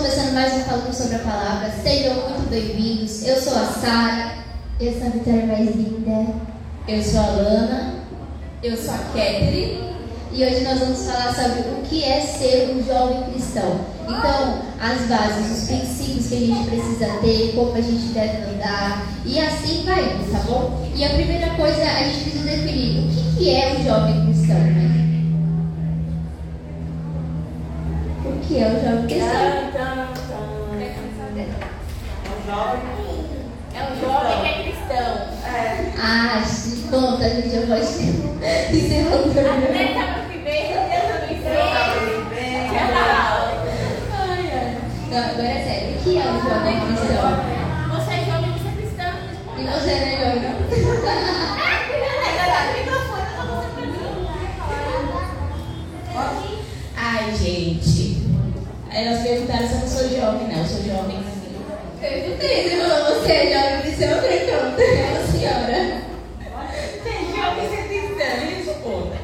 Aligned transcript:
começando 0.00 0.32
mais 0.32 0.54
um 0.54 0.60
Falando 0.60 0.94
sobre 0.94 1.16
a 1.16 1.18
Palavra. 1.18 1.70
Sejam 1.82 2.14
muito 2.14 2.48
bem-vindos. 2.48 3.22
Eu 3.22 3.38
sou 3.38 3.52
a 3.52 3.66
Sara. 3.66 4.32
Eu 4.80 4.94
sou 4.94 5.08
a 5.08 5.10
Vitória 5.10 5.44
mais 5.44 5.76
linda. 5.76 6.26
Eu 6.88 7.02
sou 7.02 7.20
a 7.20 7.26
Lana. 7.26 7.94
Eu 8.62 8.78
sou 8.78 8.94
a 8.94 8.98
Ketri. 9.12 9.78
E 10.32 10.42
hoje 10.42 10.60
nós 10.64 10.78
vamos 10.78 11.04
falar 11.04 11.34
sobre 11.34 11.60
o 11.68 11.82
que 11.82 12.02
é 12.02 12.18
ser 12.22 12.74
um 12.74 12.82
jovem 12.82 13.30
cristão. 13.30 13.78
Então, 14.04 14.62
as 14.80 15.02
bases, 15.02 15.58
os 15.58 15.68
princípios 15.68 16.28
que 16.28 16.34
a 16.34 16.46
gente 16.46 16.70
precisa 16.70 17.06
ter, 17.20 17.52
como 17.54 17.74
a 17.74 17.80
gente 17.82 18.14
deve 18.14 18.54
andar, 18.54 19.06
e 19.26 19.38
assim 19.38 19.84
vai 19.84 20.02
indo, 20.02 20.32
tá 20.32 20.38
bom? 20.50 20.80
E 20.96 21.04
a 21.04 21.10
primeira 21.10 21.50
coisa, 21.50 21.82
a 21.82 22.04
gente 22.04 22.22
precisa 22.22 22.44
definir 22.44 23.04
o 23.04 23.08
que, 23.10 23.36
que 23.36 23.54
é 23.54 23.76
um 23.78 23.84
jovem 23.84 24.24
cristão, 24.24 24.60
né? 24.60 24.90
O 28.24 28.48
que 28.48 28.58
é 28.58 28.66
um 28.66 28.82
jovem 28.82 29.06
cristão? 29.06 29.69
É 32.50 32.52
um 32.52 32.56
jovem. 32.56 32.82
É 33.72 33.78
um 33.84 33.94
jovem 34.00 34.34
que 34.42 34.48
é 34.48 34.50
cristão. 34.64 35.10
É. 35.46 35.92
Ah, 36.02 36.42
conta, 36.90 37.24
a 37.24 37.28
gente 37.28 37.48
já 37.48 37.60
pode 37.64 37.82
encerrando. 37.82 38.26
No 38.26 38.42
bem, 40.42 40.74
Agora 45.12 45.48
é 45.48 45.64
sério, 45.64 45.94
o 45.94 46.02
que 46.02 46.18
é 46.18 46.20
um 46.22 46.40
jovem 46.42 46.80
cristão? 46.86 47.28
Você 47.90 48.10
é 48.10 48.14
jovem, 48.24 48.50
você 48.50 48.66
é 48.66 48.72
cristão. 48.80 49.12
E 49.56 49.60
você 49.62 49.92
não 49.94 50.06
é 50.06 50.18
jovem, 50.18 50.42
não? 50.42 50.54
Ai, 56.96 57.32
gente. 57.36 58.26
Elas 58.92 59.22
perguntaram 59.22 59.68
se 59.68 59.74
eu 59.74 59.80
não 59.80 59.88
sou 59.88 60.08
jovem, 60.08 60.48
não. 60.48 60.58
Eu 60.58 60.66
sou 60.66 60.82
jovem 60.82 61.29
sim. 62.00 62.06
Perguntei, 62.06 62.70
você 62.70 62.76
falou, 62.76 63.20
você 63.20 63.32
é 63.32 63.80
eu 64.00 64.16
falei, 64.16 64.40
pronto, 64.40 64.80
é 64.80 65.26
senhora. 65.30 65.80
Você 67.02 67.08
é 67.08 67.12
jovem, 67.36 67.68
você 67.68 67.80
cristã, 67.90 68.28
isso 68.58 68.74
conta. 68.82 69.16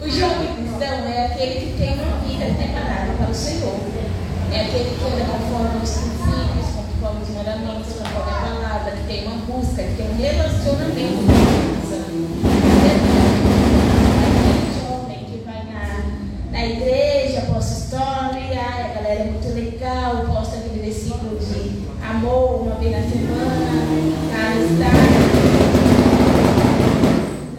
O 0.00 0.10
jovem 0.10 0.54
cristão 0.54 0.94
é 1.08 1.26
aquele 1.26 1.54
que 1.60 1.72
tem 1.78 1.94
uma 1.94 2.18
vida 2.18 2.46
preparada 2.54 3.12
para 3.18 3.30
o 3.30 3.34
Senhor. 3.34 3.80
É 4.52 4.60
aquele 4.60 4.96
que 4.96 5.04
anda 5.04 5.24
conforme 5.24 5.82
os 5.82 5.90
princípios, 5.90 6.68
conforme 6.76 7.22
os 7.22 7.30
mandamentos, 7.30 7.92
conforme 7.94 8.30
a 8.30 8.34
palavra, 8.34 8.92
que 8.92 9.04
tem 9.08 9.26
uma 9.26 9.36
busca, 9.46 9.82
que 9.82 9.94
tem 9.96 10.06
um 10.08 10.16
relacionamento 10.16 11.16
com 11.16 11.26
Deus. 11.26 11.92
É 12.82 12.94
aquele 14.28 14.70
jovem 14.80 15.24
que 15.24 15.38
vai 15.44 15.62
na, 15.64 15.84
na 16.52 16.66
igreja, 16.66 17.40
posta 17.52 17.72
história, 17.72 18.60
a 18.60 18.94
galera 18.94 19.20
é 19.20 19.32
legal, 19.92 20.24
posta 20.26 20.56
aquele 20.56 20.80
versículo 20.80 21.38
de 21.38 21.82
amor 22.02 22.62
uma 22.62 22.74
vez 22.76 22.92
na 22.92 23.02
semana, 23.02 23.82
amistade. 24.34 25.12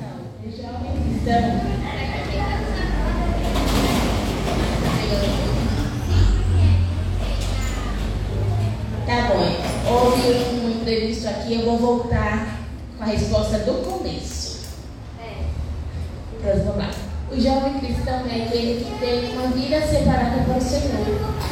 Não, 0.01 0.15
o 0.41 0.51
jovem. 0.51 0.93
Tá 9.05 9.17
bom, 9.27 9.93
houve 9.93 10.21
um 10.55 10.71
imprevisto 10.71 11.27
aqui, 11.27 11.53
eu 11.55 11.65
vou 11.65 11.77
voltar 11.77 12.59
com 12.97 13.03
a 13.03 13.07
resposta 13.07 13.59
do 13.59 13.73
começo. 13.85 14.42
O 17.33 17.41
jovem 17.41 17.79
cristão 17.79 18.21
é 18.29 18.43
aquele 18.43 18.85
que 18.85 18.99
tem 18.99 19.35
uma 19.35 19.47
vida 19.47 19.81
separada 19.81 20.43
para 20.43 20.55
o 20.55 20.61
Senhor, 20.61 21.03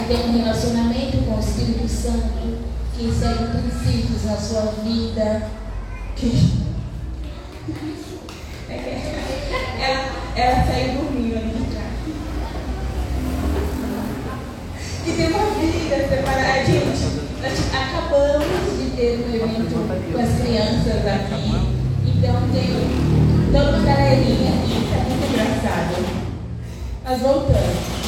tem 0.08 0.30
um 0.30 0.38
relacionamento 0.38 1.18
com 1.26 1.36
o 1.36 1.40
Espírito 1.40 1.90
Santo, 1.90 2.60
que 2.96 3.12
segue 3.12 3.48
princípios 3.48 4.26
na 4.26 4.38
sua 4.38 4.74
vida. 4.84 5.50
Que... 6.16 6.62
ela, 9.82 10.06
ela 10.36 10.66
saiu 10.68 11.02
dormindo 11.02 11.38
ali 11.38 11.50
de 11.50 11.64
trás. 11.72 11.94
Que 15.04 15.12
tem 15.14 15.28
uma 15.30 15.50
vida 15.60 15.98
separada. 16.08 16.64
Gente, 16.64 17.26
nós 17.42 17.58
acabamos 17.74 18.78
de 18.78 18.86
ter 18.96 19.18
um 19.18 19.34
evento 19.34 19.74
com 20.14 20.20
as 20.20 20.32
crianças 20.42 21.08
aqui. 21.08 21.50
Então 22.06 22.36
tem 22.54 22.70
toda 23.52 23.78
uma 23.78 23.84
galerinha 23.84 24.61
Mas 27.12 27.20
voltando, 27.20 27.58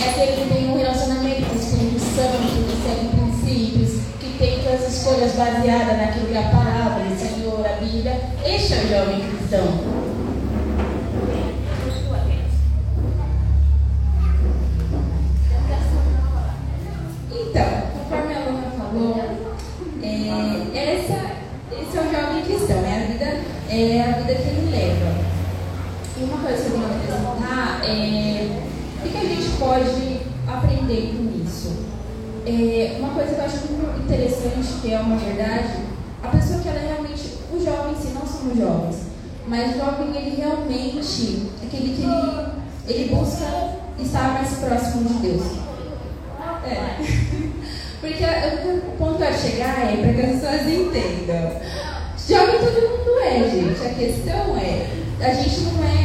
é 0.02 0.10
aquele 0.10 0.32
que 0.32 0.54
tem 0.54 0.70
um 0.70 0.78
relacionamento 0.78 1.46
com 1.48 1.56
o 1.56 1.60
Espírito 1.60 2.00
Santo, 2.00 2.38
que 2.40 2.72
segue 2.88 3.10
princípios, 3.10 4.00
que 4.18 4.38
tem 4.38 4.64
todas 4.64 4.82
as 4.82 4.94
escolhas 4.94 5.34
baseadas 5.34 5.98
naquilo 5.98 6.28
que 6.28 6.34
é 6.34 6.40
a 6.40 6.44
palavra, 6.44 7.04
o 7.04 7.20
Senhor, 7.20 7.66
a 7.66 7.74
Bíblia. 7.84 8.18
Este 8.46 8.74
é 8.76 8.78
o 8.78 8.88
jovem 8.88 9.28
cristão. 9.28 9.68
Então, 17.30 17.72
conforme 17.92 18.34
a 18.34 18.40
Luna 18.40 18.72
falou, 18.78 19.20
é, 20.02 20.80
essa, 20.80 21.20
esse 21.74 21.98
é 21.98 22.00
o 22.00 22.10
jovem 22.10 22.42
cristão, 22.46 22.78
é 22.78 22.96
a 22.96 23.08
vida, 23.12 23.30
é 23.70 24.02
a 24.02 24.18
vida 24.20 24.34
que 24.34 24.48
ele 24.48 24.72
leva. 24.72 25.12
E 26.18 26.24
uma 26.24 26.38
coisa 26.38 26.64
que 26.64 26.70
eu 26.70 26.72
tenho 26.72 26.88
que 26.88 27.12
acrescentar 27.12 27.82
é 27.84 28.74
o 29.06 29.10
que 29.10 29.18
a 29.18 29.20
gente 29.20 29.58
pode 29.74 30.20
aprender 30.48 31.16
com 31.18 31.44
isso. 31.44 31.72
É, 32.46 32.98
uma 33.00 33.10
coisa 33.10 33.34
que 33.34 33.40
eu 33.40 33.46
acho 33.46 33.58
muito 33.72 34.04
interessante, 34.04 34.82
que 34.82 34.94
é 34.94 35.00
uma 35.00 35.18
verdade, 35.18 35.80
a 36.22 36.28
pessoa 36.28 36.60
que 36.60 36.68
ela 36.68 36.78
é 36.78 36.94
realmente, 36.94 37.40
o 37.52 37.60
jovem 37.60 37.94
em 37.94 37.96
si, 37.96 38.14
não 38.14 38.28
somos 38.28 38.58
jovens, 38.58 39.08
mas 39.48 39.76
o 39.76 39.80
jovem 39.80 40.16
ele 40.16 40.36
realmente, 40.36 41.48
aquele 41.64 41.96
que 41.96 42.04
ele, 42.04 42.48
ele 42.88 43.16
busca 43.16 43.46
estar 44.00 44.34
mais 44.34 44.54
próximo 44.58 45.10
de 45.10 45.28
Deus. 45.28 45.44
É. 46.66 46.98
Porque 48.00 48.24
o 48.24 48.98
ponto 48.98 49.24
eu 49.24 49.34
chegar 49.34 49.92
é 49.92 49.98
para 49.98 50.14
que 50.14 50.22
as 50.22 50.42
pessoas 50.42 50.68
entendam. 50.68 51.62
Jovem 52.28 52.60
todo 52.60 52.90
mundo 52.90 53.20
é, 53.24 53.50
gente. 53.50 53.88
A 53.88 53.94
questão 53.94 54.58
é, 54.58 54.88
a 55.22 55.34
gente 55.34 55.62
não 55.62 55.84
é 55.84 56.03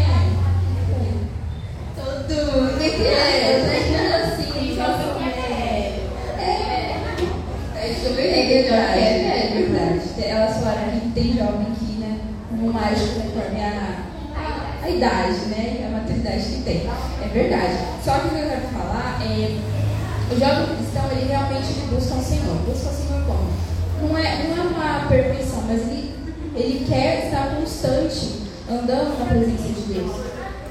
andando 28.70 29.18
na 29.18 29.24
presença 29.26 29.68
de 29.68 29.94
Deus. 29.94 30.12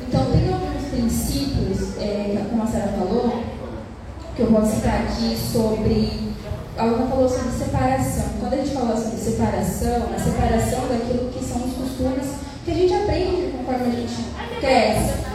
Então, 0.07 0.25
tem 0.31 0.53
alguns 0.53 0.87
princípios, 0.89 1.97
é, 1.99 2.45
como 2.49 2.63
a 2.63 2.67
Sara 2.67 2.93
falou, 2.97 3.43
que 4.37 4.43
eu 4.43 4.51
vou 4.51 4.63
citar 4.63 5.01
aqui 5.01 5.35
sobre. 5.35 6.27
Alguma 6.77 7.07
falou 7.07 7.27
sobre 7.27 7.51
separação. 7.51 8.25
Quando 8.39 8.53
a 8.53 8.57
gente 8.57 8.69
fala 8.69 8.95
sobre 8.95 9.17
separação, 9.17 10.09
a 10.15 10.19
separação 10.19 10.87
daquilo 10.87 11.31
que 11.31 11.43
são 11.43 11.57
os 11.65 11.73
costumes 11.73 12.35
que 12.63 12.71
a 12.71 12.73
gente 12.75 12.93
aprende 12.93 13.51
conforme 13.57 13.87
a 13.87 13.99
gente 13.99 14.59
cresce 14.59 15.27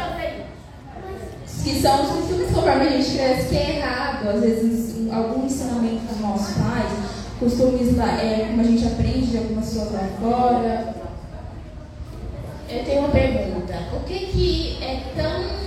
que 1.64 1.80
são 1.80 2.02
os 2.02 2.08
costumes 2.10 2.50
conforme 2.52 2.88
a 2.88 2.90
gente 2.90 3.16
cresce, 3.16 3.48
que 3.48 3.56
é 3.56 3.76
errado, 3.76 4.28
às 4.28 4.40
vezes 4.40 5.10
algum 5.12 5.46
ensinamento 5.46 6.06
dos 6.06 6.20
nossos 6.20 6.56
pais, 6.56 6.90
costumes 7.38 7.96
lá, 7.96 8.20
é, 8.20 8.46
como 8.48 8.60
a 8.60 8.64
gente 8.64 8.84
aprende 8.84 9.26
de 9.26 9.38
algumas 9.38 9.68
pessoas 9.68 9.92
lá 9.92 10.08
fora. 10.20 10.94
Eu 12.68 12.84
tenho 12.84 12.98
uma 13.00 13.10
pergunta. 13.10 13.74
O 13.94 14.00
que 14.00 14.18
que 14.18 14.78
é 14.82 15.02
tão 15.14 15.62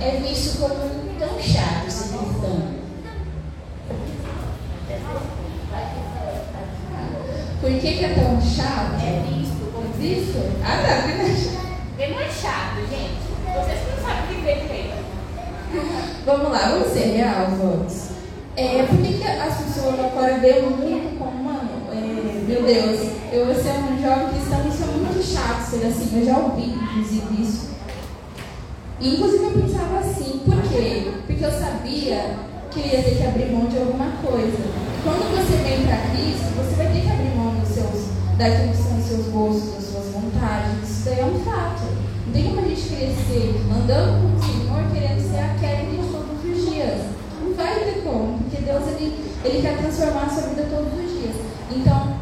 é 0.00 0.16
visto 0.20 0.60
como 0.60 0.74
tão 1.18 1.40
chato 1.40 1.90
ser 1.90 2.18
cristão? 2.18 2.80
Por 7.60 7.70
que, 7.90 7.98
que 7.98 8.04
é 8.04 8.14
tão 8.14 8.40
chato? 8.40 8.94
É 9.02 9.22
visto 9.28 9.72
como 9.72 9.92
visto? 9.94 10.38
Ah, 10.62 10.82
tá, 10.86 11.08
não 11.08 12.04
é 12.04 12.14
mais 12.14 12.32
chato, 12.32 12.76
gente. 12.88 13.20
Vocês 13.44 13.80
não 13.90 14.02
sabem 14.02 14.22
o 14.22 14.28
que 14.28 14.42
vem 14.42 14.68
feito. 14.68 14.90
Vamos 16.24 16.52
lá, 16.52 16.68
vamos 16.70 16.92
ser 16.92 17.16
real, 17.16 17.48
vamos. 17.50 18.10
É, 18.56 18.84
por 18.84 18.98
que, 18.98 19.14
que 19.14 19.24
as 19.24 19.56
pessoas 19.56 19.98
lá 19.98 20.08
fora 20.10 20.38
veem 20.38 20.66
o 20.66 20.70
mundo 20.70 21.18
como, 21.18 21.44
mano, 21.44 21.70
é, 21.92 22.44
meu 22.46 22.62
Deus, 22.62 23.10
eu 23.32 23.46
vou 23.46 23.54
ser 23.54 23.70
um 23.70 24.00
jovem 24.00 24.28
cristão, 24.28 24.68
isso 24.68 24.82
é 24.82 24.86
muito 24.86 25.22
chato 25.24 25.70
ser 25.70 25.86
assim, 25.86 26.20
eu 26.20 26.26
já 26.26 26.38
ouvi, 26.38 26.74
inclusive, 26.74 27.42
isso. 27.42 27.70
inclusive 29.00 29.44
eu 29.44 29.62
pensava 29.62 29.98
assim, 29.98 30.40
por 30.44 30.62
quê? 30.62 31.12
Porque 31.26 31.44
eu 31.44 31.50
sabia 31.50 32.36
que 32.70 32.80
eu 32.80 32.86
ia 32.86 33.02
ter 33.02 33.16
que 33.16 33.26
abrir 33.26 33.52
mão 33.52 33.66
de 33.66 33.78
alguma 33.78 34.10
coisa. 34.22 34.90
Quando 35.02 35.30
você 35.34 35.56
vem 35.64 35.86
para 35.86 36.10
Cristo, 36.10 36.52
você 36.56 36.76
vai 36.76 36.92
ter 36.92 37.00
que 37.00 37.08
abrir 37.08 37.34
mão 37.34 37.54
dos 37.54 37.68
seus, 37.70 38.20
daquilo 38.40 38.70
que 38.70 38.76
são 38.82 38.98
os 38.98 39.04
seus 39.04 39.26
gostos, 39.26 39.74
das 39.74 39.84
suas 39.84 40.06
vontades. 40.14 40.88
Isso 40.88 41.04
daí 41.04 41.20
é 41.20 41.24
um 41.26 41.38
fato. 41.40 41.82
Não 42.26 42.32
tem 42.32 42.44
como 42.44 42.60
a 42.60 42.68
gente 42.68 42.88
crescer 42.88 43.60
andando 43.70 44.22
com 44.22 44.34
o 44.34 44.42
Senhor 44.42 44.82
querendo 44.94 45.20
ser 45.30 45.40
a 45.40 45.54
Kelly 45.60 45.98
de 45.98 46.08
todos 46.08 46.40
os 46.42 46.72
dias. 46.72 47.00
Não 47.42 47.52
vai 47.54 47.80
ter 47.80 48.02
como, 48.02 48.38
porque 48.38 48.62
Deus 48.62 48.82
ele, 48.88 49.14
ele 49.44 49.60
quer 49.60 49.76
transformar 49.76 50.22
a 50.22 50.30
sua 50.30 50.48
vida 50.48 50.66
todos 50.70 50.92
os 50.94 51.20
dias. 51.20 51.36
Então, 51.70 52.16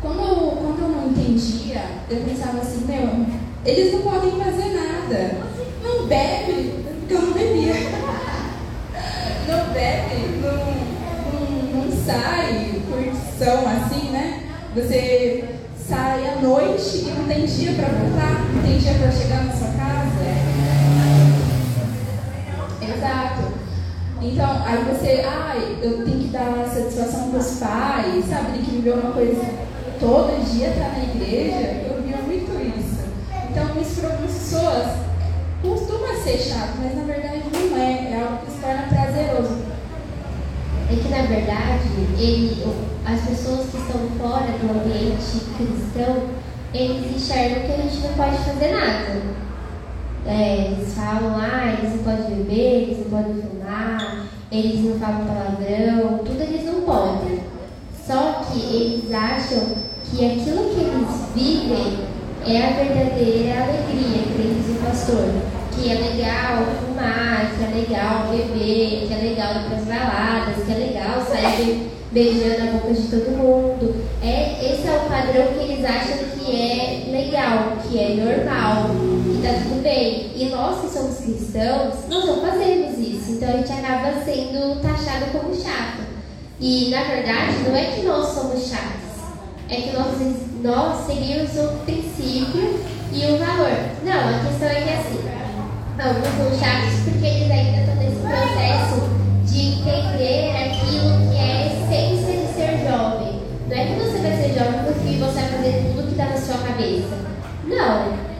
quando 0.00 0.20
eu, 0.20 0.56
quando 0.56 0.80
eu 0.80 0.88
não 0.88 1.10
entendia, 1.10 1.82
eu 2.08 2.20
pensava 2.22 2.58
assim, 2.58 2.86
meu, 2.86 3.26
eles 3.66 3.92
não 3.92 4.00
podem 4.00 4.30
fazer 4.30 4.72
nada. 4.72 5.36
Não 5.82 6.06
bebe, 6.06 6.82
porque 7.00 7.14
eu 7.14 7.22
não 7.22 7.32
bebia. 7.32 7.74
Não 9.46 9.72
bebe, 9.72 10.40
não, 10.42 10.56
não, 11.30 11.84
não 11.84 12.04
sai, 12.04 12.82
curtição 12.90 13.64
assim? 13.68 14.05
Você 14.76 15.42
sai 15.88 16.28
à 16.28 16.36
noite 16.42 16.98
e 16.98 17.14
não 17.16 17.26
tem 17.26 17.46
dia 17.46 17.72
para 17.72 17.88
voltar, 17.88 18.44
não 18.52 18.62
tem 18.62 18.76
dia 18.76 18.92
para 18.92 19.10
chegar 19.10 19.44
na 19.44 19.52
sua 19.54 19.68
casa. 19.68 20.06
Exato. 22.82 23.52
Então, 24.20 24.62
aí 24.66 24.84
você, 24.84 25.24
ai, 25.26 25.78
eu 25.82 26.04
tenho 26.04 26.18
que 26.18 26.28
dar 26.28 26.68
satisfação 26.68 27.30
para 27.30 27.38
os 27.38 27.58
pais, 27.58 28.24
sabe? 28.26 28.52
Tem 28.52 28.62
que 28.64 28.70
viver 28.72 28.90
uma 28.90 29.12
coisa 29.12 29.46
todo 29.98 30.44
dia 30.52 30.68
tá 30.72 30.90
na 30.90 31.04
igreja. 31.04 31.84
Eu 31.88 32.02
via 32.02 32.18
muito 32.18 32.52
isso. 32.78 33.00
Então, 33.50 33.80
isso 33.80 34.00
para 34.02 34.10
algumas 34.10 34.32
pessoas 34.32 34.86
costuma 35.62 36.14
ser 36.22 36.36
chato, 36.36 36.74
mas 36.82 36.94
na 36.94 37.04
verdade 37.04 37.44
não 37.50 37.78
é. 37.78 38.12
É 38.12 38.22
algo 38.22 38.44
que 38.44 38.52
se 38.52 38.58
torna 38.58 38.82
prazeroso. 38.90 39.56
É 40.90 40.96
que 40.96 41.08
na 41.08 41.22
verdade, 41.22 41.88
ele, 42.18 42.62
as 43.06 43.20
pessoas 43.20 43.70
que 43.70 43.76
estão 43.76 44.00
fora 44.18 44.50
do 44.58 44.68
ambiente 44.68 45.40
cristão, 45.56 46.24
eles 46.74 47.14
enxergam 47.14 47.62
que 47.62 47.72
a 47.72 47.76
gente 47.76 47.98
não 47.98 48.12
pode 48.14 48.36
fazer 48.38 48.72
nada. 48.72 49.22
É, 50.26 50.72
eles 50.72 50.92
falam, 50.92 51.36
ah, 51.36 51.76
eles 51.78 51.94
não 51.94 52.02
podem 52.02 52.36
beber, 52.36 52.82
eles 52.82 52.98
não 52.98 53.04
podem 53.04 53.42
fumar, 53.42 54.26
eles 54.50 54.80
não 54.80 54.98
falam 54.98 55.24
palavrão, 55.24 56.18
tudo 56.18 56.42
eles 56.42 56.64
não 56.64 56.80
podem. 56.82 57.40
Só 58.04 58.42
que 58.42 58.58
eles 58.58 59.12
acham 59.12 59.76
que 60.04 60.26
aquilo 60.26 60.70
que 60.74 60.80
eles 60.80 61.08
vivem 61.32 62.06
é 62.44 62.66
a 62.66 62.70
verdadeira 62.70 63.62
alegria, 63.62 64.22
que 64.22 64.62
diz 64.64 64.76
o 64.76 64.84
pastor. 64.84 65.28
Que 65.72 65.90
é 65.90 65.94
legal 65.94 66.64
fumar, 66.80 67.52
que 67.56 67.62
é 67.62 67.68
legal 67.68 68.28
beber, 68.30 69.06
que 69.06 69.12
é 69.12 69.28
legal 69.28 69.54
ir 69.54 69.68
para 69.68 69.76
as 69.76 69.84
baladas, 69.84 70.64
que 70.64 70.72
é 70.72 70.74
legal 70.74 71.24
sair 71.24 71.95
beijando 72.12 72.62
a 72.62 72.72
boca 72.72 72.92
de 72.92 73.08
todo 73.08 73.36
mundo. 73.36 73.94
É, 74.22 74.58
esse 74.62 74.86
é 74.86 74.92
o 74.92 75.08
padrão 75.08 75.52
que 75.54 75.72
eles 75.72 75.84
acham 75.84 76.18
que 76.38 76.50
é 76.50 77.08
legal, 77.10 77.76
que 77.82 77.98
é 77.98 78.14
normal, 78.14 78.90
que 79.24 79.36
está 79.36 79.62
tudo 79.62 79.82
bem. 79.82 80.32
E 80.34 80.48
nós 80.50 80.80
que 80.80 80.92
somos 80.92 81.18
cristãos, 81.18 81.94
nós 82.08 82.24
não 82.26 82.40
fazemos 82.40 82.98
isso. 82.98 83.32
Então 83.32 83.48
a 83.48 83.56
gente 83.56 83.72
acaba 83.72 84.12
sendo 84.24 84.80
taxado 84.80 85.26
como 85.32 85.54
chato. 85.54 86.06
E 86.58 86.88
na 86.90 87.04
verdade 87.04 87.52
não 87.66 87.76
é 87.76 87.84
que 87.84 88.02
nós 88.02 88.28
somos 88.28 88.66
chatos, 88.66 89.06
é 89.68 89.76
que 89.76 89.92
nós, 89.92 90.06
nós 90.62 91.06
seguimos 91.06 91.50
o 91.56 91.84
princípio 91.84 92.80
e 93.12 93.32
o 93.32 93.38
valor. 93.38 93.76
Não, 94.02 94.28
a 94.28 94.42
questão 94.42 94.68
é 94.68 94.80
que 94.80 94.88
é 94.88 94.96
assim, 94.96 95.20
alguns 96.02 96.28
são 96.28 96.58
chatos 96.58 97.00
porque 97.04 97.26
eles 97.26 97.50
ainda 97.50 97.80
estão 97.80 97.94
nesse 97.96 98.20
processo 98.20 99.16
de 99.44 99.68
entender 99.68 100.56
aquilo 100.56 100.85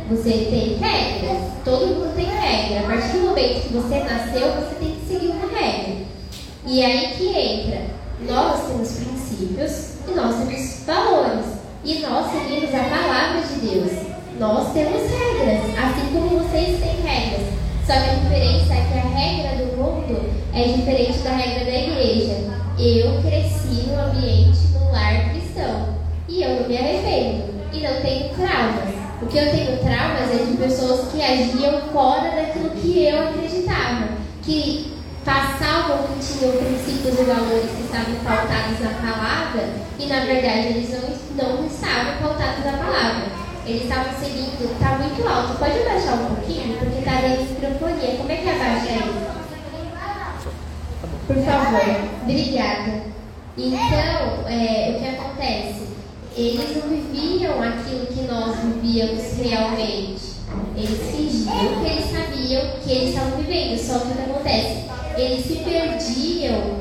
você 0.08 0.30
tem 0.30 0.78
regras, 0.78 1.52
todo 1.64 1.86
mundo 1.86 2.14
tem 2.14 2.26
regra. 2.26 2.80
A 2.80 2.82
partir 2.84 3.18
do 3.18 3.28
momento 3.28 3.62
que 3.66 3.74
você 3.74 3.98
nasceu, 4.00 4.52
você 4.52 4.74
tem 4.76 4.94
que 4.94 5.06
seguir 5.06 5.28
uma 5.28 5.46
regra. 5.46 5.96
E 6.66 6.84
aí 6.84 7.14
que 7.16 7.28
entra 7.28 7.96
nós 8.20 8.66
temos 8.66 8.92
princípios 8.92 9.96
e 10.08 10.12
nós 10.12 10.36
temos 10.36 10.84
valores. 10.86 11.46
E 11.84 11.98
nós 11.98 12.32
seguimos 12.32 12.74
a 12.74 12.84
palavra 12.84 13.42
de 13.42 13.60
Deus. 13.60 13.92
Nós 14.38 14.72
temos 14.72 15.02
regras, 15.02 15.62
assim 15.78 16.12
como 16.12 16.40
vocês 16.40 16.80
têm 16.80 17.02
regras. 17.02 17.46
Só 17.86 17.92
que 17.92 18.10
a 18.10 18.14
diferença 18.14 18.74
é 18.74 18.86
que 18.90 18.98
a 18.98 19.10
regra 19.18 19.64
do 19.64 19.76
mundo 19.76 20.30
é 20.54 20.62
diferente 20.64 21.18
da 21.18 21.30
regra 21.30 21.64
da 21.64 21.78
igreja. 21.78 22.36
Eu 22.78 23.22
cresci 23.22 23.88
no 23.88 24.00
ambiente 24.00 24.58
no 24.72 24.90
lar 24.90 25.30
cristão 25.30 25.94
e 26.28 26.42
eu 26.42 26.60
não 26.60 26.68
me 26.68 26.76
arrependo 26.76 27.44
e 27.72 27.80
não 27.80 28.00
tenho 28.02 28.34
traumas. 28.34 28.94
O 29.22 29.25
que 29.36 29.42
eu 29.42 29.50
tenho 29.50 29.76
traumas 29.80 30.30
é 30.32 30.44
de 30.44 30.56
pessoas 30.56 31.12
que 31.12 31.20
agiam 31.20 31.82
fora 31.92 32.30
daquilo 32.30 32.70
que 32.70 33.04
eu 33.04 33.28
acreditava, 33.28 34.08
que 34.42 34.94
passavam 35.26 36.06
que 36.06 36.38
tinham 36.38 36.52
princípios 36.52 37.20
e 37.20 37.24
valores 37.24 37.70
que 37.70 37.82
estavam 37.82 38.14
pautados 38.24 38.80
na 38.80 38.90
palavra 38.94 39.68
e 39.98 40.06
na 40.06 40.20
verdade 40.20 40.68
eles 40.68 40.88
não, 40.90 41.58
não 41.58 41.66
estavam 41.66 42.16
pautados 42.22 42.64
na 42.64 42.78
palavra. 42.78 43.26
Eles 43.66 43.82
estavam 43.82 44.14
seguindo, 44.18 44.72
está 44.72 44.96
muito 44.96 45.28
alto. 45.28 45.58
Pode 45.58 45.80
abaixar 45.80 46.14
um 46.14 46.34
pouquinho? 46.34 46.78
Porque 46.78 46.98
está 47.00 47.20
dando 47.20 47.50
microfonia. 47.50 48.16
Como 48.16 48.32
é 48.32 48.36
que 48.36 48.48
abaixa 48.48 48.92
isso? 48.92 49.26
Por 51.26 51.36
favor. 51.44 52.08
Obrigada. 52.22 53.02
Então, 53.58 54.48
é, 54.48 54.94
o 54.96 54.98
que 54.98 55.08
acontece? 55.08 55.85
Eles 56.36 56.76
não 56.76 56.88
viviam 56.88 57.62
aquilo 57.62 58.06
que 58.06 58.22
nós 58.22 58.56
vivíamos 58.58 59.36
realmente. 59.38 60.36
Eles 60.76 61.00
fingiam 61.10 61.82
que 61.82 61.90
eles 61.90 62.10
sabiam 62.10 62.62
que 62.84 62.92
eles 62.92 63.08
estavam 63.10 63.38
vivendo. 63.38 63.78
Só 63.78 63.98
que 64.00 64.12
o 64.12 64.14
que 64.14 64.30
acontece? 64.30 64.86
eles 65.16 65.46
se 65.46 65.56
perdiam 65.56 66.80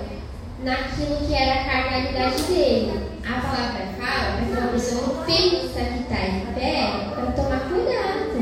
naquilo 0.63 1.25
que 1.25 1.33
era 1.33 1.61
a 1.61 1.63
carnalidade 1.63 2.43
dele. 2.43 2.99
A 3.25 3.39
palavra 3.39 3.87
fala 3.97 4.35
para 4.35 4.45
que 4.45 4.51
uma 4.51 4.67
pessoa 4.71 5.23
pensa 5.25 5.79
que 5.79 5.99
está 6.01 6.27
em 6.27 6.45
pé 6.53 6.89
para 7.15 7.31
tomar 7.31 7.59
cuidado, 7.69 8.35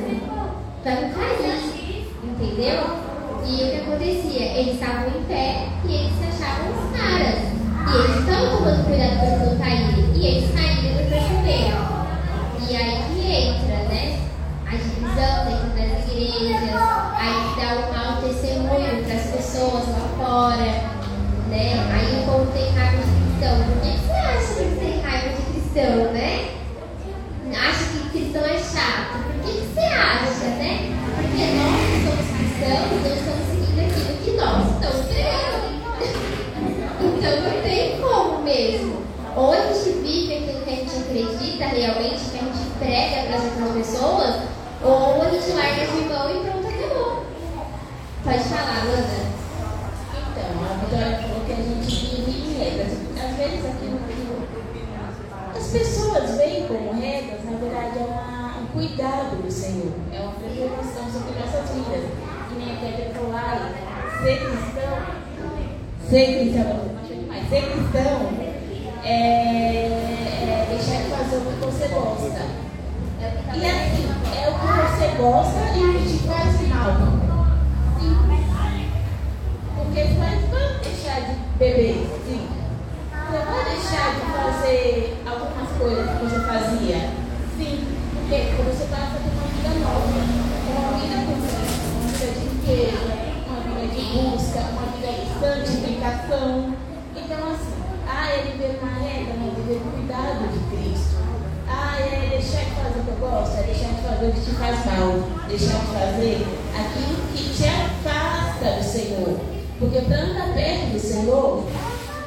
para 0.81 0.95
não 0.95 1.09
cair, 1.13 2.07
entendeu? 2.23 3.03
E 3.45 3.63
o 3.63 3.69
que 3.69 3.77
acontecia? 3.77 4.45
Eles 4.57 4.73
estavam 4.73 5.09
em 5.09 5.23
pé 5.25 5.67
e 5.87 5.93
eles 5.93 6.11
se 6.17 6.25
achavam 6.25 6.71
os 6.71 6.97
caras. 6.97 7.53
E 7.85 7.95
eles 7.95 8.19
estão 8.19 8.57
tomando 8.57 8.85
cuidado 8.85 9.19
para 9.19 9.45
não 9.45 9.57
caírem. 9.59 10.11
E 10.15 10.25
eles 10.25 10.51
caíram 10.55 11.01
e 11.01 11.09
perceberam. 11.09 12.07
E 12.67 12.75
aí 12.75 13.03
que 13.13 13.31
entra, 13.31 13.75
né? 13.89 14.19
A 14.65 14.71
divisão 14.71 15.45
dentro 15.45 15.69
das 15.75 16.11
igrejas, 16.11 16.73
dá 17.75 18.17
um 18.17 18.21
testemunho 18.21 19.03
para 19.03 19.15
as 19.15 19.27
pessoas 19.27 19.87
lá 19.87 20.09
fora, 20.17 20.71
né? 21.49 21.73
Aí 21.91 22.19
o 22.19 22.25
povo 22.25 22.51
tem 22.51 22.71
raiva 22.73 22.97
de 22.97 23.11
cristão. 23.23 23.55
Por 23.65 23.81
que 23.81 23.97
você 23.97 24.13
acha 24.13 24.53
que 24.53 24.75
tem 24.79 25.01
raiva 25.01 25.29
de 25.29 25.41
cristão, 25.51 26.13
né? 26.13 26.49
Acha 27.55 27.85
que 27.85 28.09
cristão 28.09 28.43
é 28.45 28.57
chato. 28.57 29.23
Por 29.23 29.41
que, 29.43 29.51
que 29.59 29.67
você 29.73 29.79
acha, 29.81 30.45
né? 30.57 30.73
Porque 31.15 31.43
nós 31.53 31.75
que 31.89 31.97
somos 32.03 32.27
cristãos, 32.37 32.87
nós 33.03 33.13
estamos 33.19 33.45
seguindo 33.49 33.79
aquilo 33.79 34.13
que 34.23 34.31
nós 34.31 34.57
estamos 34.73 35.05
querendo. 35.07 35.59
então 37.17 37.33
não 37.41 37.61
tem 37.61 38.01
como 38.01 38.41
mesmo. 38.43 39.03
Ou 39.35 39.51
a 39.51 39.73
gente 39.73 39.89
vive 40.01 40.37
aquilo 40.37 40.61
que 40.61 40.69
a 40.69 40.75
gente 40.75 40.95
acredita 40.95 41.65
realmente, 41.65 42.29
que 42.29 42.37
a 42.37 42.41
gente 42.41 42.69
prega 42.77 43.27
para 43.27 43.35
as 43.37 43.43
outras 43.43 43.73
pessoas, 43.73 44.35
ou 44.83 45.21
a 45.21 45.29
gente 45.29 45.51
larga 45.53 45.87
de 45.87 46.01
mão 46.07 46.29
e 46.29 46.43
pronto, 46.43 46.67
acabou. 46.67 47.25
Pode 48.23 48.43
falar, 48.43 48.83
Ana. 48.83 49.33
Então, 50.29 50.49
a 50.63 50.85
Vitória 50.85 51.17
falou 51.17 51.45
que 51.45 51.51
a 51.51 51.55
gente 51.55 52.05
vive 52.15 52.31
em 52.31 52.59
regras. 52.59 52.91
Às 53.17 53.37
vezes 53.37 53.65
aquilo 53.65 53.97
que 54.07 55.57
as 55.57 55.67
pessoas 55.67 56.37
veem 56.37 56.67
como 56.67 56.93
regras, 57.01 57.43
na 57.45 57.57
verdade 57.57 57.97
é 57.97 58.03
uma, 58.03 58.57
um 58.61 58.67
cuidado 58.67 59.41
do 59.41 59.51
Senhor. 59.51 59.93
É 60.13 60.19
uma 60.19 60.33
preocupação 60.33 61.11
sobre 61.11 61.39
nossas 61.39 61.69
vidas. 61.73 62.05
Que 62.49 62.55
nem 62.55 62.75
a 62.75 62.79
Kétia 62.79 63.11
falou 63.15 63.31
lá, 63.31 63.71
ser 64.21 64.37
cristão, 64.37 64.99
ser 66.07 66.25
cristão, 66.39 66.93
ser 67.49 67.71
cristão 67.71 68.53
é, 69.03 69.85
é 69.85 70.65
deixar 70.69 71.03
de 71.03 71.09
fazer 71.09 71.35
o 71.37 71.41
que 71.41 71.65
você 71.65 71.87
gosta. 71.89 72.63
E 73.53 73.65
assim, 73.65 74.07
é 74.35 74.49
o 74.49 74.53
que 74.53 74.65
você 74.65 75.07
gosta 75.17 75.59
e 75.75 75.83
o 75.83 75.93
que 75.93 76.17
te 76.17 76.27
faz 76.27 76.67
mal. 76.69 77.23
Sim. 77.99 78.17
Porque 79.75 80.03
você 80.03 80.13
vai 80.15 80.79
deixar 80.81 81.19
de 81.21 81.35
beber, 81.57 82.07
sim. 82.25 82.47
Você 83.11 83.45
vai 83.45 83.65
deixar 83.65 84.13
de 84.15 84.21
fazer 84.31 85.23
algumas 85.25 85.69
coisas 85.77 86.09
que 86.09 86.23
você 86.23 86.39
fazia. 86.45 87.09
Sim. 87.57 87.87
Porque 88.13 88.63
você 88.63 88.85
vai 88.85 89.01
fazer 89.01 89.29
uma 89.33 89.47
vida 89.47 89.69
nova. 89.79 90.07
Uma 90.69 90.97
vida 90.97 91.15
com 91.25 91.35
Cristo. 91.41 91.83
Você 92.07 92.25
igreja, 92.73 92.97
uma 93.47 93.59
vida 93.61 93.93
de 93.93 94.01
busca, 94.13 94.59
uma 94.59 94.85
vida 94.95 95.11
de 95.11 95.25
santificação. 95.39 96.73
Então, 97.15 97.51
assim, 97.51 97.73
ah, 98.07 98.29
é 98.29 98.41
viver 98.43 98.79
na 98.81 98.99
reta, 98.99 99.33
não 99.39 99.51
viver 99.51 99.79
cuidado 99.79 100.47
de 100.51 100.75
Cristo. 100.75 101.17
Ah, 101.67 101.97
é 101.99 102.29
deixar 102.29 102.65
de 102.65 102.71
fazer 102.71 102.99
o 102.99 103.03
que 103.03 103.09
eu 103.09 103.29
gosto, 103.29 103.57
é 103.57 103.63
deixar 103.63 103.93
de 103.93 104.01
fazer 104.01 104.27
o 104.27 104.31
que 104.31 104.41
te 104.41 104.51
faz 104.51 104.85
mal, 104.85 105.13
deixar 105.47 105.79
de 105.79 105.85
fazer 105.87 106.47
aquilo 106.75 107.27
que 107.33 107.53
te 107.53 107.67
afasta 107.67 108.77
do 108.77 108.83
Senhor. 108.83 109.39
Porque 109.79 110.01
para 110.01 110.17
andar 110.17 110.53
perto 110.53 110.93
do 110.93 110.99
Senhor, 110.99 111.65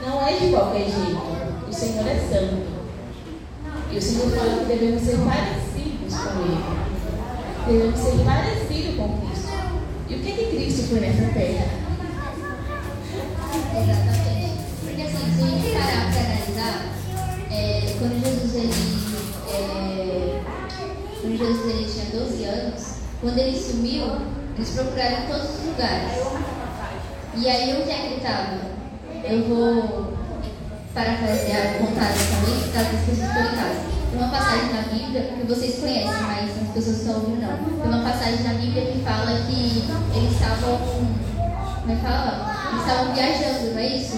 não 0.05 0.27
é 0.27 0.33
de 0.33 0.49
qualquer 0.51 0.85
jeito. 0.85 1.21
O 1.69 1.73
Senhor 1.73 2.07
é 2.07 2.17
santo. 2.17 2.77
E 3.91 3.99
o 3.99 4.03
Senhor 4.03 4.31
fala 4.31 4.59
que 4.59 4.65
devemos 4.65 5.03
ser 5.03 5.19
parecidos 5.19 6.15
com 6.15 6.41
Ele. 6.43 6.65
Devemos 7.67 8.01
ser 8.01 8.25
parecidos 8.25 8.97
com 8.97 9.19
Cristo. 9.21 9.53
E 10.09 10.15
o 10.15 10.19
que, 10.19 10.33
que 10.33 10.57
Cristo 10.57 10.89
foi 10.89 11.01
nessa 11.01 11.33
terra? 11.33 11.87
Exatamente. 13.77 14.37
Porque 14.85 15.03
assim, 15.03 15.37
se 15.37 15.43
a 15.43 15.47
gente 15.47 15.73
parar 15.73 16.13
para 16.13 16.21
analisar, 16.21 16.97
é, 17.51 17.95
quando 17.99 18.25
Jesus 18.25 18.55
ele, 18.55 18.73
é, 19.51 20.41
quando 21.37 21.55
Jesus 21.55 21.67
ele 21.67 21.93
tinha 21.93 22.21
12 22.21 22.45
anos, 22.45 22.95
quando 23.21 23.39
ele 23.39 23.59
sumiu, 23.59 24.07
eles 24.57 24.71
procuraram 24.71 25.27
todos 25.27 25.51
os 25.51 25.67
lugares. 25.67 26.13
E 27.37 27.49
aí 27.49 27.77
onde 27.79 27.91
é 27.91 27.95
que 27.95 28.07
ele 28.07 28.17
estava? 28.17 28.59
Eu 29.25 29.45
vou 29.45 30.17
parafrasear, 30.95 31.79
contar 31.79 32.13
também, 32.15 32.57
as 32.57 32.89
pessoas 32.89 33.19
estão 33.19 33.43
em 33.43 33.57
casa. 33.57 33.97
Tem 34.11 34.19
uma 34.19 34.31
passagem 34.31 34.73
na 34.73 34.83
Bíblia 34.83 35.23
que 35.23 35.47
vocês 35.47 35.79
conhecem, 35.79 36.23
mas 36.23 36.51
as 36.63 36.69
pessoas 36.73 36.97
estão 37.01 37.15
ouvindo 37.17 37.43
não. 37.43 37.83
Tem 37.83 37.93
uma 37.93 38.11
passagem 38.11 38.43
na 38.43 38.55
Bíblia 38.55 38.93
que 38.93 39.01
fala 39.01 39.41
que 39.47 39.85
eles 40.17 40.33
estavam. 40.33 40.79
Como 40.79 41.93
é 41.93 41.97
que 41.97 42.03
fala? 42.03 42.57
Eles 42.73 42.81
estavam 42.81 43.15
viajando, 43.15 43.73
não 43.73 43.79
é 43.79 43.87
isso? 43.87 44.17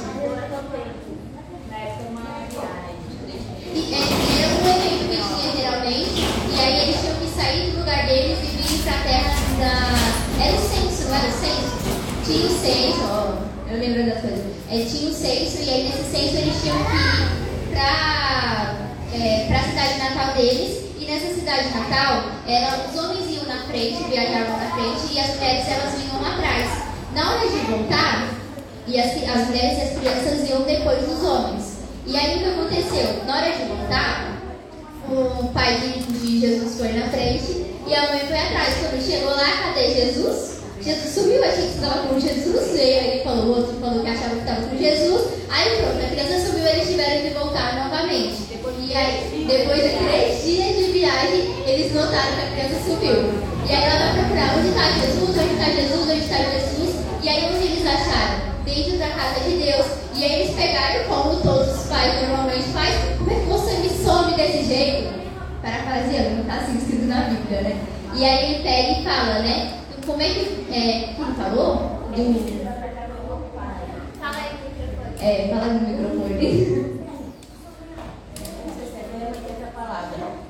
E, 3.74 3.94
é, 3.94 3.98
era 4.42 4.54
um 4.54 4.66
evento 4.66 5.08
que 5.08 5.16
tinha 5.16 5.52
geralmente, 5.56 6.20
e 6.50 6.60
aí 6.60 6.82
eles 6.82 7.00
tinham 7.00 7.16
que 7.16 7.28
sair 7.28 7.70
do 7.70 7.78
lugar 7.78 8.06
deles 8.06 8.38
e 8.42 8.56
vir 8.56 8.82
para 8.82 8.92
a 8.92 9.02
terra 9.02 9.34
da. 9.58 10.27
Era 10.40 10.56
o 10.56 10.60
censo, 10.60 11.08
não 11.08 11.16
era 11.16 11.28
o 11.28 11.32
censo? 11.32 11.78
Tinha 12.24 12.46
o 12.46 12.60
censo, 12.60 13.00
ó, 13.10 13.72
eu 13.72 13.78
lembro 13.78 14.06
das 14.06 14.20
coisas. 14.20 14.44
É, 14.70 14.84
tinha 14.84 15.10
o 15.10 15.14
censo, 15.14 15.62
e 15.62 15.68
aí 15.68 15.84
nesse 15.84 16.10
censo 16.10 16.36
eles 16.36 16.62
tinham 16.62 16.76
que 16.84 16.94
ir 16.94 17.72
para 17.72 18.76
é, 19.14 19.48
a 19.52 19.62
cidade 19.64 19.98
natal 19.98 20.34
deles, 20.34 20.84
e 20.96 21.04
nessa 21.06 21.34
cidade 21.34 21.68
natal, 21.74 22.24
era, 22.46 22.86
os 22.88 22.96
homens 22.96 23.30
iam 23.30 23.46
na 23.46 23.64
frente, 23.64 24.04
viajavam 24.04 24.58
na 24.58 24.70
frente, 24.76 25.12
e 25.12 25.18
as 25.18 25.34
mulheres 25.34 25.68
elas 25.68 25.94
vinham 25.94 26.24
atrás. 26.24 26.82
Na 27.14 27.30
hora 27.30 27.48
de 27.48 27.56
voltar, 27.70 28.28
e 28.86 29.00
as, 29.00 29.10
as 29.28 29.46
mulheres 29.48 29.78
e 29.78 29.82
as 29.82 29.98
crianças 29.98 30.48
iam 30.48 30.62
depois 30.62 31.04
dos 31.04 31.24
homens. 31.24 31.78
E 32.06 32.16
aí 32.16 32.36
o 32.36 32.38
que 32.38 32.44
aconteceu? 32.44 33.24
Na 33.26 33.36
hora 33.36 33.50
de 33.50 33.64
voltar, 33.64 34.40
o 35.10 35.48
pai 35.48 35.80
de, 35.80 36.02
de 36.12 36.40
Jesus 36.40 36.78
foi 36.78 36.92
na 36.92 37.08
frente 37.08 37.67
e 37.88 37.94
a 37.94 38.08
mãe 38.08 38.20
foi 38.20 38.38
atrás. 38.38 38.74
Quando 38.80 39.02
chegou 39.02 39.30
lá, 39.30 39.50
cadê 39.62 39.94
Jesus? 39.94 40.58
Jesus 40.82 41.14
sumiu, 41.14 41.42
achei 41.42 41.68
que 41.68 41.74
estava 41.74 42.06
com 42.06 42.20
Jesus, 42.20 42.72
veio, 42.72 43.00
ele 43.00 43.24
falou, 43.24 43.46
o 43.46 43.56
outro 43.56 43.76
falou 43.80 44.04
que 44.04 44.10
achava 44.10 44.36
que 44.36 44.40
estava 44.40 44.62
com 44.62 44.76
Jesus. 44.76 45.22
Aí 45.48 45.76
pronto, 45.76 46.04
a 46.04 46.08
criança 46.08 46.46
sumiu, 46.46 46.66
eles 46.66 46.88
tiveram 46.88 47.22
que 47.22 47.30
voltar 47.30 47.84
novamente. 47.84 48.48
E 48.88 48.94
aí, 48.94 49.46
depois 49.46 49.82
de 49.82 49.88
três 49.98 50.44
dias 50.44 50.76
de 50.76 50.92
viagem, 50.92 51.54
eles 51.66 51.92
notaram 51.92 52.36
que 52.36 52.40
a 52.40 52.50
criança 52.52 52.84
sumiu. 52.84 53.48
E 53.68 53.72
aí 53.72 53.84
ela 53.84 53.98
vai 53.98 54.22
procurar 54.22 54.56
onde 54.56 54.68
está 54.68 54.90
Jesus, 54.92 55.36
onde 55.36 55.52
está 55.52 55.64
Jesus, 55.64 56.08
onde 56.08 56.20
está 56.20 56.36
Jesus. 56.38 56.94
E 57.22 57.28
aí 57.28 57.44
onde 57.52 57.66
eles 57.66 57.86
acharam? 57.86 58.38
Dentro 58.64 58.98
da 58.98 59.08
casa 59.08 59.40
de 59.40 59.56
Deus. 59.56 59.86
E 60.14 60.24
aí 60.24 60.42
eles 60.42 60.54
pegaram, 60.54 61.04
como 61.04 61.40
todos 61.42 61.76
os 61.76 61.86
pais 61.86 62.28
normalmente 62.28 62.68
fazem, 62.72 63.16
como 63.18 63.30
é 63.30 63.34
que 63.34 63.46
você 63.46 63.72
me 63.74 63.90
some 64.04 64.34
desse 64.36 64.64
jeito? 64.64 65.27
Parafraseando, 65.68 66.36
não 66.36 66.40
está 66.40 66.54
assim 66.54 66.78
escrito 66.78 67.04
na 67.04 67.28
Bíblia, 67.28 67.60
né? 67.60 67.76
E 68.14 68.24
aí 68.24 68.54
ele 68.54 68.62
pega 68.62 69.00
e 69.00 69.04
fala, 69.04 69.40
né? 69.40 69.74
Como 70.06 70.22
é 70.22 70.28
que. 70.30 70.66
É, 70.72 71.12
quem 71.14 71.34
falou? 71.34 71.76
Do. 72.16 72.68
É, 75.20 75.48
fala 75.50 75.74
no 75.74 75.80
microfone. 75.86 76.98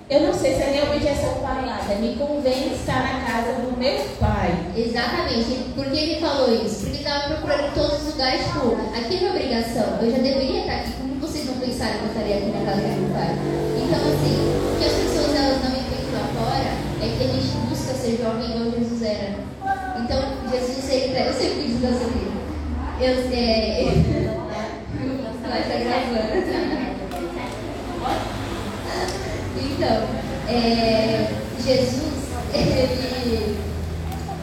Eu 0.08 0.20
não 0.20 0.32
sei 0.32 0.54
se 0.54 0.62
é 0.62 0.70
realmente 0.70 1.08
essa 1.08 1.26
palavra. 1.40 1.96
Me 1.96 2.14
convém 2.14 2.72
estar 2.72 3.02
na 3.02 3.26
casa 3.26 3.54
do 3.54 3.76
meu 3.76 3.98
pai. 4.20 4.56
Exatamente. 4.76 5.72
Por 5.74 5.84
que 5.86 5.98
ele 5.98 6.20
falou 6.20 6.54
isso? 6.54 6.82
Porque 6.82 6.98
ele 6.98 6.98
estava 6.98 7.34
procurando 7.34 7.66
em 7.66 7.70
todos 7.72 8.02
os 8.02 8.12
lugares, 8.12 8.40
tipo, 8.44 8.76
aqui 8.96 9.16
é 9.16 9.18
minha 9.18 9.30
obrigação. 9.30 9.98
Eu 10.00 10.12
já 10.12 10.18
deveria 10.18 10.60
estar 10.60 10.76
aqui. 10.76 10.92
Como 10.92 11.14
vocês 11.16 11.44
não 11.44 11.54
pensaram 11.54 11.98
que 11.98 12.04
eu 12.04 12.08
estaria 12.08 12.36
aqui 12.36 12.46
na 12.46 12.64
casa 12.64 12.82
do 12.82 13.00
meu 13.00 13.14
pai? 13.14 13.77
Então, 13.88 14.00
assim, 14.00 14.36
o 14.36 14.76
que 14.78 14.84
as 14.84 14.92
pessoas 14.92 15.34
elas 15.34 15.64
não 15.64 15.70
entendem 15.70 16.12
lá 16.12 16.28
fora 16.36 16.76
é 17.00 17.08
que 17.08 17.24
a 17.24 17.26
gente 17.26 17.56
busca 17.70 17.94
ser 17.94 18.18
jovem 18.22 18.50
igual 18.50 18.70
Jesus 18.78 19.02
era. 19.02 19.32
Então, 19.98 20.20
Jesus, 20.52 20.90
ele 20.90 21.16
Eu 21.16 21.32
sempre 21.32 21.62
quis 21.62 21.80
da 21.80 21.88
sua 21.88 22.08
vida. 22.08 22.36
Eu, 23.00 23.14
é... 23.32 23.88
Vai 25.48 25.60
estar 25.62 25.78
gravando. 25.78 26.78
Então, 29.60 29.98
é, 30.48 31.30
Jesus, 31.64 32.28
ele, 32.52 33.56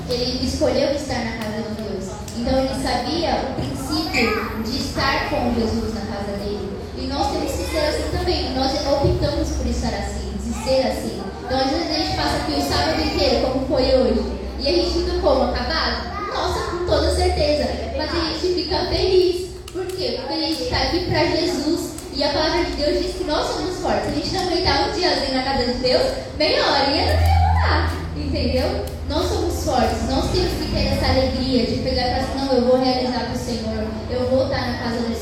ele 0.10 0.46
escolheu 0.46 0.92
estar 0.96 1.24
na 1.24 1.38
casa 1.38 1.62
de 1.70 1.82
Deus. 1.84 2.06
Então, 2.38 2.60
ele 2.60 2.82
sabia 2.82 3.50
o 3.50 3.54
princípio 3.56 4.64
de 4.64 4.78
estar 4.78 5.30
com 5.30 5.54
Jesus 5.54 5.94
na 5.94 6.02
casa 6.02 6.38
dele. 6.38 6.72
E 6.98 7.05
nós 7.16 7.32
temos 7.32 7.52
que 7.52 7.72
ser 7.72 7.80
assim 7.80 8.18
também. 8.18 8.54
Nós 8.54 8.72
optamos 8.74 9.50
por 9.52 9.68
estar 9.68 9.88
assim, 9.88 10.34
de 10.44 10.54
ser 10.64 10.88
assim. 10.88 11.22
Então, 11.46 11.60
às 11.60 11.70
vezes 11.70 11.90
a 11.90 11.94
gente 11.94 12.16
passa 12.18 12.36
aqui 12.38 12.54
o 12.54 12.62
sábado 12.62 13.02
inteiro, 13.02 13.48
como 13.48 13.66
foi 13.68 13.84
hoje, 13.96 14.22
e 14.60 14.68
a 14.68 14.72
gente 14.72 14.92
fica 14.92 15.20
como? 15.22 15.44
Acabado? 15.44 16.16
Nossa, 16.34 16.60
com 16.72 16.86
toda 16.86 17.16
certeza. 17.16 17.70
Mas 17.98 18.10
a 18.12 18.20
gente 18.20 18.54
fica 18.56 18.86
feliz. 18.88 19.50
Por 19.72 19.86
quê? 19.86 20.18
Porque 20.20 20.34
a 20.34 20.48
gente 20.48 20.64
está 20.64 20.78
aqui 20.78 21.06
para 21.06 21.26
Jesus. 21.26 21.96
E 22.14 22.24
a 22.24 22.30
palavra 22.30 22.64
de 22.66 22.72
Deus 22.72 23.04
diz 23.04 23.16
que 23.16 23.24
nós 23.26 23.48
somos 23.48 23.78
fortes. 23.78 24.08
A 24.08 24.12
gente 24.12 24.34
não 24.34 24.42
aguentar 24.42 24.90
um 24.90 24.92
diazinho 24.94 25.34
na 25.34 25.44
casa 25.44 25.74
de 25.74 25.80
Deus, 25.80 26.04
meia 26.38 26.66
horinha 26.66 26.86
não 26.86 26.96
ia 26.96 27.36
rolar. 27.54 27.94
Entendeu? 28.18 28.86
Nós 29.08 29.28
somos 29.28 29.64
fortes. 29.64 30.10
Nós 30.10 30.32
temos 30.32 30.52
que 30.54 30.72
ter 30.74 30.88
essa 30.88 31.06
alegria 31.08 31.66
de 31.66 31.78
pegar 31.82 32.08
e 32.08 32.12
falar 32.12 32.24
assim, 32.24 32.46
não, 32.46 32.54
eu 32.54 32.66
vou 32.66 32.82
realizar 32.82 33.20
para 33.20 33.34
o 33.34 33.38
Senhor. 33.38 33.88
Eu 34.10 34.30
vou 34.30 34.46
estar 34.46 34.62
na 34.62 34.78
casa 34.80 34.98
do 35.00 35.15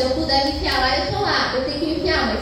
Se 0.00 0.06
eu 0.06 0.12
puder 0.12 0.46
me 0.46 0.52
enfiar 0.52 0.80
lá, 0.80 0.96
eu 0.96 1.12
tô 1.12 1.20
lá. 1.20 1.52
Eu 1.54 1.64
tenho 1.66 1.78
que 1.78 1.84
me 1.84 1.96
enfiar, 1.98 2.34
mas... 2.34 2.40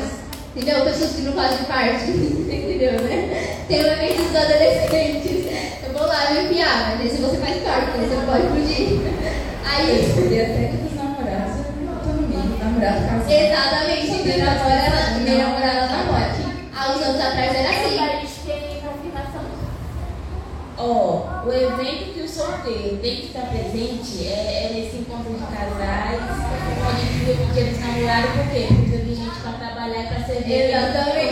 Entendeu? 0.55 0.85
Pessoas 0.85 1.11
que 1.11 1.23
não 1.23 1.33
fazem 1.33 1.65
parte. 1.65 2.05
Entendeu, 2.15 2.93
né? 3.01 3.65
Tem 3.67 3.83
o 3.83 3.87
evento 3.89 4.23
dos 4.23 4.37
adolescentes. 4.37 5.47
Eu 5.85 5.93
vou 5.93 6.07
lá 6.07 6.31
me 6.31 6.45
enfiar, 6.45 6.97
mas 6.97 7.11
se 7.11 7.19
você 7.19 7.37
faz 7.39 7.57
parte, 7.65 7.99
você 7.99 8.15
não 8.15 8.27
pode 8.27 8.47
fugir. 8.47 9.01
Aí... 9.65 9.91
E 10.31 10.41
até 10.41 10.69
que 10.69 10.77
dos 10.77 10.95
namorados, 10.95 11.57
namorado 12.63 13.09
casado. 13.09 13.29
Exatamente, 13.29 14.23
minha 14.23 14.45
namorada, 14.45 15.19
minha 15.19 15.39
namorada 15.39 15.87
namora. 15.87 16.35
Há 16.77 16.93
uns 16.93 17.03
anos 17.03 17.21
atrás 17.21 17.57
era 17.57 17.71
assim. 17.71 18.19
Ó, 20.81 21.43
o 21.45 21.53
evento 21.53 22.15
que 22.15 22.21
o 22.21 22.29
solteiro 22.29 22.99
tem 22.99 23.17
que 23.17 23.27
estar 23.27 23.49
presente 23.51 24.29
é, 24.29 24.71
é 24.71 24.73
nesse 24.73 24.99
encontro 24.99 25.33
de 25.35 25.41
casais, 25.41 26.21
onde 26.87 27.08
dizer 27.33 27.53
que 27.53 27.61
eles 27.61 27.81
namoraram, 27.81 28.33
por 28.33 28.49
quê? 28.53 28.67
Porque 28.69 28.89
precisa 28.89 29.05
de 29.05 29.15
gente 29.15 29.39
para 29.41 29.53
trabalhar 29.53 30.09
para 30.09 30.25
servir 30.25 30.55
Exatamente. 30.55 31.29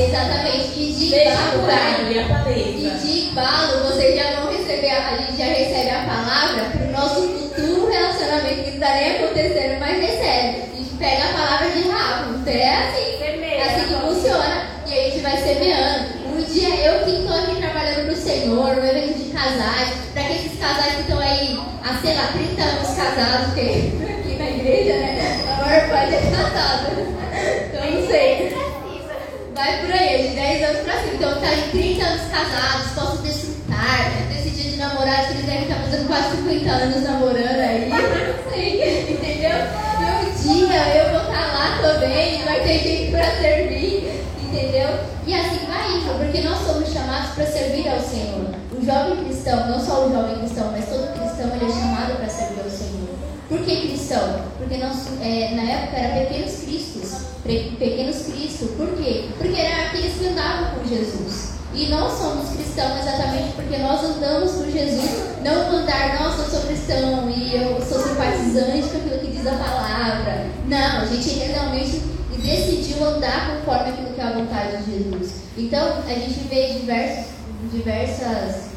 Exatamente. 0.00 0.80
E 0.80 0.92
de 0.92 1.10
balo, 1.24 1.62
o 1.62 1.66
carro 1.66 2.50
e 2.56 2.90
de 2.98 3.30
balo, 3.34 3.84
vocês 3.84 4.16
já 4.16 4.40
vão 4.40 4.50
receber, 4.50 4.90
a 4.90 5.16
gente 5.16 5.36
já 5.36 5.44
recebe 5.44 5.90
a 5.90 6.04
palavra 6.04 6.64
para 6.70 6.86
o 6.86 6.92
nosso 6.92 7.20
futuro 7.28 7.90
relacionamento 7.90 8.64
que 8.64 8.70
não 8.70 8.74
está 8.74 8.94
nem 8.94 9.16
acontecendo, 9.16 9.80
mas 9.80 10.00
recebe. 10.00 10.62
A 10.62 10.76
gente 10.76 10.94
pega 10.98 11.24
a 11.24 11.32
palavra 11.32 11.70
de 11.70 11.88
rabo. 11.88 12.38
Então 12.38 12.52
é 12.54 12.88
assim. 12.88 13.20
É 13.42 13.62
assim 13.62 13.88
que 13.88 14.00
funciona. 14.00 14.66
E 14.86 14.92
a 14.92 15.02
gente 15.10 15.18
vai 15.18 15.36
semeando. 15.36 16.20
Um 16.32 16.42
dia 16.42 16.68
eu 16.76 17.04
que 17.04 17.10
estou 17.10 17.36
aqui 17.36 17.56
trabalhando 17.56 18.06
no 18.06 18.16
Senhor, 18.16 18.74
no 18.74 18.86
evento 18.86 19.18
de 19.18 19.30
casais, 19.32 19.90
para 20.14 20.22
que 20.22 20.32
esses 20.32 20.58
casais 20.58 20.94
que 20.94 21.00
estão 21.02 21.18
aí 21.18 21.60
há, 21.84 21.98
sei 22.00 22.14
lá, 22.14 22.28
30 22.32 22.62
anos 22.62 22.96
casados, 22.96 23.46
porque 23.48 24.09
igreja, 24.60 24.92
né? 24.92 25.40
A 25.48 25.64
maior 25.64 25.88
parte 25.88 26.14
é 26.14 26.20
casada. 26.30 26.90
Então 27.68 27.90
não 27.90 28.06
sei. 28.06 28.56
Vai 29.54 29.80
por 29.80 29.92
aí, 29.92 30.28
de 30.28 30.34
10 30.34 30.64
anos 30.64 30.80
pra 30.82 30.94
cima. 31.00 31.14
Então 31.14 31.40
tá 31.40 31.54
em 31.54 31.70
30 31.70 32.04
anos 32.04 32.22
casados, 32.30 32.92
posso 32.94 33.22
desfrutar 33.22 34.10
desse 34.28 34.50
dia 34.50 34.70
de 34.70 34.76
namorados 34.76 35.26
que 35.26 35.32
eles 35.32 35.46
devem 35.46 35.62
estar 35.62 35.76
fazendo 35.76 36.06
quase 36.06 36.36
50 36.36 36.70
anos 36.70 37.02
namorando 37.02 37.60
aí. 37.60 37.88
Não 37.90 38.52
sei, 38.52 39.10
entendeu? 39.10 39.50
E 40.00 40.48
um 40.48 40.66
dia 40.66 40.96
eu 40.96 41.10
vou 41.10 41.20
estar 41.20 41.52
lá 41.52 41.78
também, 41.82 42.42
vai 42.44 42.60
ter 42.60 42.78
gente 42.78 43.10
pra 43.10 43.30
servir, 43.30 44.22
entendeu? 44.42 44.88
E 45.26 45.34
assim 45.34 45.66
vai 45.66 45.92
indo, 45.92 46.18
porque 46.18 46.40
nós 46.40 46.58
somos 46.66 46.92
chamados 46.92 47.34
para 47.34 47.46
servir 47.46 47.88
ao 47.88 48.00
Senhor. 48.00 48.54
O 48.72 48.80
o 48.80 48.84
jovem 48.84 49.24
cristão, 49.24 49.68
não 49.68 49.78
só 49.78 50.06
o 50.06 50.12
jovem 50.12 50.38
cristão, 50.38 50.72
mas 50.72 50.86
todo 50.86 51.12
cristão, 51.12 51.54
ele 51.54 51.70
é 51.70 51.74
chamado 51.74 52.16
para 52.16 52.28
servir 52.30 52.60
ao 52.64 52.70
Senhor. 52.70 53.10
Por 53.60 53.66
que 53.66 53.88
cristão? 53.88 54.40
Porque 54.56 54.78
nós, 54.78 54.96
é, 55.20 55.54
na 55.54 55.62
época 55.70 55.96
era 55.98 56.26
pequenos 56.26 56.60
cristos, 56.60 57.26
pequenos 57.44 58.16
cristos. 58.22 58.70
Por 58.70 58.88
quê? 58.96 59.26
Porque 59.36 59.60
eram 59.60 59.86
aqueles 59.88 60.14
que 60.14 60.28
andavam 60.28 60.78
com 60.78 60.88
Jesus. 60.88 61.50
E 61.74 61.88
nós 61.88 62.10
somos 62.18 62.48
cristãos 62.56 62.98
exatamente 63.00 63.52
porque 63.54 63.76
nós 63.76 64.02
andamos 64.02 64.52
com 64.52 64.70
Jesus, 64.70 65.10
não 65.44 65.76
andar, 65.76 66.20
nossa, 66.20 66.42
eu 66.42 66.50
sou 66.50 66.60
cristão 66.62 67.30
e 67.30 67.54
eu 67.54 67.80
sou 67.86 68.02
simpatizante 68.02 68.88
com 68.88 68.96
aquilo 68.96 69.18
que 69.20 69.36
diz 69.36 69.46
a 69.46 69.52
palavra. 69.52 70.46
Não, 70.66 71.02
a 71.02 71.04
gente 71.04 71.28
realmente 71.40 72.00
decidiu 72.42 73.04
andar 73.04 73.58
conforme 73.58 73.90
aquilo 73.90 74.14
que 74.14 74.20
é 74.20 74.24
a 74.24 74.32
vontade 74.32 74.84
de 74.84 74.92
Jesus. 74.92 75.32
Então, 75.58 76.02
a 76.08 76.14
gente 76.14 76.48
vê 76.48 76.78
diversos, 76.80 77.26
diversas 77.70 78.69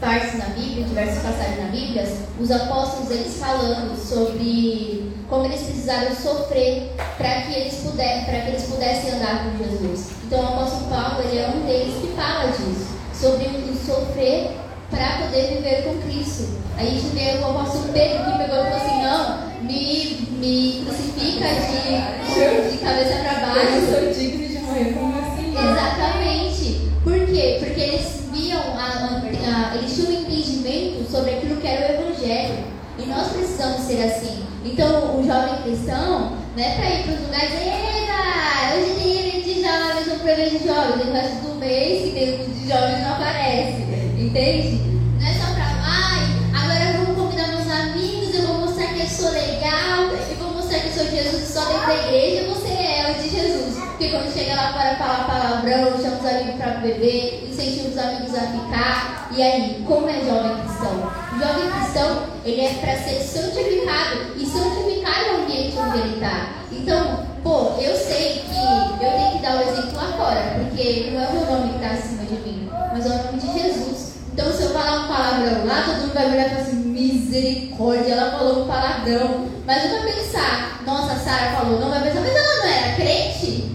partes 0.00 0.38
na 0.38 0.46
Bíblia, 0.46 0.84
diversas 0.84 1.22
passagens 1.22 1.58
na 1.58 1.70
Bíblia, 1.70 2.08
os 2.40 2.50
apóstolos 2.50 3.10
eles 3.10 3.36
falando 3.36 3.96
sobre 3.96 5.12
como 5.28 5.44
eles 5.44 5.62
precisaram 5.62 6.14
sofrer 6.16 6.92
para 7.16 7.42
que 7.42 7.54
eles 7.54 7.74
pudessem, 7.74 8.24
para 8.24 8.40
que 8.40 8.48
eles 8.48 8.64
pudessem 8.64 9.12
andar 9.12 9.44
com 9.44 9.58
Jesus. 9.58 10.10
Então 10.24 10.40
o 10.40 10.46
apóstolo 10.46 10.86
Paulo 10.88 11.22
ele 11.22 11.38
é 11.38 11.48
um 11.48 11.66
deles 11.66 11.94
que 12.00 12.08
fala 12.16 12.50
disso, 12.50 12.88
sobre 13.14 13.46
o 13.46 13.76
sofrer 13.86 14.56
para 14.90 15.18
poder 15.18 15.56
viver 15.56 15.84
com 15.84 16.02
Cristo. 16.02 16.48
A 16.76 16.82
gente 16.82 17.06
vê 17.14 17.38
o 17.38 17.46
apóstolo 17.46 17.92
Pedro 17.92 18.24
que 18.24 18.38
pegou 18.38 18.58
e 18.58 18.70
falou 18.70 18.76
assim, 18.76 19.02
não, 19.02 19.50
me, 19.62 20.28
me 20.38 20.84
crucifica 20.84 21.46
de, 21.48 22.70
de 22.70 22.78
cabeça 22.78 23.20
para 23.22 23.46
baixo. 23.46 23.74
Eu 23.74 24.00
sou 24.00 24.12
digno 24.12 24.48
de 24.48 24.58
morrer 24.58 24.92
como 24.94 25.18
assim. 25.18 25.50
Exatamente. 25.52 26.90
Por 27.04 27.26
quê? 27.26 27.56
Porque 27.60 27.80
eles 27.80 28.20
viam, 28.32 28.62
a, 28.76 28.82
a, 28.82 29.72
a, 29.72 29.76
eles 29.76 29.94
tinham 29.94 30.10
um 30.10 30.22
entendimento 30.22 31.10
sobre 31.10 31.30
aquilo 31.34 31.60
que 31.60 31.66
era 31.66 31.92
o 31.92 32.02
Evangelho. 32.02 32.64
E 32.98 33.06
nós 33.06 33.28
precisamos 33.28 33.79
ser 33.90 34.02
assim. 34.04 34.44
Então, 34.64 35.18
o 35.18 35.26
jovem 35.26 35.62
cristão 35.62 36.32
não 36.56 36.64
é 36.64 36.74
para 36.76 36.90
ir 36.90 37.02
para 37.02 37.14
os 37.14 37.20
lugares 37.22 37.50
Eita, 37.50 38.76
hoje 38.76 39.02
tem 39.02 39.18
evento 39.18 39.44
de 39.44 39.62
jovens, 39.62 40.12
um 40.12 40.18
programa 40.18 40.50
de 40.50 40.66
jovens, 40.66 41.04
e 41.04 41.08
o 41.08 41.12
resto 41.12 41.48
do 41.48 41.54
mês 41.56 42.02
que 42.04 42.10
tem 42.12 42.52
de 42.52 42.68
jovens 42.68 43.02
não 43.02 43.14
aparece. 43.14 43.82
Entende? 44.18 44.80
Não 45.18 45.26
é 45.26 45.34
só 45.34 45.54
para, 45.54 45.64
ai, 45.82 46.20
agora 46.54 47.04
vamos 47.04 47.20
convidar 47.20 47.48
meus 47.48 47.68
amigos, 47.68 48.34
eu 48.34 48.46
vou 48.46 48.58
mostrar 48.58 48.94
que 48.94 49.00
eu 49.00 49.06
sou 49.06 49.30
legal, 49.32 50.10
e 50.30 50.34
vou 50.34 50.52
mostrar 50.52 50.78
que 50.80 50.88
eu 50.88 50.92
sou 50.92 51.06
Jesus 51.06 51.48
só 51.48 51.64
dentro 51.64 51.86
da 51.86 52.06
igreja, 52.06 52.48
você 52.48 52.68
é 52.68 53.10
o 53.10 53.22
de 53.22 53.28
Jesus. 53.28 53.79
Porque 54.00 54.16
quando 54.16 54.32
chega 54.32 54.54
lá 54.54 54.72
para 54.72 54.96
falar 54.96 55.26
palavrão, 55.26 55.92
chama 56.00 56.20
os 56.20 56.26
amigos 56.26 56.54
para 56.54 56.70
beber, 56.80 57.46
incentiva 57.46 57.90
os 57.90 57.98
amigos 57.98 58.34
a 58.34 58.46
ficar. 58.46 59.28
E 59.30 59.42
aí, 59.42 59.84
como 59.86 60.08
é 60.08 60.24
jovem 60.24 60.56
cristão? 60.56 61.12
Jovem 61.38 61.70
cristão, 61.70 62.22
ele 62.42 62.62
é 62.62 62.72
para 62.80 62.96
ser 62.96 63.20
santificado. 63.20 64.38
E 64.38 64.46
santificar 64.46 65.22
o 65.24 65.42
ambiente 65.42 65.76
onde 65.76 65.98
ele 65.98 66.14
está. 66.14 66.48
Então, 66.72 67.26
pô, 67.42 67.74
eu 67.78 67.94
sei 67.94 68.42
que 68.48 69.04
eu 69.04 69.10
tenho 69.10 69.32
que 69.32 69.42
dar 69.42 69.58
o 69.58 69.68
exemplo 69.68 69.94
lá 69.94 70.12
fora, 70.16 70.56
porque 70.56 71.10
não 71.12 71.20
é 71.20 71.26
o 71.26 71.32
meu 71.32 71.44
nome 71.44 71.68
que 71.68 71.84
está 71.84 71.90
acima 71.90 72.24
de 72.24 72.34
mim, 72.36 72.70
mas 72.94 73.04
é 73.04 73.08
o 73.10 73.24
nome 73.24 73.38
de 73.38 73.52
Jesus. 73.52 74.14
Então, 74.32 74.50
se 74.50 74.62
eu 74.62 74.70
falar 74.70 75.00
um 75.00 75.08
palavrão 75.08 75.66
lá, 75.66 75.82
todo 75.84 76.00
mundo 76.00 76.14
vai 76.14 76.26
olhar 76.26 76.46
e 76.46 76.48
falar 76.48 76.62
assim: 76.62 76.76
misericórdia, 76.76 78.14
ela 78.14 78.30
falou 78.30 78.64
um 78.64 78.66
palavrão. 78.66 79.46
Mas 79.66 79.84
não 79.84 79.90
vai 79.90 80.12
pensar, 80.14 80.82
nossa, 80.86 81.12
a 81.12 81.16
Sara 81.16 81.52
falou, 81.52 81.78
não 81.78 81.90
vai 81.90 82.00
pensar, 82.00 82.20
mas 82.20 82.34
ela 82.34 82.56
não 82.56 82.64
era 82.64 82.96
crente? 82.96 83.70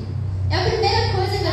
É 0.52 0.58
a 0.58 0.64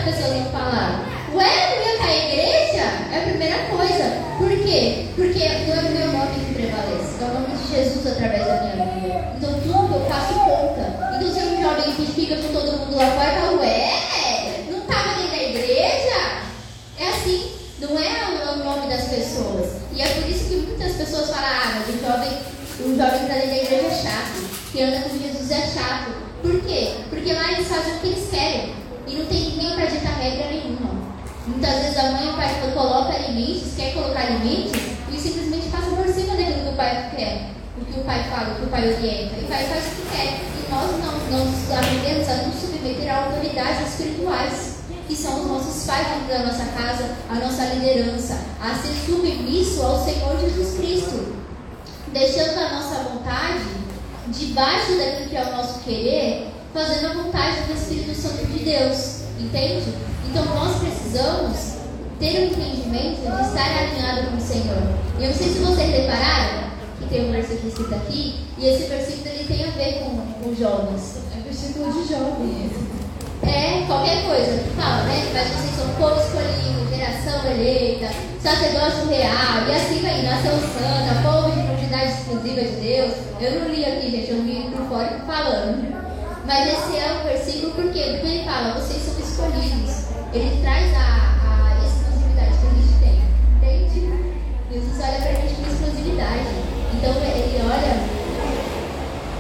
as 0.03 0.17
pessoas 0.17 0.33
vão 0.35 0.51
falar. 0.51 1.07
Ué, 1.33 1.45
não 1.45 1.87
ia 1.87 1.99
cair 1.99 2.21
a 2.21 2.29
igreja? 2.29 2.83
É 3.13 3.19
a 3.19 3.23
primeira 3.23 3.59
coisa. 3.71 4.05
Por 4.37 4.51
quê? 4.51 5.07
Porque 5.15 5.39
não 5.39 5.75
é 5.75 5.79
o 5.79 5.91
meu 5.91 6.07
nome 6.13 6.45
que 6.45 6.55
prevalece, 6.55 7.23
é 7.23 7.25
o 7.25 7.35
nome 7.35 7.57
de 7.57 7.71
Jesus 7.71 8.07
através 8.07 8.47
da 8.47 8.63
minha 8.63 8.87
vida. 8.87 9.33
Então 9.37 9.55
tudo 9.61 9.95
eu 9.95 10.11
faço 10.11 10.35
conta. 10.35 11.15
Então 11.15 11.33
se 11.33 11.41
um 11.41 11.63
jovem 11.63 11.93
que 11.95 12.07
fica 12.07 12.37
com 12.37 12.53
todo 12.53 12.79
mundo 12.79 12.97
lá 12.97 13.11
fora, 13.13 13.31
fala, 13.31 13.61
ué, 13.61 14.65
não 14.71 14.79
estava 14.79 15.15
dentro 15.15 15.31
da 15.31 15.43
igreja? 15.43 16.43
É 16.99 17.09
assim, 17.09 17.53
não 17.79 17.97
é 17.97 18.53
o 18.53 18.65
nome 18.65 18.89
das 18.89 19.05
pessoas. 19.05 19.71
E 19.95 20.03
é 20.03 20.09
por 20.09 20.29
isso 20.29 20.49
que 20.49 20.57
muitas 20.57 20.97
pessoas 20.97 21.31
falam, 21.31 21.49
ah, 21.49 21.79
mas 21.79 21.95
o 21.95 22.01
jovem, 22.01 22.39
o 22.81 22.97
jovem 22.97 23.19
que 23.19 23.25
está 23.25 23.35
dentro 23.35 23.51
da 23.51 23.55
igreja 23.55 23.87
é 23.87 24.03
chato. 24.03 24.63
Que 24.73 24.83
anda 24.83 25.01
com 25.01 25.17
Jesus 25.17 25.51
é 25.51 25.67
chato. 25.69 26.11
Por 26.43 26.61
quê? 26.63 26.95
Porque 27.09 27.33
lá 27.33 27.53
eles 27.53 27.69
fazem 27.69 27.95
o 27.95 27.99
que 28.01 28.07
eles 28.09 28.29
querem. 28.29 28.82
E 29.07 29.15
não 29.15 29.27
tem 29.27 29.51
ninguém 29.51 29.75
para 29.75 29.87
ditar 29.87 30.19
regra 30.19 30.49
nenhuma. 30.49 31.13
Muitas 31.47 31.75
vezes 31.83 31.99
a 31.99 32.13
mãe 32.13 32.27
e 32.27 32.31
o 32.31 32.35
pai 32.35 32.73
coloca 32.73 33.15
alimentos, 33.15 33.75
quer 33.77 33.95
colocar 33.95 34.21
alimentos, 34.21 34.81
e 35.13 35.19
simplesmente 35.19 35.69
passa 35.69 35.91
por 35.91 36.07
cima 36.07 36.37
daquilo 36.37 36.63
que 36.63 36.69
o 36.69 36.77
pai 36.77 37.11
quer. 37.17 37.51
O 37.81 37.85
que 37.85 38.01
o 38.01 38.05
pai 38.05 38.25
fala, 38.31 38.53
o 38.53 38.57
que 38.57 38.65
o 38.67 38.69
pai 38.69 38.87
orienta. 38.87 39.35
E 39.37 39.45
o 39.45 39.49
pai 39.49 39.65
faz 39.65 39.87
o 39.87 39.91
que 39.91 40.17
quer. 40.17 40.41
E 40.41 40.71
nós 40.71 40.91
não, 40.93 41.13
não 41.31 41.79
aprendemos 41.79 42.29
a 42.29 42.35
nos 42.47 42.61
submeter 42.61 43.13
a 43.13 43.25
autoridades 43.25 43.89
espirituais. 43.89 44.73
Que 45.09 45.17
são 45.17 45.41
os 45.41 45.47
nossos 45.47 45.85
pais 45.85 46.07
da 46.29 46.39
nossa 46.39 46.65
casa, 46.67 47.11
a 47.29 47.35
nossa 47.35 47.65
liderança, 47.75 48.39
a 48.61 48.75
ser 48.77 48.95
submisso 49.05 49.83
ao 49.83 50.03
Senhor 50.05 50.39
Jesus 50.41 50.77
Cristo. 50.79 51.35
Deixando 52.13 52.59
a 52.59 52.73
nossa 52.75 53.03
vontade 53.03 53.65
debaixo 54.29 54.97
daquilo 54.97 55.29
que 55.29 55.37
é 55.37 55.43
o 55.43 55.57
nosso 55.57 55.81
querer, 55.81 56.52
fazendo 56.73 57.07
a 57.07 57.23
vontade 57.23 57.63
do 57.63 57.75
Espírito 57.75 58.15
Santo 58.15 58.47
de 58.47 58.65
Deus. 58.65 59.23
Entende? 59.39 59.93
Então 60.29 60.45
nós 60.45 60.79
precisamos 60.79 61.73
ter 62.19 62.39
um 62.39 62.47
entendimento 62.47 63.21
de 63.21 63.49
estar 63.49 63.79
alinhado 63.79 64.31
com 64.31 64.37
o 64.37 64.41
Senhor. 64.41 64.83
E 65.19 65.25
eu 65.25 65.31
não 65.31 65.37
sei 65.37 65.49
se 65.49 65.59
vocês 65.59 65.91
repararam 65.91 66.71
que 66.99 67.09
tem 67.09 67.29
um 67.29 67.33
versículo 67.33 67.69
escrito 67.69 67.95
aqui, 67.95 68.47
e 68.59 68.67
esse 68.67 68.85
versículo 68.85 69.29
ele 69.29 69.45
tem 69.45 69.65
a 69.65 69.71
ver 69.71 70.05
com, 70.05 70.17
com 70.43 70.55
jovens. 70.55 71.19
É 71.37 71.43
versículo 71.43 71.93
de 71.93 72.09
jovem 72.09 72.71
É, 73.43 73.85
qualquer 73.87 74.25
coisa 74.25 74.63
que 74.63 74.71
fala, 74.77 75.03
né? 75.03 75.31
Mas 75.35 75.49
vocês 75.49 75.75
são 75.75 75.89
povo 75.97 76.21
escolhido, 76.21 76.89
geração 76.89 77.51
eleita, 77.51 78.09
sacerdócio 78.41 79.09
real, 79.09 79.67
e 79.69 79.75
assim 79.75 80.01
vai, 80.01 80.23
nação 80.23 80.53
santa, 80.61 81.23
povo 81.23 81.51
de 81.51 81.67
propriedade 81.67 82.13
exclusiva 82.13 82.61
de 82.61 82.77
Deus. 82.77 83.13
Eu 83.41 83.61
não 83.61 83.69
li 83.69 83.85
aqui, 83.85 84.11
gente, 84.11 84.31
eu 84.31 84.43
li 84.43 84.71
por 84.71 84.87
fora 84.89 85.21
falando. 85.27 86.02
Mas 86.45 86.69
esse 86.69 86.97
é 86.99 87.21
o 87.21 87.25
versículo? 87.25 87.73
Porque 87.73 87.99
ele 87.99 88.45
fala, 88.45 88.75
vocês 88.75 89.03
são 89.03 89.19
escolhidos. 89.19 90.07
Ele 90.33 90.61
traz 90.63 90.93
a, 90.95 91.39
a 91.45 91.85
exclusividade 91.85 92.59
que 92.59 92.67
a 92.67 92.71
gente 92.71 92.95
tem. 93.01 93.23
Entende? 93.57 94.35
Jesus 94.73 94.99
olha 95.01 95.21
pra 95.21 95.33
gente 95.33 95.55
com 95.55 95.73
exclusividade. 95.73 96.49
Então 96.95 97.15
ele 97.15 97.63
olha. 97.63 97.93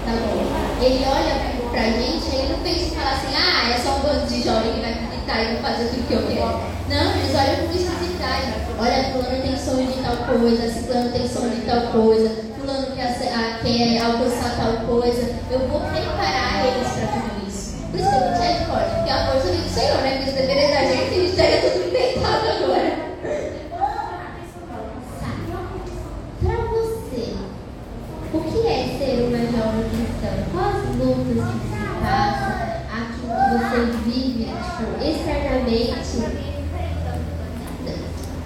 Tá 0.04 0.12
bom. 0.12 0.84
Ele 0.84 1.04
olha 1.06 1.70
pra 1.70 1.82
gente, 1.82 2.34
ele 2.34 2.52
não 2.52 2.58
pensa 2.60 2.84
em 2.84 2.90
falar 2.90 3.12
assim, 3.12 3.34
ah, 3.36 3.70
é 3.70 3.78
só 3.78 3.96
um 3.96 4.00
bando 4.00 4.26
de 4.26 4.42
jovem 4.42 4.72
que 4.72 4.80
vai 4.80 5.11
gritar 5.22 5.42
e 5.42 5.56
vai 5.56 5.72
fazer 5.72 5.88
tudo 5.88 6.08
que 6.08 6.14
eu 6.14 6.26
quero. 6.26 6.72
Não, 6.88 7.16
eles 7.16 7.34
olham 7.34 7.56
com 7.56 7.74
exclusividade. 7.74 8.54
Olha, 8.78 9.04
fulano 9.12 9.42
tem 9.42 9.56
sonho 9.56 9.86
de 9.86 10.02
tal 10.02 10.16
coisa, 10.16 10.68
ciclano 10.68 11.12
tem 11.12 11.28
sonho 11.28 11.50
de 11.50 11.62
tal 11.62 11.80
coisa, 11.92 12.30
fulano 12.58 12.86
quer, 12.96 13.18
quer 13.62 14.02
alcançar 14.02 14.56
tal 14.56 14.86
coisa. 14.86 15.34
Eu 15.50 15.60
vou 15.68 15.80
preparar 15.80 16.66
eles 16.66 16.88
para 16.88 17.06
tudo 17.06 17.48
isso. 17.48 17.76
Por 17.90 18.00
isso 18.00 18.08
que 18.08 18.14
a 18.14 18.34
gente 18.34 18.62
é 18.62 18.66
forte, 18.66 18.94
porque 18.96 19.10
a 19.10 19.26
força 19.26 19.48
vem 19.48 19.60
do 19.60 19.68
Senhor, 19.68 20.02
né? 20.02 20.10
Porque 20.16 20.30
se 20.30 20.36
depender 20.36 20.68
da 20.72 20.80
gente, 20.80 21.02
a 21.02 21.46
gente 21.50 21.70
tudo 21.70 21.88
inventado 21.88 22.44
agora. 22.48 22.92
Para 26.42 26.56
você, 26.72 27.24
o 28.34 28.40
que 28.40 28.60
é 28.66 28.70
ser 28.98 29.14
uma 29.22 29.38
jovem 29.38 29.84
cristã? 29.90 30.32
Quais 30.52 30.76
as 30.76 30.82
lutas 30.96 31.24
que 31.26 31.34
você 31.34 31.82
passa? 32.02 32.50
Aquilo 32.92 33.34
que 33.36 33.41
você 33.58 33.80
vive, 34.04 34.44
tipo, 34.44 34.84
externamente? 35.02 36.12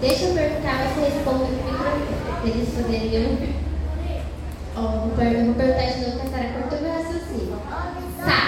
Deixa 0.00 0.24
eu 0.24 0.34
perguntar, 0.34 0.74
mas 0.74 0.94
você 0.94 1.00
responde 1.14 1.38
no 1.38 1.46
microfone, 1.56 2.02
para 2.36 2.48
eles. 2.48 2.68
Ó, 4.76 4.78
oh, 4.78 5.00
vou, 5.00 5.10
per 5.16 5.42
vou 5.42 5.54
perguntar 5.54 5.86
de 5.86 6.00
novo, 6.00 6.20
que 6.20 6.26
a 6.26 6.30
Sara 6.30 6.52
cortou 6.52 6.78
meu 6.82 6.92
raciocínio. 6.92 7.58
Sá, 8.22 8.40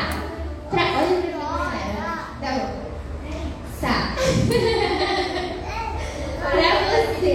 pra... 0.71 0.83
olha 0.83 1.23
pra 1.23 1.31
mim, 1.33 1.33
Sara. 1.71 1.97
Tá 2.39 2.51
bom. 2.53 2.69
Sá. 3.81 3.95
pra 6.51 6.71
você. 6.91 7.35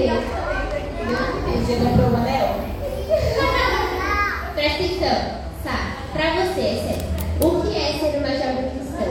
Você 1.58 1.74
comprou 1.78 2.10
o 2.12 2.18
anel? 2.18 2.50
Presta 4.54 4.84
atenção. 4.84 5.20
Sá, 5.64 5.78
pra 6.14 6.28
você, 6.36 6.62
é 6.62 6.64
sério. 6.86 7.08
O 7.42 7.44
que 7.62 7.76
é 7.76 7.78
ser 7.94 8.18
uma 8.20 8.30
jovem 8.30 8.70
cristã? 8.70 9.06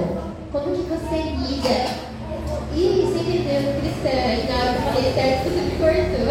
Como 0.53 0.77
que 0.77 0.83
Ih, 2.75 3.13
sempre 3.13 3.39
deu 3.39 3.63
cristã, 3.81 4.17
na 4.49 4.55
hora 4.59 4.73
que 4.75 4.83
falei 4.83 5.13
certo, 5.15 5.45
você 5.45 5.61
me 5.61 5.71
cortou. 5.79 6.27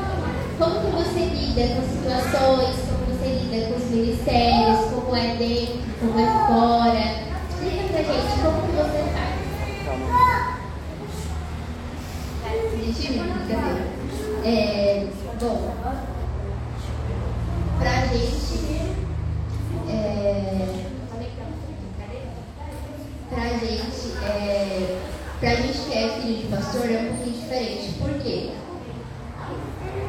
Como 0.58 0.76
que 0.80 0.90
você 0.96 1.20
lida 1.20 1.74
com 1.74 1.82
situações, 1.88 2.76
como 2.86 3.02
você 3.06 3.28
lida 3.28 3.58
com 3.68 3.76
os 3.76 3.86
ministérios, 3.90 4.80
como 4.92 5.16
é 5.16 5.34
dentro, 5.36 5.80
como 6.00 6.20
é 6.20 6.26
fora. 6.46 7.04
Explica 7.48 7.84
pra 7.88 8.02
gente 8.02 8.34
como 8.42 8.60
que 8.60 8.72
você 8.76 9.00
faz. 9.14 9.30
Brincadeira. 13.08 13.80
É, 14.44 15.06
bom, 15.40 15.74
pra 17.78 17.94
gente, 18.06 18.56
é, 19.88 20.84
pra 23.30 23.48
gente, 23.48 24.16
é, 24.22 24.98
pra 25.40 25.54
gente 25.54 25.78
que 25.78 25.92
é 25.94 26.08
pastor 26.70 26.88
é 26.88 26.98
um 26.98 27.16
pouquinho 27.16 27.36
diferente. 27.36 27.92
Por 27.98 28.10
quê? 28.22 28.50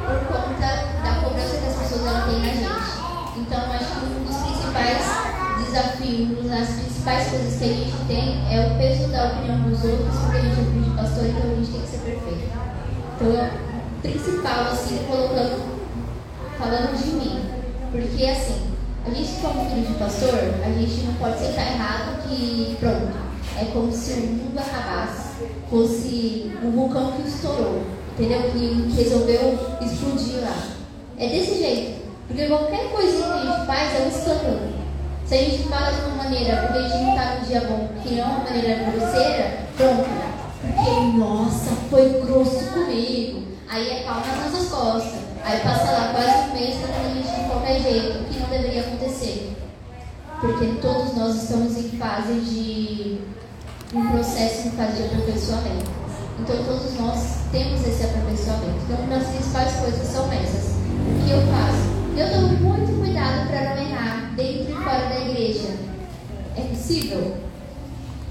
Por 0.06 0.28
conta 0.28 0.68
da 1.02 1.22
cobrança 1.24 1.58
que 1.58 1.66
as 1.66 1.76
pessoas 1.76 2.06
ela 2.06 2.22
têm 2.22 2.40
na 2.40 2.54
gente. 2.54 3.40
Então, 3.40 3.72
acho 3.72 4.00
que 4.00 4.06
um 4.06 4.24
dos 4.26 4.38
principais 4.38 5.02
desafios, 5.66 6.52
as 6.52 6.70
principais 6.70 7.30
coisas 7.30 7.58
que 7.58 7.64
a 7.64 7.68
gente 7.68 8.06
tem 8.08 8.54
é 8.54 8.68
o 8.68 8.78
peso 8.78 9.08
da 9.10 9.26
opinião 9.26 9.62
dos 9.62 9.84
outros, 9.84 10.20
porque 10.20 10.38
a 10.38 10.42
gente 10.42 10.60
é 10.60 10.64
filho 10.64 10.84
de 10.84 10.90
pastor, 10.92 11.26
então 11.26 11.52
a 11.52 11.56
gente 11.56 11.72
tem 11.72 11.82
que 11.82 11.88
ser 11.88 11.98
perfeito. 11.98 12.52
Então, 13.16 13.36
é 13.36 13.50
o 13.50 14.02
principal, 14.02 14.62
assim, 14.72 15.00
colocando, 15.10 15.82
falando 16.60 16.96
de 16.96 17.12
mim. 17.12 17.50
Porque, 17.92 18.26
assim, 18.26 18.72
a 19.04 19.10
gente, 19.10 19.42
como 19.42 19.68
filho 19.68 19.88
de 19.88 19.94
pastor, 19.96 20.36
a 20.64 20.70
gente 20.70 21.06
não 21.08 21.14
pode 21.16 21.40
sentar 21.40 21.74
errado 21.74 22.22
que, 22.28 22.78
pronto, 22.80 23.32
é 23.58 23.66
como 23.66 23.92
se 23.92 24.14
o 24.14 24.28
mundo 24.28 24.60
acabasse, 24.60 25.32
fosse 25.70 26.01
vulcão 26.92 27.12
que 27.14 27.28
estourou, 27.28 27.84
entendeu? 28.14 28.52
Que 28.52 28.94
resolveu 28.96 29.78
explodir 29.82 30.42
lá. 30.42 30.56
É 31.18 31.28
desse 31.28 31.58
jeito. 31.58 32.02
Porque 32.28 32.48
qualquer 32.48 32.90
coisinha 32.92 33.24
que 33.24 33.34
a 33.34 33.52
gente 33.54 33.66
faz 33.66 33.96
é 33.96 34.04
um 34.04 34.08
escândalo. 34.08 34.82
Se 35.26 35.36
a 35.36 35.38
gente 35.38 35.64
fala 35.70 35.92
de 35.92 36.02
uma 36.02 36.24
maneira, 36.24 36.58
porque 36.58 36.80
a 36.80 36.88
gente 36.88 37.04
não 37.04 37.12
está 37.12 37.36
num 37.36 37.46
dia 37.46 37.62
bom, 37.62 37.90
que 38.04 38.16
não 38.16 38.22
é 38.22 38.26
uma 38.26 38.44
maneira 38.44 38.92
grosseira, 38.92 39.58
pronto. 39.78 40.10
Porque, 40.62 41.18
nossa, 41.18 41.72
foi 41.90 42.10
grosso 42.26 42.66
comigo. 42.74 43.44
Aí 43.70 43.90
é 43.90 44.04
palma 44.04 44.26
nas 44.28 44.52
nossas 44.52 44.70
costas. 44.70 45.22
Aí 45.44 45.60
passa 45.62 45.92
lá 45.92 46.14
quase 46.14 46.50
um 46.50 46.54
mês 46.54 46.76
tratando 46.76 47.06
a 47.06 47.14
gente 47.14 47.42
de 47.42 47.50
qualquer 47.50 47.82
jeito, 47.82 48.26
que 48.30 48.40
não 48.40 48.50
deveria 48.50 48.82
acontecer. 48.82 49.54
Porque 50.40 50.66
todos 50.82 51.16
nós 51.16 51.36
estamos 51.36 51.78
em 51.78 51.90
fase 51.98 52.34
de 52.34 53.20
um 53.94 54.08
processo 54.10 54.68
em 54.68 54.72
fase 54.72 54.98
de 54.98 55.04
aperfeiçoamento. 55.04 56.01
Então 56.42 56.64
todos 56.64 57.00
nós 57.00 57.38
temos 57.52 57.86
esse 57.86 58.04
aperfeiçoamento. 58.04 58.80
Então 58.86 59.06
uma 59.06 59.20
das 59.20 59.28
principais 59.28 59.74
coisas 59.76 60.08
são 60.08 60.32
essas. 60.34 60.72
O 60.72 61.24
que 61.24 61.32
eu 61.32 61.42
faço? 61.48 61.92
Eu 62.18 62.30
tomo 62.32 62.74
muito 62.74 63.00
cuidado 63.00 63.48
para 63.48 63.76
não 63.76 63.82
errar 63.84 64.34
dentro 64.36 64.72
e 64.72 64.84
fora 64.84 65.08
da 65.08 65.20
igreja. 65.20 65.70
É 66.58 66.62
possível? 66.62 67.38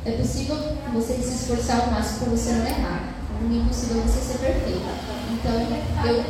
É 0.04 0.10
possível 0.12 0.56
você 0.92 1.14
se 1.14 1.34
esforçar 1.34 1.82
ao 1.82 1.90
máximo 1.92 2.20
para 2.20 2.30
você 2.30 2.52
não 2.52 2.66
errar. 2.66 3.14
Não 3.42 3.56
é 3.56 3.62
impossível 3.62 4.02
você 4.02 4.20
ser 4.20 4.38
perfeito. 4.38 4.88
Então, 5.30 5.52
eu, 6.04 6.24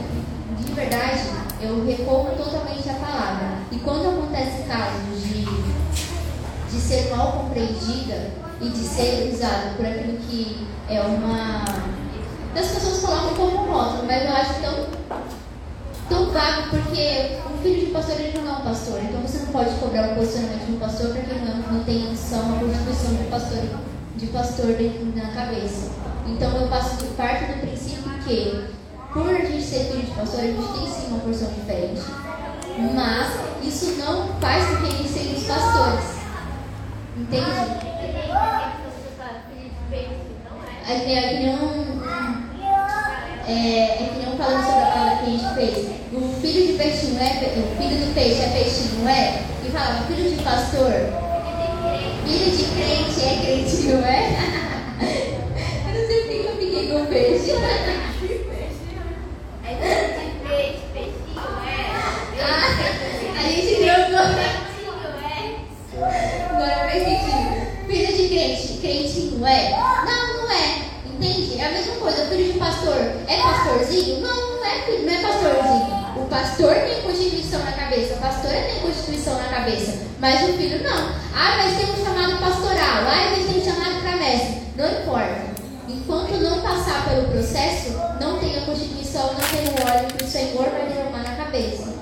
de 0.63 0.73
verdade, 0.75 1.23
eu 1.63 1.85
recorro 1.87 2.37
totalmente 2.37 2.89
à 2.91 2.95
palavra. 2.95 3.59
E 3.73 3.79
quando 3.79 4.11
acontece 4.11 4.65
casos 4.69 5.23
de, 5.23 5.45
de 6.71 6.81
ser 6.81 7.17
mal 7.17 7.33
compreendida 7.33 8.31
e 8.61 8.69
de 8.69 8.79
ser 8.79 9.33
usada 9.35 9.71
por 9.77 9.87
aquilo 9.87 10.19
que 10.19 10.69
é 10.91 11.01
uma. 11.01 11.65
As 12.55 12.67
pessoas 12.67 13.01
colocam 13.01 13.35
como 13.35 13.73
rótulo, 13.73 14.07
mas 14.07 14.25
eu 14.25 14.33
acho 14.33 14.61
tão 14.61 15.01
tão 16.11 16.27
vago, 16.33 16.71
porque 16.71 17.39
o 17.47 17.63
filho 17.63 17.87
de 17.87 17.93
pastor 17.93 18.17
ele 18.19 18.39
não 18.39 18.51
é 18.51 18.57
um 18.59 18.63
pastor. 18.63 19.01
Então 19.01 19.23
você 19.23 19.39
não 19.39 19.47
pode 19.47 19.71
cobrar 19.77 20.09
o 20.09 20.15
posicionamento 20.17 20.67
de 20.67 20.73
um 20.73 20.79
pastor 20.79 21.11
para 21.13 21.23
quem 21.23 21.39
não, 21.39 21.57
não 21.73 21.85
tem 21.85 22.11
noção, 22.11 22.57
a 22.57 22.59
constituição 22.59 23.15
de 23.15 23.25
pastor, 23.31 23.63
de 24.17 24.27
pastor 24.27 24.67
na 25.15 25.33
cabeça. 25.33 25.91
Então 26.27 26.57
eu 26.57 26.69
passo 26.69 26.97
de 26.97 27.11
parte 27.15 27.45
do 27.45 27.61
princípio 27.61 28.11
que, 28.25 28.65
por 29.13 29.31
a 29.31 29.45
gente 29.45 29.63
ser 29.63 29.85
filho 29.85 30.03
de 30.03 30.11
pastor, 30.11 30.41
a 30.41 30.47
gente 30.47 30.73
tem 30.73 30.87
sim 30.89 31.07
uma 31.09 31.21
porção 31.21 31.49
diferente. 31.51 32.03
Mas 32.95 33.65
isso 33.65 33.97
não 33.99 34.29
faz 34.41 34.65
com 34.67 34.77
que 34.85 34.97
gente 34.97 35.09
seja 35.09 35.37
os 35.37 35.45
pastores. 35.45 36.05
Entende? 37.17 37.91
É, 40.91 40.95
é 40.95 41.29
que 41.29 41.47
não. 41.47 42.01
É, 43.47 43.53
é 43.53 44.11
que 44.13 44.27
não 44.27 44.37
falando 44.37 44.65
sobre 44.65 44.83
a 44.83 44.87
palavra 44.87 45.17
que 45.19 45.25
a 45.25 45.31
gente 45.31 45.55
fez 45.55 46.01
o 46.13 46.41
filho 46.41 46.67
de 46.67 46.73
peixe 46.73 47.07
não 47.07 47.23
é, 47.23 47.31
o 47.31 47.81
filho 47.81 47.97
do 48.05 48.15
peixe 48.15 48.43
é 48.43 48.49
peixe 48.49 48.91
não 48.99 49.09
é? 49.09 49.43
E 49.65 49.71
falava, 49.71 50.05
filho 50.07 50.31
de 50.31 50.43
pastor, 50.43 50.93
filho 52.27 52.51
de 52.57 52.65
crente 52.75 53.21
é 53.23 53.39
crente 53.41 53.83
não 53.87 54.05
é? 54.05 54.21
eu 55.87 56.01
não 56.01 56.07
sei 56.09 56.21
porque 56.23 56.49
eu 56.49 56.57
fiquei 56.57 56.89
com 56.91 57.07
peixe. 57.07 57.53
a 63.39 63.43
gente 63.49 63.75
trocou. 63.77 64.27
Agora 66.51 66.77
faz 66.89 67.05
sentido. 67.05 67.51
Filho 67.87 68.17
de 68.17 68.29
crente, 68.29 68.79
crente 68.81 69.21
não 69.37 69.47
é? 69.47 69.71
Não, 69.71 70.09
é. 70.09 70.10
É 71.61 71.67
a 71.67 71.71
mesma 71.73 71.95
coisa. 71.97 72.25
Filho 72.25 72.55
de 72.55 72.59
pastor 72.59 72.97
é 73.29 73.43
pastorzinho? 73.43 74.23
Não, 74.23 74.57
não 74.57 74.65
é, 74.65 74.81
filho, 74.81 75.05
não 75.05 75.13
é 75.13 75.21
pastorzinho. 75.21 76.01
O 76.17 76.27
pastor 76.31 76.75
tem 76.75 77.03
constituição 77.03 77.63
na 77.63 77.73
cabeça, 77.73 78.15
a 78.15 78.17
pastora 78.17 78.63
tem 78.63 78.81
constituição 78.81 79.37
na 79.37 79.45
cabeça, 79.45 79.99
mas 80.19 80.49
o 80.49 80.55
filho 80.55 80.83
não. 80.83 81.11
Ah, 81.35 81.59
mas 81.59 81.77
tem 81.77 81.85
um 81.85 82.03
chamado 82.03 82.41
pastoral, 82.41 83.05
ah, 83.07 83.31
mas 83.37 83.47
tem 83.47 83.61
um 83.61 83.65
chamado 83.65 84.01
para 84.01 84.17
mestre. 84.17 84.63
Não 84.75 84.91
importa. 84.91 85.51
Enquanto 85.87 86.41
não 86.41 86.63
passar 86.63 87.07
pelo 87.07 87.29
processo, 87.29 87.91
não 88.19 88.39
tem 88.39 88.57
a 88.57 88.63
constituição, 88.63 89.27
não 89.27 89.41
tem 89.41 89.69
o 89.69 89.87
óleo 89.87 90.09
que 90.17 90.25
o 90.25 90.27
Senhor 90.27 90.65
vai 90.71 90.89
derramar 90.89 91.25
na 91.25 91.45
cabeça. 91.45 91.93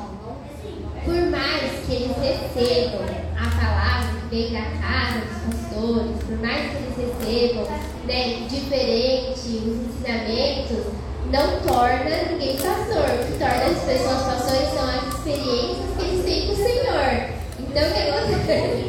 Por 1.04 1.16
mais 1.30 1.84
que 1.84 1.94
eles 1.94 2.16
recebam 2.16 3.06
a 3.36 3.60
palavra 3.60 4.20
que 4.20 4.36
vem 4.36 4.52
da 4.52 4.62
casa 4.80 5.20
dos 5.46 5.67
pastores, 5.78 6.16
por 6.26 6.38
mais 6.38 6.70
que 6.70 6.76
eles 6.76 7.14
recebam 7.22 7.66
né, 8.06 8.46
diferente 8.48 9.48
os 9.48 9.96
ensinamentos, 9.96 10.92
não 11.30 11.60
torna 11.60 12.30
ninguém 12.30 12.56
pastor. 12.56 13.04
O 13.04 13.24
que 13.24 13.38
torna 13.38 13.64
as 13.64 13.84
pessoas 13.84 14.22
pastores 14.22 14.68
são 14.70 14.88
as 14.88 15.14
experiências 15.14 15.96
que 15.96 16.04
eles 16.04 16.24
têm 16.24 16.46
com 16.46 16.52
o 16.52 16.56
Senhor. 16.56 17.38
Então, 17.60 17.82
o 17.82 17.92
que 17.92 18.32
acontece? 18.32 18.88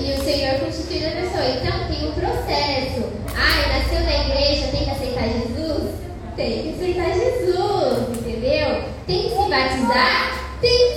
E 0.00 0.12
o 0.12 0.24
Senhor 0.24 0.58
constitui 0.60 1.06
a 1.06 1.10
pessoa. 1.10 1.44
Então, 1.44 1.86
tem 1.88 2.08
um 2.08 2.12
processo. 2.12 3.12
Ah, 3.36 3.78
nasceu 3.78 4.00
na 4.00 4.24
igreja, 4.24 4.66
tem 4.72 4.84
que 4.84 4.90
aceitar 4.90 5.28
Jesus? 5.28 5.94
Tem 6.34 6.62
que 6.62 6.74
aceitar 6.74 7.14
Jesus, 7.14 8.18
entendeu? 8.18 8.84
Tem 9.06 9.22
que 9.22 9.28
se 9.28 9.48
batizar? 9.48 10.42
Tem 10.60 10.70
que 10.70 10.91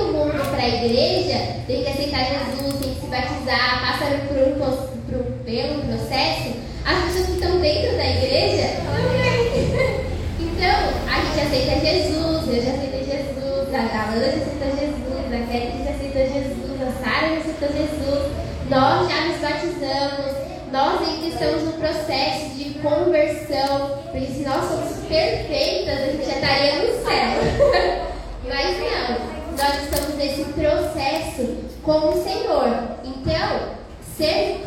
do 0.00 0.12
mundo 0.12 0.32
para 0.50 0.62
a 0.62 0.68
igreja, 0.68 1.38
tem 1.66 1.82
que 1.82 1.90
aceitar 1.90 2.24
Jesus, 2.24 2.80
tem 2.80 2.94
que 2.94 3.00
se 3.00 3.06
batizar, 3.06 3.80
passa 3.80 4.06
por 4.28 4.38
um, 4.38 4.58
por, 4.58 5.22
pelo 5.44 5.82
processo, 5.82 6.54
as 6.86 7.04
pessoas 7.04 7.26
que 7.26 7.32
estão 7.32 7.60
dentro 7.60 7.96
da 7.96 8.04
igreja 8.04 8.68
também. 8.84 10.10
Então, 10.40 10.68
a 11.08 11.20
gente 11.24 11.40
aceita 11.40 11.80
Jesus, 11.80 12.48
eu 12.48 12.62
já 12.62 12.72
aceitei 12.72 13.04
Jesus, 13.04 13.74
a 13.74 14.12
Alana 14.12 14.20
já 14.20 14.68
Jesus, 14.76 15.24
a 15.26 15.38
Catherine 15.38 15.84
já 15.84 16.20
Jesus, 16.20 16.82
a 16.82 17.02
Sara 17.02 17.28
já 17.28 17.66
Jesus, 17.66 18.32
nós 18.68 19.08
já 19.08 19.24
nos 19.24 19.38
batizamos, 19.38 20.36
nós 20.70 21.08
ainda 21.08 21.26
estamos 21.28 21.62
no 21.62 21.72
processo 21.72 22.50
de 22.56 22.74
conversão, 22.80 24.02
porque 24.10 24.26
se 24.26 24.42
nós 24.42 24.64
somos 24.66 24.98
perfeitas, 25.08 25.98
a 25.98 26.06
gente 26.06 26.26
já 26.26 26.34
estaria 26.34 26.74
no 26.74 27.04
céu. 27.04 28.10
Mas 28.46 28.78
não 28.78 29.29
nós 29.60 29.82
estamos 29.84 30.14
nesse 30.14 30.44
processo 30.54 31.54
com 31.82 32.08
o 32.08 32.24
Senhor. 32.24 32.96
Então, 33.04 33.74
ser, 34.16 34.66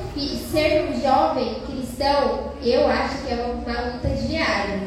ser 0.52 0.84
um 0.88 1.02
jovem 1.02 1.56
cristão, 1.66 2.54
eu 2.64 2.88
acho 2.88 3.18
que 3.24 3.34
é 3.34 3.36
uma 3.38 3.82
luta 3.82 4.10
diária. 4.10 4.80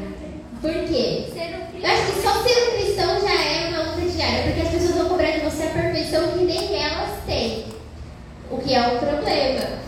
Por 0.61 0.71
quê? 0.71 1.27
Eu 1.35 1.90
acho 1.90 2.12
que 2.12 2.23
só 2.23 2.33
ser 2.42 2.69
um 2.69 2.77
cristão 2.77 3.21
já 3.21 3.35
é 3.35 3.69
uma 3.69 3.90
luta 3.90 4.09
diária, 4.09 4.45
porque 4.45 4.61
as 4.61 4.69
pessoas 4.69 4.95
vão 4.95 5.09
cobrar 5.09 5.31
de 5.33 5.40
você 5.40 5.64
a 5.64 5.71
perfeição 5.71 6.29
que 6.29 6.45
nem 6.45 6.85
elas 6.85 7.11
têm. 7.27 7.66
O 8.49 8.59
que 8.59 8.75
é 8.75 8.81
um 8.87 8.99
problema. 8.99 9.87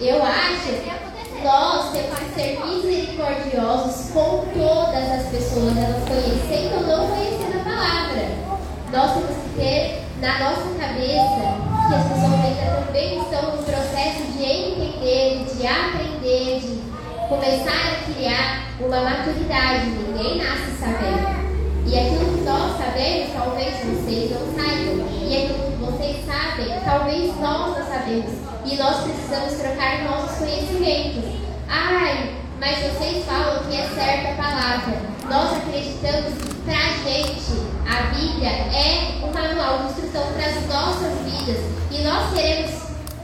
Eu 0.00 0.22
acho 0.24 0.66
que 0.66 1.44
nós 1.44 1.92
temos 1.92 2.18
que 2.18 2.34
ser 2.34 2.58
misericordiosos 2.66 4.10
com 4.10 4.44
todas 4.58 5.10
as 5.10 5.26
pessoas, 5.28 5.76
elas 5.78 6.02
conhecendo 6.04 6.74
ou 6.74 6.82
não 6.82 7.08
conhecendo 7.08 7.60
a 7.60 7.64
palavra 7.64 8.45
nós 8.92 9.12
temos 9.12 9.36
que 9.36 9.60
ter 9.60 10.02
na 10.20 10.38
nossa 10.38 10.78
cabeça 10.78 11.76
que 11.88 11.94
as 11.94 12.02
pessoas 12.04 12.44
ainda 12.44 12.84
também 12.86 13.18
estão 13.18 13.56
no 13.56 13.62
processo 13.62 14.22
de 14.32 14.44
entender, 14.44 15.44
de 15.44 15.66
aprender, 15.66 16.60
de 16.60 16.86
começar 17.28 17.92
a 17.92 18.12
criar 18.12 18.66
uma 18.80 19.00
maturidade. 19.00 19.86
Ninguém 19.86 20.38
nasce 20.38 20.70
sabendo. 20.78 21.46
E 21.86 21.98
aquilo 21.98 22.38
que 22.38 22.44
nós 22.44 22.78
sabemos, 22.78 23.32
talvez 23.32 23.74
vocês 23.84 24.30
não 24.30 24.54
saibam. 24.54 25.06
E 25.22 25.36
aquilo 25.36 25.70
que 25.70 25.84
vocês 25.84 26.26
sabem, 26.26 26.80
talvez 26.84 27.40
nós 27.40 27.78
não 27.78 27.86
sabemos. 27.86 28.32
E 28.64 28.76
nós 28.76 28.96
precisamos 29.02 29.54
trocar 29.54 30.04
nossos 30.04 30.38
conhecimentos. 30.38 31.24
Ai, 31.68 32.34
mas 32.58 32.78
vocês 32.78 33.24
falam 33.24 33.64
que 33.64 33.76
é 33.76 33.88
certa 33.94 34.30
a 34.30 34.34
palavra. 34.34 35.00
Nós 35.28 35.56
acreditamos 35.56 36.34
que 36.34 36.54
pra 36.64 36.74
gente 37.04 37.65
a 37.96 38.02
Bíblia 38.14 38.50
é 38.50 39.24
um 39.24 39.32
manual 39.32 39.78
de 39.78 39.84
instrução 39.86 40.22
para 40.34 40.44
as 40.44 40.66
nossas 40.66 41.18
vidas. 41.24 41.56
E 41.90 42.02
nós 42.02 42.34
queremos 42.34 42.70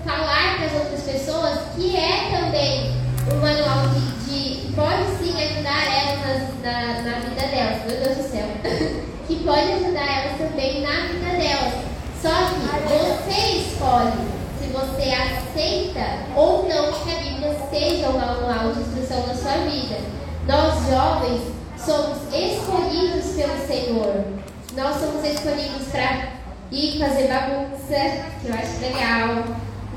falar 0.03 0.57
para 0.57 0.67
as 0.67 0.73
outras 0.73 1.03
pessoas 1.03 1.59
que 1.77 1.95
é 1.95 2.31
também 2.31 2.91
um 3.31 3.41
manual 3.41 3.89
de 3.89 4.73
pode 4.75 5.05
sim 5.19 5.35
ajudar 5.37 5.85
elas 5.87 6.49
na, 6.63 7.03
na 7.03 7.19
vida 7.19 7.47
delas. 7.49 7.85
Meu 7.87 8.01
Deus 8.01 8.17
do 8.17 8.31
céu. 8.31 8.47
que 9.29 9.37
pode 9.45 9.73
ajudar 9.73 10.25
elas 10.25 10.39
também 10.39 10.81
na 10.81 11.01
vida 11.09 11.37
delas. 11.37 11.75
Só 12.23 12.31
que 12.31 12.61
você 12.89 13.59
escolhe 13.59 14.13
se 14.59 14.69
você 14.69 15.11
aceita 15.13 16.33
ou 16.35 16.67
não 16.67 16.93
que 16.93 17.13
a 17.13 17.21
Bíblia 17.21 17.57
seja 17.69 18.09
um 18.09 18.19
manual 18.19 18.73
de 18.73 18.81
instrução 18.81 19.27
na 19.27 19.35
sua 19.35 19.53
vida. 19.69 19.99
Nós 20.47 20.75
jovens 20.89 21.43
somos 21.77 22.19
escolhidos 22.33 23.35
pelo 23.37 23.67
Senhor. 23.67 24.42
Nós 24.77 24.97
somos 25.01 25.23
escolhidos 25.23 25.89
para 25.91 26.33
ir 26.71 26.99
fazer 26.99 27.29
bagunça, 27.29 27.95
que 28.41 28.49
eu 28.49 28.55
acho 28.55 28.81
legal, 28.81 29.45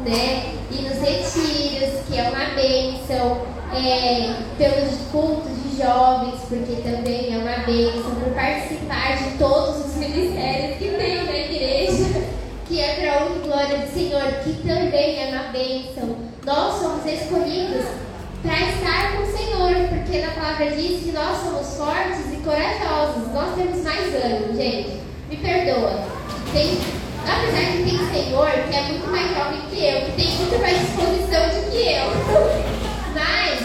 né? 0.04 0.54
Ir 0.70 0.82
nos 0.82 1.00
retiros, 1.00 2.02
que 2.06 2.18
é 2.18 2.30
uma 2.30 2.54
bênção, 2.56 3.48
é, 3.74 4.36
pelos 4.58 5.00
cultos 5.12 5.52
de 5.64 5.78
jovens, 5.82 6.42
porque 6.50 6.82
também 6.82 7.34
é 7.34 7.38
uma 7.38 7.66
bênção, 7.66 8.16
por 8.16 8.34
participar 8.34 9.18
de 9.18 9.38
todos 9.38 9.86
os 9.86 9.96
ministérios 9.96 10.78
que 10.78 10.90
tem 10.90 11.24
na 11.24 11.38
igreja, 11.38 12.22
que 12.68 12.82
é 12.82 12.96
para 12.96 13.24
a 13.24 13.30
glória 13.46 13.78
do 13.78 13.94
Senhor, 13.94 14.24
que 14.44 14.54
também 14.68 15.24
é 15.24 15.30
uma 15.30 15.52
bênção. 15.54 16.18
Nós 16.46 16.82
somos 16.82 17.06
escolhidos 17.06 17.86
para 18.46 18.62
estar 18.62 19.12
com 19.14 19.24
o 19.24 19.38
Senhor, 19.38 19.90
porque 19.90 20.20
na 20.20 20.32
palavra 20.34 20.70
diz 20.72 21.04
que 21.04 21.12
nós 21.12 21.38
somos 21.40 21.76
fortes 21.76 22.32
e 22.32 22.38
corajosos, 22.38 23.34
nós 23.34 23.56
temos 23.56 23.84
mais 23.84 24.14
ânimo, 24.24 24.56
gente. 24.56 25.02
Me 25.30 25.38
perdoa. 25.38 26.06
Tem, 26.54 26.78
apesar 27.28 27.72
de 27.72 27.84
tem 27.84 27.98
Senhor 28.14 28.52
que 28.52 28.76
é 28.76 28.82
muito 28.84 29.10
mais 29.10 29.36
jovem 29.36 29.62
que 29.70 29.84
eu, 29.84 30.02
que 30.06 30.12
tem 30.12 30.30
muito 30.38 30.62
mais 30.62 30.80
disposição 30.80 31.50
do 31.50 31.72
que 31.72 31.78
eu. 31.92 32.06
Mas 33.16 33.62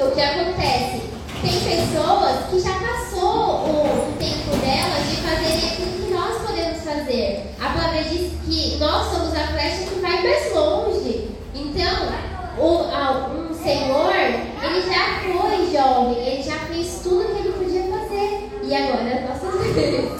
o 0.00 0.10
que 0.10 0.20
acontece? 0.20 1.02
Tem 1.42 1.60
pessoas 1.60 2.46
que 2.50 2.60
já 2.60 2.72
passou 2.80 3.66
o 3.66 4.16
tempo 4.18 4.56
delas 4.56 5.10
de 5.10 5.16
fazerem 5.16 5.68
aquilo 5.68 6.06
que 6.06 6.14
nós 6.14 6.40
podemos 6.40 6.82
fazer. 6.82 7.54
A 7.60 7.68
palavra 7.68 8.02
diz 8.04 8.32
que 8.46 8.76
nós 8.78 9.12
somos 9.12 9.34
a 9.34 9.46
flecha 9.48 9.84
que 9.84 10.00
vai 10.00 10.22
mais 10.22 10.54
longe. 10.54 11.28
Então, 11.54 12.33
um 12.58 13.54
senhor, 13.54 14.14
ele 14.14 14.82
já 14.82 15.20
foi 15.20 15.72
jovem, 15.72 16.26
ele 16.26 16.42
já 16.42 16.58
fez 16.66 17.00
tudo 17.02 17.34
que 17.34 17.48
ele 17.48 17.52
podia 17.52 17.82
fazer. 17.84 18.50
E 18.62 18.74
agora 18.74 19.08
é 19.08 19.28
nossa 19.28 19.50
vez. 19.72 20.10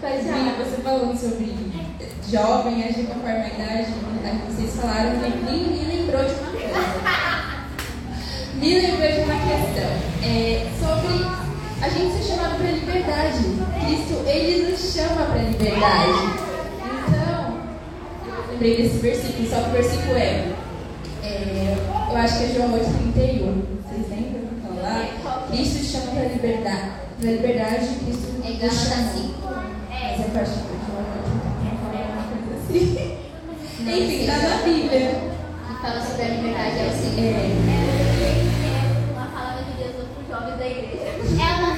Mas 0.00 0.24
já, 0.24 0.54
você 0.56 0.82
falando 0.82 1.16
sobre 1.16 1.54
jovem, 2.28 2.84
agir 2.84 3.06
conforme 3.06 3.42
a 3.42 3.48
idade, 3.48 3.92
vocês 4.48 4.74
falaram, 4.76 5.18
me, 5.18 5.28
me 5.28 5.84
lembrou 5.84 6.24
de 6.24 6.32
uma 6.32 6.50
coisa. 6.50 6.72
me 8.54 8.80
lembrou 8.80 9.12
de 9.12 9.20
uma 9.20 9.34
questão. 9.34 10.12
É, 10.24 10.66
sobre 10.78 11.42
a 11.82 11.88
gente 11.88 12.14
ser 12.14 12.34
chamado 12.34 12.56
para 12.56 12.68
a 12.68 12.72
liberdade. 12.72 13.38
Cristo, 13.84 14.22
ele 14.26 14.70
nos 14.70 14.92
chama 14.92 15.26
para 15.26 15.40
a 15.40 15.42
liberdade. 15.42 16.52
Então, 17.08 17.58
eu 18.26 18.52
lembrei 18.52 18.76
desse 18.76 18.98
versículo, 18.98 19.48
só 19.48 19.56
que 19.56 19.68
o 19.68 19.72
versículo 19.72 20.16
é, 20.16 20.52
eu 22.12 22.18
acho 22.18 22.38
que 22.38 22.44
é 22.44 22.48
João 22.48 22.74
8, 22.74 22.84
31. 23.14 23.62
Vocês 23.88 24.10
lembram? 24.10 24.42
Então, 24.52 24.82
lá, 24.82 25.46
Cristo 25.48 25.82
chama 25.82 26.12
para 26.12 26.20
a 26.20 26.28
liberdade. 26.28 26.90
Para 27.18 27.30
liberdade, 27.30 27.86
Cristo 28.04 28.28
é 28.44 28.68
5. 28.68 29.32
Mas 29.88 30.20
é 30.20 30.24
parte 30.34 30.50
de 30.50 30.68
João 30.84 31.00
8, 31.00 31.32
assim. 32.54 33.16
Enfim, 33.80 34.20
está 34.20 34.36
na 34.36 34.56
Bíblia. 34.62 35.32
Que 35.66 35.74
fala 35.80 36.00
sobre 36.04 36.22
a 36.22 36.28
liberdade, 36.28 36.78
é 36.78 36.86
o 36.86 36.92
seguinte. 36.92 37.22
É. 37.22 37.96
Uma 39.12 39.26
palavra 39.28 39.64
de 39.64 39.72
Deus 39.82 39.94
para 40.12 40.22
os 40.22 40.28
jovens 40.28 40.58
da 40.58 40.66
igreja. 40.66 40.92
É 41.32 41.54
uma 41.54 41.72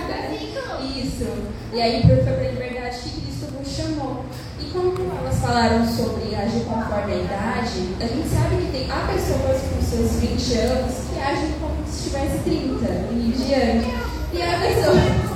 Isso. 0.84 1.26
E 1.72 1.80
aí, 1.80 2.02
foi 2.02 2.16
para 2.16 2.32
a 2.32 2.50
liberdade 2.50 2.98
que 2.98 3.20
Cristo 3.20 3.52
nos 3.52 3.68
chamou. 3.68 4.24
E 4.64 4.70
como 4.72 5.18
elas 5.20 5.38
falaram 5.40 5.86
sobre 5.86 6.34
agir 6.34 6.64
conforme 6.64 7.12
a 7.12 7.16
idade, 7.16 7.94
a 8.00 8.06
gente 8.06 8.28
sabe 8.28 8.56
que 8.56 8.72
tem 8.72 8.90
há 8.90 9.06
pessoas 9.12 9.60
com 9.62 9.82
seus 9.82 10.12
20 10.20 10.54
anos 10.58 10.94
que 11.12 11.20
agem 11.20 11.52
como 11.60 11.86
se 11.86 12.04
tivesse 12.04 12.38
30 12.38 12.86
e 13.12 13.34
diante. 13.36 13.88
E 14.32 14.42
há 14.42 14.58
pessoas. 14.60 15.34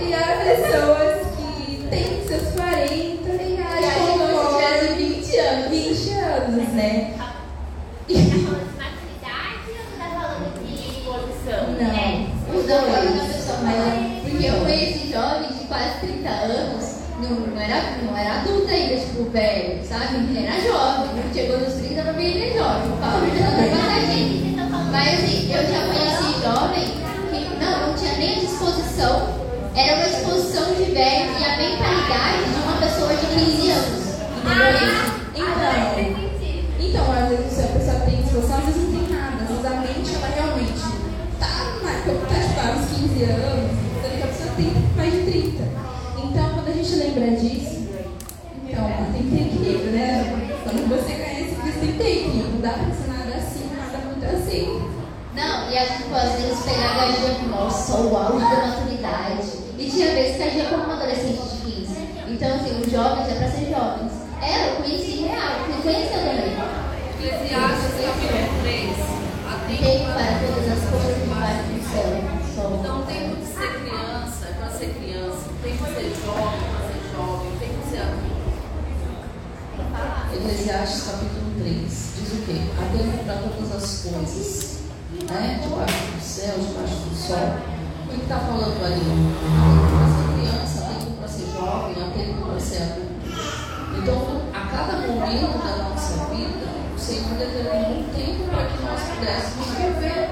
E 0.00 0.14
há 0.14 0.26
pessoas 0.44 1.26
que 1.36 1.88
têm 1.90 2.26
seus 2.28 2.54
40 2.54 2.92
e 3.42 3.58
agem 3.60 4.18
como 4.18 4.24
se 4.38 4.54
tivesse 4.54 4.94
20 4.94 5.38
anos. 5.38 5.68
20 5.70 6.10
anos, 6.12 6.68
né? 6.74 7.14
Maturidade 8.08 9.66
ou 9.74 9.98
tá 9.98 10.06
falando 10.14 10.62
de 10.64 10.74
evolução? 11.00 11.62
Não. 11.80 12.56
Os 12.56 12.66
dois. 12.66 13.34
Mas, 13.64 14.22
porque 14.22 14.46
eu 14.46 14.60
conheci 14.60 15.12
jovens 15.12 15.58
de 15.58 15.64
quase 15.66 16.00
30 16.00 16.28
anos 16.28 17.04
não, 17.20 17.30
não, 17.30 17.62
era, 17.74 17.98
não 18.02 18.16
era 18.16 18.40
adulta 18.40 18.70
ainda, 18.70 18.96
tipo, 18.96 19.30
velho, 19.30 19.84
sabe? 19.84 20.38
Era 20.38 20.60
jovem. 20.60 21.22
Chegou 21.32 21.58
nos 21.58 21.74
30 21.74 22.02
pra 22.02 22.12
mim, 22.12 22.24
ele 22.24 22.50
é 22.50 22.58
jovem. 22.58 22.96
Fala, 23.00 23.20
Mas 24.90 25.14
assim, 25.14 25.52
eu 25.52 25.62
já 25.62 25.80
conheci 25.86 26.42
jovem 26.42 26.84
que 27.30 27.64
não, 27.64 27.88
não 27.88 27.94
tinha 27.94 28.16
nem 28.16 28.40
disposição. 28.40 29.44
Era 29.74 29.96
uma 29.96 30.08
disposição 30.08 30.74
de 30.74 30.84
velho 30.92 31.30
e 31.38 31.44
a 31.44 31.56
mentalidade 31.56 32.44
de 32.44 32.60
uma 32.62 32.76
pessoa 32.80 33.14
de 33.14 33.26
15 33.26 33.70
anos. 33.70 34.04
Então, 35.34 36.14
então, 36.78 37.12
às 37.12 37.28
vezes 37.28 37.58
a 37.58 37.68
pessoa 37.68 38.00
tem 38.06 38.22
disposição, 38.22 38.58
às 38.58 38.64
vezes 38.66 38.82
não 38.82 39.00
tem 39.00 39.16
nada. 39.16 39.42
Às 39.42 39.48
vezes 39.48 39.64
a 39.64 39.70
mente, 39.70 40.14
ela 40.14 40.28
realmente 40.28 40.80
tá, 41.40 41.48
tá 41.82 41.92
tipo, 42.02 42.60
há 42.60 42.70
uns 42.70 42.86
15 43.00 43.24
anos, 43.24 43.70
sendo 44.00 44.16
que 44.16 44.22
a 44.22 44.26
pessoa 44.26 44.50
tem 44.56 44.72
mais 44.96 45.12
de 45.12 45.18
30 45.22 45.84
gente 46.84 46.96
lembra 46.96 47.30
disso, 47.36 47.88
então 48.68 48.84
tem 49.12 49.22
que 49.22 49.30
ter 49.30 49.42
equilíbrio, 49.46 49.92
né? 49.92 50.58
Quando 50.64 50.88
você 50.88 51.14
conhece 51.14 51.54
Cristo, 51.54 51.80
tem 51.80 51.92
que 51.92 51.98
ter 51.98 52.10
equilíbrio. 52.10 52.52
Não 52.52 52.60
dá 52.60 52.72
pra 52.72 52.92
ser 52.92 53.08
nada 53.08 53.36
assim, 53.36 53.70
nada 53.74 53.98
muito 54.04 54.24
assim. 54.26 54.82
Não, 55.34 55.70
e 55.70 55.78
a 55.78 55.84
gente 55.86 56.02
pode 56.04 56.26
às 56.26 56.64
pegar 57.04 57.08
a 57.08 57.08
agia 57.08 57.34
como, 57.34 57.48
nossa, 57.48 57.96
o 57.98 58.16
auge 58.16 58.44
da 58.44 58.66
maturidade. 58.66 59.48
E 59.78 59.90
tinha 59.90 60.14
vezes 60.14 60.36
que 60.36 60.42
agia 60.42 60.64
como 60.64 60.84
uma 60.84 60.94
adolescente 60.94 61.40
de 61.42 61.72
15. 61.72 61.96
Então, 62.28 62.56
assim, 62.56 62.80
os 62.80 62.90
jovens 62.90 63.28
é 63.28 63.34
pra 63.34 63.50
ser 63.50 63.70
jovens. 63.70 64.12
É, 64.40 64.70
eu 64.70 64.76
conheci 64.76 65.22
real, 65.22 65.60
você 65.66 65.82
conheceu 65.82 66.18
também. 66.18 66.54
Eclesiastes 67.24 68.04
capítulo 68.04 68.60
3. 68.62 69.14
Tempo 69.74 70.04
para 70.12 70.38
todas 70.38 70.72
as 70.72 70.88
coisas 70.88 71.16
debaixo 71.22 71.62
do 71.64 71.80
céu. 71.90 72.08
Então, 72.78 73.00
o 73.00 73.06
tempo 73.06 73.36
de 73.36 73.46
ser 73.46 73.80
criança 73.80 74.46
é 74.46 74.52
para 74.52 74.70
ser 74.70 74.94
criança, 74.94 75.50
o 75.50 75.62
tempo 75.62 75.84
de 75.84 75.94
ser 75.94 76.14
jovem 76.24 76.74
Eclesiastes 80.34 81.04
capítulo 81.04 81.52
3 81.58 81.80
diz 81.84 82.32
o 82.32 82.42
quê? 82.44 82.60
Há 82.76 82.96
tempo 82.96 83.24
para 83.24 83.36
todas 83.36 83.76
as 83.76 84.02
coisas, 84.02 84.80
né? 85.30 85.60
debaixo 85.62 86.04
do 86.12 86.20
céu, 86.20 86.54
debaixo 86.58 86.96
do 86.96 87.14
sol. 87.14 87.56
O 88.04 88.08
que 88.08 88.22
está 88.22 88.38
falando 88.40 88.84
ali? 88.84 89.00
Há 89.00 89.68
tempo 89.68 89.94
para 89.94 90.08
ser 90.10 90.26
criança, 90.34 90.84
há 90.84 90.98
tempo 90.98 91.16
para 91.18 91.28
ser 91.28 91.46
jovem, 91.52 91.94
há 92.02 92.10
tempo 92.10 92.46
para 92.46 92.60
ser 92.60 92.82
adulto. 92.82 93.14
Então, 93.96 94.42
a 94.52 94.60
cada 94.68 95.06
momento 95.06 95.58
da 95.64 95.76
nossa 95.84 96.34
vida, 96.34 96.66
o 96.94 96.98
Senhor 96.98 97.38
determinou 97.38 98.00
um 98.00 98.08
tempo 98.12 98.44
para 98.50 98.66
que 98.66 98.82
nós 98.82 99.00
pudéssemos 99.00 99.66
viver, 99.78 100.30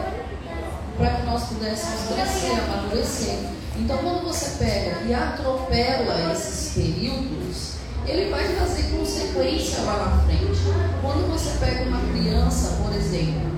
para 0.98 1.10
que 1.10 1.26
nós 1.26 1.44
pudéssemos 1.44 2.00
crescer, 2.12 2.60
amadurecer. 2.60 3.38
Então, 3.76 3.98
quando 3.98 4.24
você 4.24 4.64
pega 4.64 5.00
e 5.06 5.14
atropela 5.42 6.32
esses 6.32 6.74
períodos, 6.74 7.74
ele 8.06 8.30
vai 8.30 8.46
trazer 8.54 8.84
consequência 8.96 9.82
lá 9.82 9.96
na 9.96 10.22
frente. 10.24 10.60
Quando 11.02 11.30
você 11.30 11.58
pega 11.58 11.88
uma 11.88 12.00
criança, 12.12 12.78
por 12.82 12.94
exemplo, 12.94 13.50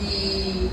e, 0.00 0.70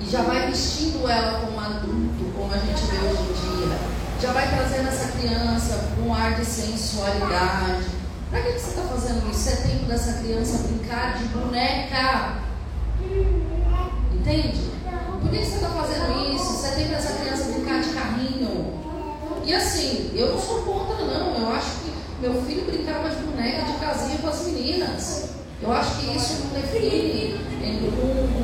e 0.00 0.10
já 0.10 0.22
vai 0.22 0.46
vestindo 0.46 1.08
ela 1.08 1.40
como 1.40 1.60
adulto, 1.60 2.32
como 2.34 2.52
a 2.52 2.58
gente 2.58 2.82
vê 2.86 2.98
hoje 3.06 3.22
em 3.22 3.66
dia, 3.66 3.78
já 4.20 4.32
vai 4.32 4.48
trazendo 4.48 4.88
essa 4.88 5.12
criança 5.12 5.90
com 5.94 6.08
um 6.08 6.14
ar 6.14 6.34
de 6.34 6.44
sensualidade. 6.44 7.84
Para 8.30 8.42
que, 8.42 8.52
que 8.52 8.58
você 8.60 8.70
está 8.70 8.82
fazendo 8.82 9.30
isso? 9.30 9.48
É 9.48 9.56
tempo 9.56 9.84
dessa 9.86 10.12
criança 10.14 10.68
brincar 10.68 11.16
de 11.18 11.24
boneca. 11.26 12.42
Entende? 14.12 14.68
Por 15.20 15.30
que, 15.30 15.38
que 15.38 15.44
você 15.44 15.54
está 15.54 15.68
fazendo 15.68 16.34
isso? 16.34 16.44
Você 16.44 16.66
é 16.66 16.70
tempo 16.72 16.90
dessa 16.90 17.12
criança 17.14 17.44
brincar 17.44 17.80
de 17.80 17.88
carrinho. 17.90 18.78
E 19.48 19.54
assim, 19.54 20.10
eu 20.14 20.32
não 20.32 20.38
sou 20.38 20.58
contra, 20.60 21.06
não. 21.06 21.34
Eu 21.40 21.48
acho 21.48 21.70
que 21.80 21.92
Meu 22.20 22.34
filho 22.42 22.66
brincava 22.66 23.08
de 23.08 23.16
boneca 23.22 23.64
de 23.64 23.72
casinha 23.78 24.18
com 24.18 24.28
as 24.28 24.42
meninas. 24.42 25.28
Eu 25.62 25.72
acho 25.72 25.96
que 25.96 26.16
isso 26.16 26.44
não 26.44 26.60
define, 26.60 27.40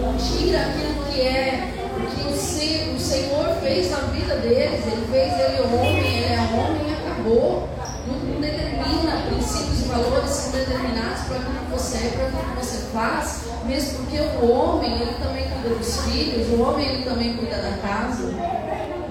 não, 0.01 0.17
tira 0.17 0.61
aquilo 0.61 1.05
que 1.05 1.14
é, 1.27 1.73
o 1.97 2.07
que 2.07 2.29
o, 2.29 3.01
Senhor 3.01 3.57
fez 3.63 3.91
na 3.91 3.99
vida 4.09 4.37
deles. 4.37 4.87
Ele 4.87 5.07
fez 5.11 5.33
ele 5.35 5.63
homem, 5.63 6.19
ele 6.19 6.33
é 6.33 6.41
homem 6.53 6.91
e 6.91 6.95
acabou. 6.95 7.69
Não, 8.07 8.15
não 8.17 8.41
determina 8.41 9.27
princípios 9.29 9.81
e 9.81 9.85
valores 9.85 10.31
são 10.31 10.53
determinados 10.53 11.23
para 11.23 11.37
aquilo 11.37 11.59
que 11.59 11.73
você 11.73 11.97
é, 11.97 12.11
para 12.11 12.27
aquilo 12.27 12.43
que 12.43 12.65
você 12.65 12.79
faz, 12.93 13.45
mesmo 13.65 13.99
porque 13.99 14.19
o 14.21 14.51
homem, 14.51 15.01
ele 15.01 15.15
também 15.15 15.49
cuida 15.49 15.75
dos 15.75 16.01
filhos, 16.03 16.49
o 16.49 16.63
homem, 16.63 16.87
ele 16.87 17.05
também 17.05 17.37
cuida 17.37 17.57
da 17.57 17.77
casa. 17.79 18.35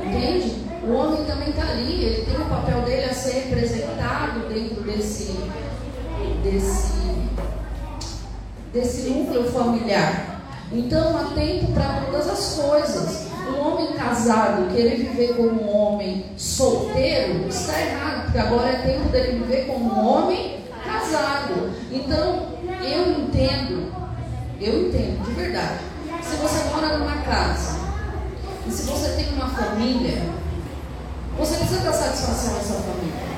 Entende? 0.04 0.64
O 0.84 0.94
homem 0.94 1.26
também 1.26 1.50
está 1.50 1.64
ali, 1.64 2.04
ele 2.04 2.26
tem 2.26 2.36
o 2.36 2.46
papel 2.46 2.82
dele 2.82 3.06
a 3.06 3.14
ser 3.14 3.46
representado 3.46 4.48
dentro 4.50 4.84
desse, 4.84 5.34
desse, 6.44 6.94
desse 8.74 9.10
núcleo 9.10 9.50
familiar. 9.52 10.23
Então 10.74 11.16
há 11.16 11.36
tempo 11.36 11.72
para 11.72 12.02
todas 12.06 12.28
as 12.28 12.56
coisas. 12.56 13.28
Um 13.48 13.60
homem 13.60 13.94
casado 13.94 14.74
querer 14.74 14.96
viver 14.96 15.36
como 15.36 15.62
um 15.62 15.76
homem 15.76 16.26
solteiro 16.36 17.48
está 17.48 17.80
errado, 17.80 18.24
porque 18.24 18.40
agora 18.40 18.70
é 18.70 18.76
tempo 18.78 19.10
dele 19.10 19.40
viver 19.40 19.68
como 19.68 19.94
um 19.94 20.08
homem 20.08 20.64
casado. 20.84 21.72
Então 21.92 22.48
eu 22.82 23.12
entendo, 23.12 23.94
eu 24.60 24.88
entendo 24.88 25.24
de 25.26 25.32
verdade. 25.34 25.80
Se 26.24 26.38
você 26.38 26.64
mora 26.70 26.98
numa 26.98 27.18
casa 27.18 27.80
e 28.66 28.72
se 28.72 28.84
você 28.84 29.12
tem 29.12 29.34
uma 29.34 29.50
família, 29.50 30.24
você 31.38 31.56
precisa 31.58 31.82
dar 31.82 31.94
satisfação 31.94 32.58
à 32.58 32.62
sua 32.62 32.80
família. 32.82 33.34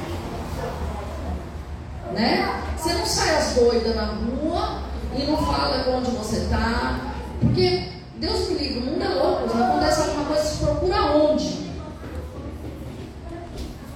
Né? 2.13 2.61
Você 2.77 2.93
não 2.93 3.05
sai 3.05 3.35
as 3.35 3.55
doidas 3.55 3.93
na 3.93 4.05
rua 4.05 4.81
e 5.17 5.23
não 5.23 5.37
fala 5.37 5.83
onde 5.89 6.11
você 6.11 6.37
está. 6.37 7.14
Porque, 7.39 7.89
Deus 8.17 8.49
me 8.49 8.57
livre, 8.57 8.79
o 8.79 8.85
mundo 8.85 9.03
é 9.03 9.09
louco. 9.09 9.57
Acontece 9.57 10.01
alguma 10.01 10.25
coisa, 10.25 10.43
você 10.43 10.65
procura 10.65 11.01
onde? 11.15 11.65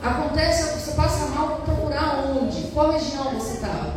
Acontece, 0.01 0.79
você 0.79 0.91
passa 0.91 1.25
mal, 1.27 1.61
procurar 1.65 2.25
onde? 2.25 2.61
Qual 2.71 2.91
região 2.91 3.25
você 3.33 3.55
estava? 3.55 3.93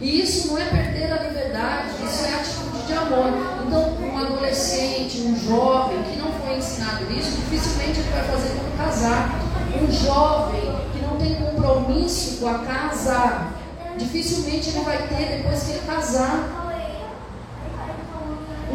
E 0.00 0.20
isso 0.20 0.48
não 0.48 0.58
é 0.58 0.64
perder 0.64 1.12
a 1.12 1.22
liberdade, 1.22 1.90
isso 2.04 2.24
é 2.26 2.34
atitude 2.34 2.86
de 2.86 2.92
amor. 2.92 3.28
Então, 3.66 3.94
um 4.02 4.18
adolescente, 4.18 5.22
um 5.22 5.34
jovem 5.34 6.02
que 6.02 6.18
não 6.18 6.32
foi 6.32 6.56
ensinado 6.56 7.04
isso, 7.10 7.30
dificilmente 7.30 8.00
ele 8.00 8.10
vai 8.10 8.24
fazer 8.24 8.48
quando 8.48 8.76
casar. 8.76 9.40
Um 9.80 9.90
jovem 9.90 10.60
que 10.92 11.00
não 11.00 11.16
tem 11.16 11.34
compromisso 11.36 12.38
com 12.38 12.48
a 12.48 12.58
casa, 12.58 13.48
dificilmente 13.96 14.70
ele 14.70 14.80
vai 14.80 15.08
ter 15.08 15.38
depois 15.38 15.62
que 15.62 15.72
ele 15.72 15.86
casar. 15.86 16.63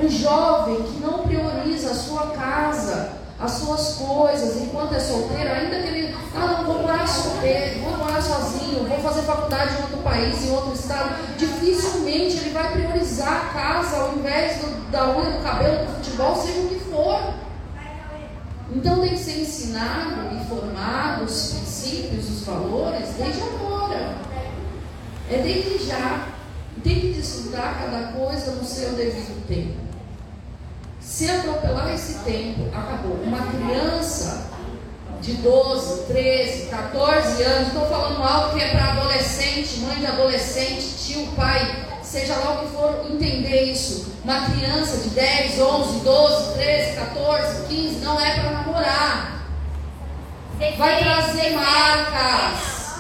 Um 0.02 0.10
jovem 0.10 0.82
que 0.84 1.00
não 1.02 1.20
prioriza 1.20 1.92
a 1.92 1.96
sua 1.96 2.28
casa, 2.28 3.20
as 3.40 3.52
suas 3.52 3.96
coisas, 3.96 4.62
enquanto 4.62 4.94
é 4.94 5.00
solteiro, 5.00 5.50
ainda 5.50 5.82
que 5.82 5.88
ele, 5.88 6.16
ah, 6.36 6.58
não 6.58 6.66
vou 6.66 6.82
morar 6.82 7.08
solteiro, 7.08 7.80
vou 7.82 7.98
morar 7.98 8.22
sozinho, 8.22 8.88
vou 8.88 9.00
fazer 9.00 9.22
faculdade 9.22 9.78
em 9.78 9.82
outro 9.82 9.98
país, 10.00 10.46
em 10.46 10.52
outro 10.52 10.74
estado, 10.74 11.16
dificilmente 11.38 12.38
ele 12.38 12.50
vai 12.52 12.72
priorizar 12.74 13.34
a 13.34 13.54
casa 13.54 13.98
ao 13.98 14.18
invés 14.18 14.58
do, 14.58 14.92
da 14.92 15.18
unha, 15.18 15.32
do 15.32 15.44
cabelo, 15.44 15.86
do 15.86 15.96
futebol, 15.96 16.36
seja 16.36 16.60
o 16.60 16.68
que 16.68 16.80
for. 16.80 17.34
Então 18.72 19.00
tem 19.00 19.10
que 19.12 19.18
ser 19.18 19.42
ensinado 19.42 20.36
e 20.36 20.46
formado 20.48 21.24
os 21.24 21.54
princípios, 21.54 22.30
os 22.30 22.46
valores, 22.46 23.10
desde 23.18 23.42
agora. 23.42 24.16
É 25.30 25.38
desde 25.38 25.88
já. 25.88 26.28
Tem 26.84 27.00
que 27.00 27.14
desfrutar 27.14 27.78
cada 27.84 28.14
coisa 28.14 28.52
no 28.52 28.64
seu 28.64 28.94
devido 28.94 29.46
tempo. 29.48 29.89
Se 31.20 31.30
atropelar 31.30 31.94
esse 31.94 32.20
tempo, 32.20 32.70
acabou. 32.74 33.18
Uma 33.26 33.46
criança 33.48 34.48
de 35.20 35.34
12, 35.34 36.06
13, 36.06 36.68
14 36.68 37.44
anos, 37.44 37.68
estou 37.68 37.86
falando 37.90 38.24
algo 38.24 38.56
que 38.56 38.64
é 38.64 38.70
para 38.70 38.94
adolescente, 38.94 39.82
mãe 39.82 39.98
de 39.98 40.06
adolescente, 40.06 40.96
tio, 40.98 41.28
pai, 41.36 41.88
seja 42.02 42.38
lá 42.38 42.54
o 42.54 42.58
que 42.60 42.74
for, 42.74 43.06
entender 43.12 43.64
isso. 43.64 44.14
Uma 44.24 44.50
criança 44.50 44.96
de 44.96 45.10
10, 45.10 45.60
11, 45.60 46.00
12, 46.00 46.54
13, 46.54 46.96
14, 46.96 47.68
15, 47.68 47.96
não 47.96 48.18
é 48.18 48.40
para 48.40 48.52
namorar. 48.52 49.46
Vai 50.78 51.04
trazer 51.04 51.50
marcas. 51.50 52.94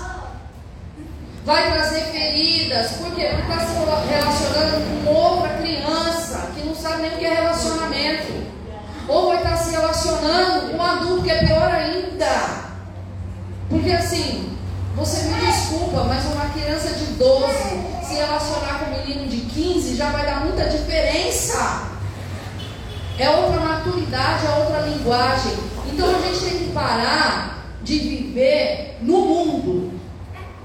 Vai 1.45 1.71
trazer 1.71 2.01
feridas. 2.11 2.91
Por 2.97 3.15
quê? 3.15 3.29
Porque 3.29 3.49
está 3.49 3.65
se 3.65 4.09
relacionando 4.09 5.05
com 5.05 5.09
outra 5.09 5.53
criança 5.55 6.48
sabe 6.79 7.01
nem 7.01 7.15
o 7.15 7.17
que 7.17 7.25
é 7.25 7.33
relacionamento. 7.33 8.33
Ou 9.07 9.27
vai 9.27 9.37
estar 9.37 9.57
se 9.57 9.71
relacionando 9.71 10.69
com 10.69 10.77
um 10.77 10.81
adulto 10.81 11.23
que 11.23 11.31
é 11.31 11.45
pior 11.45 11.71
ainda. 11.71 12.69
Porque 13.69 13.91
assim, 13.91 14.57
você 14.95 15.23
me 15.23 15.45
desculpa, 15.45 16.03
mas 16.03 16.25
uma 16.25 16.49
criança 16.49 16.89
de 16.93 17.05
12 17.13 17.53
se 18.03 18.15
relacionar 18.15 18.79
com 18.79 18.85
um 18.85 18.97
menino 18.99 19.27
de 19.27 19.37
15 19.37 19.95
já 19.95 20.09
vai 20.09 20.25
dar 20.25 20.43
muita 20.43 20.65
diferença. 20.69 21.87
É 23.17 23.29
outra 23.29 23.59
maturidade, 23.59 24.45
é 24.45 24.49
outra 24.59 24.81
linguagem. 24.81 25.53
Então 25.91 26.15
a 26.15 26.19
gente 26.21 26.39
tem 26.39 26.59
que 26.59 26.71
parar 26.71 27.65
de 27.83 27.99
viver 27.99 28.97
no 29.01 29.25
mundo, 29.25 29.99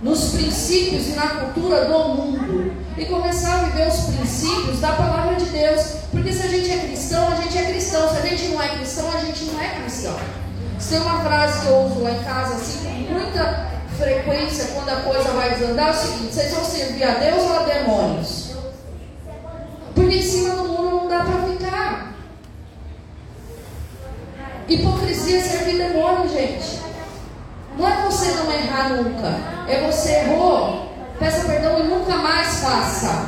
nos 0.04 0.32
princípios 0.32 1.08
e 1.08 1.12
na 1.12 1.28
cultura 1.28 1.86
do 1.86 1.98
mundo 2.10 2.72
e 2.96 3.06
começar 3.06 3.54
a 3.54 3.62
viver 3.64 3.88
os 3.88 4.00
princípios 4.00 4.78
da 4.78 4.92
palavra 4.92 5.34
de 5.36 5.46
Deus. 5.46 5.80
Porque 6.10 6.30
se 6.30 6.42
a 6.42 6.48
gente 6.48 6.70
é 6.70 6.78
cristão, 6.78 7.32
a 7.32 7.36
gente 7.36 7.56
é 7.56 7.64
cristão. 7.64 8.08
Se 8.10 8.18
a 8.18 8.26
gente 8.26 8.48
não 8.48 8.62
é 8.62 8.68
cristão, 8.68 9.10
a 9.10 9.20
gente 9.20 9.44
não 9.46 9.60
é 9.60 9.68
cristão. 9.80 10.16
Tem 10.90 11.00
uma 11.00 11.24
frase 11.24 11.60
que 11.60 11.66
eu 11.68 11.78
uso 11.86 12.00
lá 12.00 12.10
em 12.10 12.22
casa, 12.22 12.54
assim, 12.56 12.84
com 12.84 13.14
muita 13.14 13.70
frequência, 13.96 14.66
quando 14.74 14.90
a 14.90 14.96
coisa 14.96 15.30
vai 15.30 15.54
desandar, 15.54 15.88
é 15.88 15.90
o 15.90 15.94
seguinte: 15.94 16.34
vocês 16.34 16.52
vão 16.52 16.64
servir 16.64 17.04
a 17.04 17.14
Deus 17.14 17.42
ou 17.42 17.56
a 17.56 17.62
demônios? 17.62 18.50
Porque 19.94 20.16
em 20.16 20.22
cima 20.22 20.54
do 20.56 20.64
muro 20.64 20.96
não 20.96 21.08
dá 21.08 21.24
para 21.24 21.48
ficar. 21.48 22.14
Hipocrisia 24.68 25.38
é 25.38 25.40
servir 25.40 25.78
demônio, 25.78 26.28
gente. 26.28 26.84
Não 27.76 27.88
é 27.88 28.02
você 28.04 28.30
não 28.32 28.52
errar 28.52 28.90
nunca, 28.90 29.36
é 29.68 29.84
você 29.90 30.12
errou, 30.12 30.88
peça 31.18 31.46
perdão 31.46 31.80
e 31.80 31.82
nunca 31.84 32.16
mais 32.16 32.60
faça. 32.60 33.26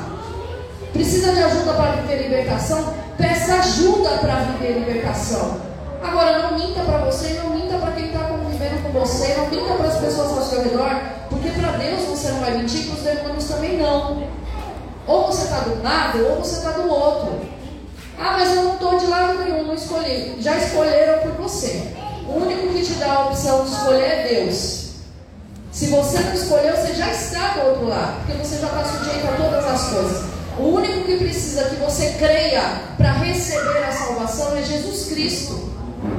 Precisa 0.92 1.32
de 1.32 1.42
ajuda 1.42 1.72
para 1.74 1.92
viver 1.92 2.22
libertação? 2.22 2.94
Peça 3.18 3.54
ajuda 3.54 4.10
para 4.18 4.34
viver 4.36 4.78
libertação. 4.78 5.60
Agora, 6.02 6.38
não 6.38 6.58
minta 6.58 6.80
para 6.80 6.98
você, 6.98 7.40
não 7.42 7.50
minta 7.50 7.76
para 7.78 7.92
quem 7.92 8.06
está 8.06 8.20
convivendo 8.20 8.82
com 8.82 9.00
você, 9.00 9.34
não 9.34 9.48
minta 9.48 9.74
para 9.74 9.88
as 9.88 9.98
pessoas 9.98 10.38
ao 10.38 10.44
seu 10.44 10.62
redor, 10.62 11.00
porque 11.28 11.50
para 11.50 11.72
Deus 11.72 12.02
você 12.02 12.28
não 12.28 12.40
vai 12.40 12.56
mentir, 12.56 12.86
para 12.86 12.94
os 12.94 13.02
demônios 13.02 13.44
também 13.44 13.78
não. 13.78 14.22
Ou 15.06 15.26
você 15.26 15.44
está 15.44 15.60
do 15.60 15.82
lado, 15.82 16.24
ou 16.24 16.36
você 16.36 16.58
está 16.58 16.70
do 16.70 16.88
outro. 16.88 17.40
Ah, 18.18 18.36
mas 18.38 18.54
eu 18.54 18.62
não 18.62 18.74
estou 18.74 18.98
de 18.98 19.06
lado 19.06 19.38
nenhum, 19.38 19.66
não 19.66 19.74
escolhi. 19.74 20.36
Já 20.40 20.56
escolheram 20.56 21.22
por 21.22 21.32
você. 21.42 21.95
O 22.28 22.42
único 22.42 22.72
que 22.72 22.82
te 22.82 22.94
dá 22.94 23.12
a 23.12 23.26
opção 23.26 23.64
de 23.64 23.70
escolher 23.70 24.04
é 24.04 24.28
Deus. 24.28 24.86
Se 25.70 25.86
você 25.88 26.18
não 26.20 26.32
escolheu, 26.32 26.74
você 26.74 26.94
já 26.94 27.10
está 27.10 27.50
do 27.50 27.68
outro 27.68 27.88
lado, 27.88 28.24
porque 28.24 28.32
você 28.44 28.58
já 28.58 28.66
está 28.66 28.84
sujeito 28.84 29.26
a 29.28 29.36
todas 29.36 29.64
as 29.64 29.88
coisas. 29.90 30.24
O 30.58 30.62
único 30.62 31.04
que 31.04 31.18
precisa 31.18 31.64
que 31.64 31.76
você 31.76 32.14
creia 32.18 32.62
para 32.96 33.12
receber 33.12 33.84
a 33.84 33.92
salvação 33.92 34.56
é 34.56 34.62
Jesus 34.62 35.08
Cristo. 35.08 35.70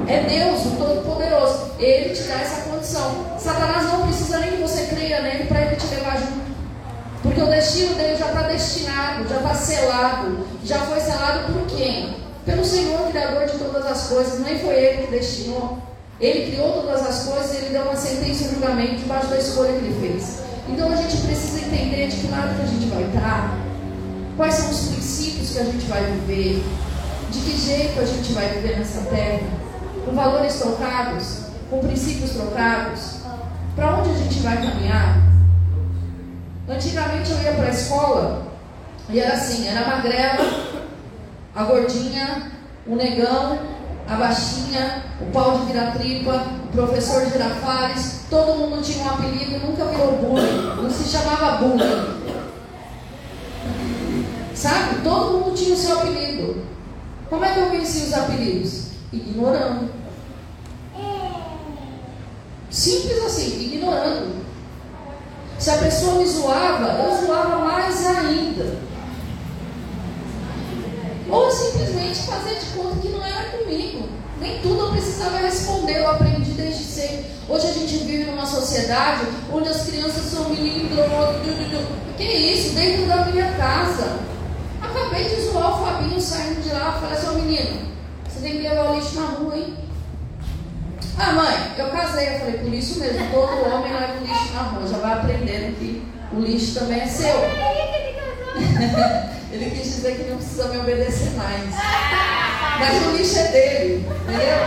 É 0.06 0.22
Deus, 0.22 0.64
o 0.64 0.76
Todo-Poderoso. 0.76 1.72
Ele 1.78 2.14
te 2.14 2.22
dá 2.22 2.34
essa 2.34 2.62
condição. 2.70 3.36
Satanás 3.36 3.84
não 3.92 4.06
precisa 4.06 4.38
nem 4.38 4.52
que 4.52 4.62
você 4.62 4.86
creia 4.86 5.20
nele 5.22 5.44
para 5.44 5.62
ele 5.62 5.76
te 5.76 5.86
levar 5.88 6.18
junto. 6.18 6.48
Porque 7.20 7.42
o 7.42 7.46
destino 7.46 7.96
dele 7.96 8.16
já 8.16 8.26
está 8.26 8.42
destinado, 8.42 9.28
já 9.28 9.36
está 9.38 9.54
selado. 9.54 10.46
Já 10.64 10.78
foi 10.86 11.00
selado 11.00 11.52
por 11.52 11.66
quem? 11.66 12.16
Pelo 12.44 12.64
Senhor, 12.64 13.08
Criador 13.10 13.46
de 13.46 13.58
todas 13.58 13.84
as 13.84 14.06
coisas. 14.06 14.38
Nem 14.38 14.58
foi 14.60 14.74
ele 14.74 15.06
que 15.06 15.10
destinou. 15.10 15.78
Ele 16.20 16.50
criou 16.50 16.72
todas 16.72 17.06
as 17.06 17.24
coisas 17.28 17.52
e 17.52 17.56
ele 17.58 17.70
deu 17.70 17.82
uma 17.82 17.96
sentença 17.96 18.44
e 18.44 18.46
um 18.48 18.54
julgamento 18.54 18.96
debaixo 18.96 19.28
da 19.28 19.38
escolha 19.38 19.72
que 19.72 19.84
ele 19.84 20.00
fez. 20.00 20.40
Então 20.68 20.92
a 20.92 20.96
gente 20.96 21.16
precisa 21.18 21.60
entender 21.66 22.08
de 22.08 22.16
que 22.16 22.26
lado 22.28 22.56
que 22.56 22.62
a 22.62 22.66
gente 22.66 22.86
vai 22.86 23.04
estar, 23.04 23.58
quais 24.36 24.54
são 24.54 24.70
os 24.70 24.88
princípios 24.88 25.50
que 25.50 25.58
a 25.58 25.64
gente 25.64 25.86
vai 25.86 26.04
viver, 26.04 26.64
de 27.30 27.38
que 27.38 27.56
jeito 27.56 28.00
a 28.00 28.04
gente 28.04 28.32
vai 28.32 28.48
viver 28.48 28.78
nessa 28.78 29.02
terra, 29.02 29.46
com 30.04 30.12
valores 30.12 30.54
trocados, 30.54 31.42
com 31.70 31.78
princípios 31.78 32.30
trocados, 32.32 33.18
para 33.76 33.96
onde 33.96 34.10
a 34.10 34.14
gente 34.14 34.40
vai 34.40 34.56
caminhar. 34.56 35.22
Antigamente 36.68 37.30
eu 37.30 37.42
ia 37.42 37.52
para 37.52 37.66
a 37.66 37.70
escola 37.70 38.48
e 39.08 39.20
era 39.20 39.34
assim, 39.34 39.68
era 39.68 39.82
a 39.82 39.88
magrela, 39.88 40.84
a 41.54 41.62
gordinha, 41.62 42.50
o 42.86 42.96
negão 42.96 43.77
a 44.08 44.14
baixinha, 44.14 45.04
o 45.20 45.26
pau 45.26 45.58
de 45.58 45.66
vira-tripa, 45.66 46.46
o 46.64 46.68
professor 46.68 47.26
de 47.26 47.32
Girafales, 47.32 48.22
todo 48.30 48.58
mundo 48.58 48.82
tinha 48.82 49.04
um 49.04 49.08
apelido, 49.10 49.66
nunca 49.66 49.84
virou 49.84 50.12
bullying, 50.12 50.82
não 50.82 50.90
se 50.90 51.04
chamava 51.04 51.58
bullying. 51.58 52.18
Sabe? 54.54 55.02
Todo 55.04 55.38
mundo 55.38 55.54
tinha 55.54 55.74
o 55.74 55.78
seu 55.78 55.98
apelido. 55.98 56.64
Como 57.28 57.44
é 57.44 57.52
que 57.52 57.60
eu 57.60 57.70
venci 57.70 58.06
os 58.06 58.14
apelidos? 58.14 58.88
Ignorando. 59.12 59.90
Simples 62.70 63.24
assim, 63.24 63.72
ignorando. 63.74 64.38
Se 65.58 65.70
a 65.70 65.78
pessoa 65.78 66.14
me 66.14 66.26
zoava, 66.26 66.86
eu 67.02 67.26
zoava 67.26 67.58
mais 67.58 68.06
ainda. 68.06 68.87
Ou 71.28 71.50
simplesmente 71.50 72.20
fazer 72.20 72.58
de 72.58 72.66
conta 72.76 72.96
que 73.00 73.08
não 73.08 73.24
era 73.24 73.50
comigo. 73.50 74.08
Nem 74.40 74.60
tudo 74.60 74.86
eu 74.86 74.90
precisava 74.92 75.38
responder, 75.38 75.98
eu 75.98 76.10
aprendi 76.10 76.52
desde 76.52 76.84
cedo. 76.84 77.24
Hoje 77.48 77.66
a 77.66 77.72
gente 77.72 77.98
vive 77.98 78.24
numa 78.24 78.46
sociedade 78.46 79.26
onde 79.52 79.68
as 79.68 79.84
crianças 79.84 80.24
são 80.24 80.48
meninos. 80.48 80.90
Que 82.16 82.24
isso? 82.24 82.74
Dentro 82.74 83.06
da 83.06 83.26
minha 83.26 83.52
casa. 83.52 84.18
Acabei 84.80 85.24
de 85.24 85.40
zoar 85.42 85.80
o 85.80 85.84
Fabinho 85.84 86.20
saindo 86.20 86.62
de 86.62 86.70
lá. 86.70 86.98
Falei 87.00 87.18
assim, 87.18 87.42
menino, 87.42 87.88
você 88.28 88.40
tem 88.40 88.52
que 88.52 88.62
levar 88.62 88.90
o 88.90 88.94
lixo 88.94 89.20
na 89.20 89.26
rua, 89.26 89.56
hein? 89.56 89.76
Ah, 91.18 91.32
mãe, 91.32 91.72
eu 91.76 91.88
casei. 91.90 92.28
Eu 92.28 92.38
falei, 92.38 92.58
por 92.58 92.72
isso 92.72 93.00
mesmo, 93.00 93.30
todo 93.30 93.72
homem 93.72 93.92
leva 93.92 94.14
o 94.20 94.24
lixo 94.24 94.52
na 94.54 94.62
rua. 94.62 94.86
Já 94.86 94.98
vai 94.98 95.12
aprendendo 95.14 95.76
que 95.78 96.02
o 96.32 96.40
lixo 96.40 96.78
também 96.78 97.00
é 97.00 97.06
seu. 97.06 97.36
Ele 99.50 99.70
quis 99.70 99.94
dizer 99.94 100.16
que 100.16 100.30
não 100.30 100.36
precisa 100.36 100.68
me 100.68 100.78
obedecer 100.78 101.30
mais. 101.30 101.74
Mas 102.78 103.06
o 103.06 103.16
lixo 103.16 103.38
é 103.38 103.48
dele, 103.48 104.06
entendeu? 104.22 104.58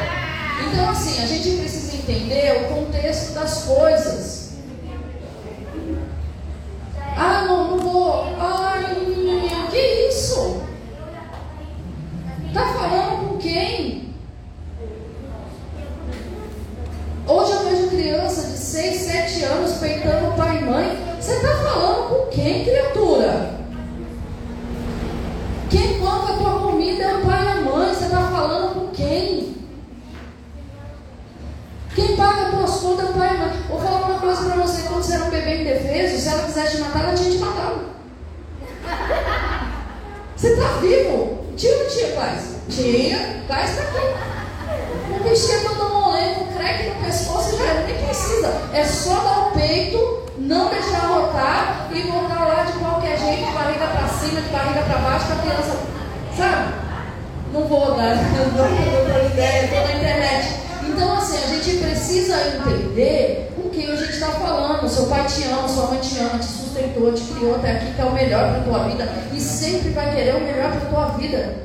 Então, 0.67 0.89
assim, 0.89 1.21
a 1.21 1.27
gente 1.27 1.57
precisa 1.57 1.95
entender 1.97 2.63
o 2.63 2.75
contexto 2.75 3.33
das 3.33 3.63
coisas. 3.63 4.51
Ah, 7.15 7.45
não, 7.47 7.71
não 7.71 7.79
vou. 7.79 8.35
Ai, 8.39 8.95
que 9.69 10.07
isso? 10.09 10.61
Tá 12.53 12.73
falando 12.73 13.29
com 13.29 13.37
quem? 13.37 14.13
Hoje 17.27 17.51
eu 17.51 17.69
vejo 17.69 17.89
criança 17.89 18.47
de 18.47 18.57
6, 18.57 19.01
7 19.01 19.43
anos 19.43 19.77
peitando 19.77 20.35
pai 20.35 20.57
e 20.57 20.65
mãe. 20.65 21.15
Você 21.19 21.39
tá 21.39 21.55
falando 21.63 22.09
com 22.09 22.29
quem, 22.29 22.65
criatura? 22.65 23.51
Quem 25.69 25.99
banca 25.99 26.33
a 26.33 26.37
tua 27.01 27.09
comida 27.09 27.09
é 27.09 27.17
o 27.17 27.21
pai 27.25 27.43
e 27.43 27.47
a 27.47 27.55
mãe. 27.61 27.93
Você 27.93 28.05
está 28.05 28.17
falando 28.17 28.73
com 28.75 28.87
quem? 28.91 29.57
Quem 31.95 32.15
paga 32.15 32.43
as 32.43 32.49
tuas 32.51 32.79
contas 32.79 33.07
é 33.07 33.09
o 33.09 33.13
pai 33.13 33.27
e 33.27 33.35
a 33.35 33.39
mãe. 33.39 33.63
Vou 33.67 33.79
falar 33.79 34.05
uma 34.05 34.19
coisa 34.19 34.45
para 34.45 34.61
você. 34.61 34.81
Quando 34.83 35.03
você 35.03 35.15
era 35.15 35.23
um 35.25 35.29
bebê 35.29 35.61
indefeso, 35.61 36.21
se 36.21 36.29
ela 36.29 36.43
quisesse 36.43 36.77
te 36.77 36.81
matar, 36.83 37.03
ela 37.03 37.13
tinha 37.13 37.31
te 37.31 37.37
matado. 37.37 37.81
Você 40.35 40.47
está 40.47 40.67
vivo? 40.79 41.45
Tinha 41.55 41.73
ou 41.73 41.83
não 41.83 41.89
tinha 41.89 42.07
paz? 42.15 42.55
Tinha. 42.69 43.43
Paz 43.47 43.69
está 43.71 43.83
aqui. 43.83 44.31
O 45.11 45.23
bichinho 45.23 45.69
todo 45.69 45.93
molengo, 45.93 46.47
creque 46.55 46.89
no 46.89 47.05
pescoço, 47.05 47.57
já 47.57 47.73
nem 47.73 48.05
precisa. 48.05 48.47
É 48.73 48.83
só 48.83 49.15
dar 49.15 49.47
o 49.47 49.51
peito, 49.51 50.23
não 50.37 50.69
deixar 50.69 51.07
rotar 51.07 51.89
e 51.91 52.01
voltar 52.03 52.47
lá 52.47 52.63
de 52.63 52.71
qualquer 52.79 53.19
jeito, 53.19 53.45
de 53.45 53.51
barriga 53.51 53.87
para 53.87 54.07
cima, 54.07 54.41
de 54.41 54.49
barriga 54.49 54.81
para 54.83 54.97
baixo, 54.99 55.27
com 55.27 55.33
a 55.33 55.35
criança. 55.35 55.77
Sabe? 56.35 56.90
Não 57.53 57.67
vou 57.67 57.95
dar, 57.95 58.15
não 58.33 58.49
dou 58.55 59.25
ideia, 59.25 59.65
estou 59.65 59.81
na 59.81 59.93
internet. 59.93 60.55
Então, 60.87 61.17
assim, 61.17 61.37
a 61.37 61.55
gente 61.55 61.77
precisa 61.77 62.35
entender 62.57 63.51
com 63.55 63.69
quem 63.69 63.91
a 63.91 63.95
gente 63.95 64.11
está 64.11 64.27
falando. 64.27 64.89
Seu 64.89 65.07
pai 65.07 65.25
te 65.25 65.43
ama, 65.43 65.67
sua 65.67 65.87
mãe 65.87 65.99
te 65.99 66.19
ama, 66.19 66.39
te 66.39 66.45
sustentou, 66.45 67.13
te 67.13 67.23
criou 67.23 67.55
até 67.55 67.71
aqui, 67.71 67.93
que 67.93 68.01
é 68.01 68.05
o 68.05 68.13
melhor 68.13 68.53
para 68.53 68.63
tua 68.63 68.87
vida 68.87 69.07
e 69.33 69.39
sempre 69.39 69.89
vai 69.89 70.13
querer 70.13 70.35
o 70.35 70.41
melhor 70.41 70.71
para 70.71 70.89
tua 70.89 71.05
vida. 71.17 71.55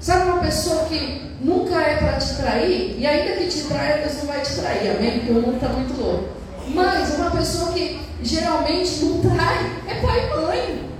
Sabe 0.00 0.30
uma 0.30 0.40
pessoa 0.40 0.84
que 0.84 1.36
nunca 1.40 1.80
é 1.80 1.96
para 1.96 2.18
te 2.18 2.34
trair, 2.36 2.96
e 2.98 3.06
ainda 3.06 3.36
que 3.36 3.48
te 3.48 3.64
traia, 3.64 3.98
Deus 3.98 4.16
não 4.18 4.26
vai 4.26 4.40
te 4.40 4.54
trair, 4.54 4.96
amém? 4.96 5.18
Porque 5.18 5.32
o 5.32 5.34
mundo 5.34 5.56
está 5.56 5.68
muito 5.68 6.00
louco. 6.00 6.24
Mas 6.68 7.14
uma 7.16 7.30
pessoa 7.30 7.72
que 7.72 8.00
geralmente 8.22 9.04
não 9.04 9.20
trai 9.20 9.72
é 9.88 9.94
pai 9.94 10.26
e 10.26 10.40
mãe. 10.40 10.90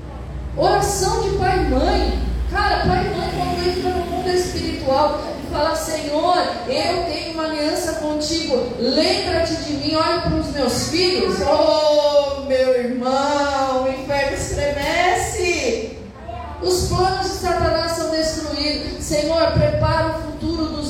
Oração 0.57 1.23
de 1.23 1.37
pai 1.37 1.59
e 1.59 1.71
mãe. 1.71 2.28
Cara, 2.51 2.87
pai 2.87 3.07
e 3.07 3.17
mãe, 3.17 3.31
quando 3.37 3.69
entra 3.69 3.91
no 3.91 4.07
mundo 4.07 4.31
espiritual 4.31 5.21
e 5.43 5.53
fala: 5.53 5.77
Senhor, 5.77 6.37
eu 6.67 7.05
tenho 7.05 7.35
uma 7.35 7.45
aliança 7.45 7.95
contigo, 7.95 8.73
lembra-te 8.79 9.55
de 9.57 9.73
mim, 9.75 9.95
olha 9.97 10.23
para 10.23 10.35
os 10.35 10.49
meus 10.49 10.89
filhos. 10.89 11.37
Oh, 11.43 12.43
meu 12.43 12.75
irmão, 12.75 13.85
o 13.85 13.89
inferno 13.89 14.37
estremece. 14.37 15.99
Os 16.63 16.89
planos 16.89 17.23
de 17.23 17.37
Satanás 17.39 17.93
são 17.93 18.11
destruídos. 18.11 19.05
Senhor, 19.05 19.53
prepara 19.53 20.17
o 20.19 20.28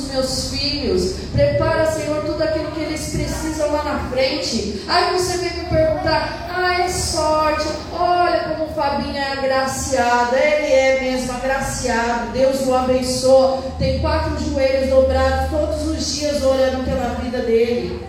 meus 0.09 0.49
filhos. 0.49 1.15
Prepara, 1.31 1.91
Senhor, 1.91 2.23
tudo 2.23 2.43
aquilo 2.43 2.71
que 2.71 2.81
eles 2.81 3.09
precisam 3.09 3.71
lá 3.71 3.83
na 3.83 4.09
frente. 4.09 4.83
Aí 4.87 5.13
você 5.13 5.37
vem 5.37 5.63
me 5.63 5.69
perguntar: 5.69 6.47
ah, 6.49 6.81
é 6.81 6.87
sorte. 6.89 7.67
Olha 7.91 8.49
como 8.49 8.71
o 8.71 8.73
Fabinho 8.73 9.15
é 9.15 9.31
agraciado. 9.33 10.35
Ele 10.35 10.73
é 10.73 11.01
mesmo 11.01 11.31
agraciado. 11.33 12.31
Deus 12.31 12.65
o 12.65 12.73
abençoa. 12.73 13.63
Tem 13.77 13.99
quatro 13.99 14.37
joelhos 14.39 14.89
dobrados 14.89 15.49
todos 15.49 15.87
os 15.87 16.15
dias 16.15 16.43
orando 16.43 16.83
pela 16.83 17.15
vida 17.15 17.39
dele. 17.39 18.07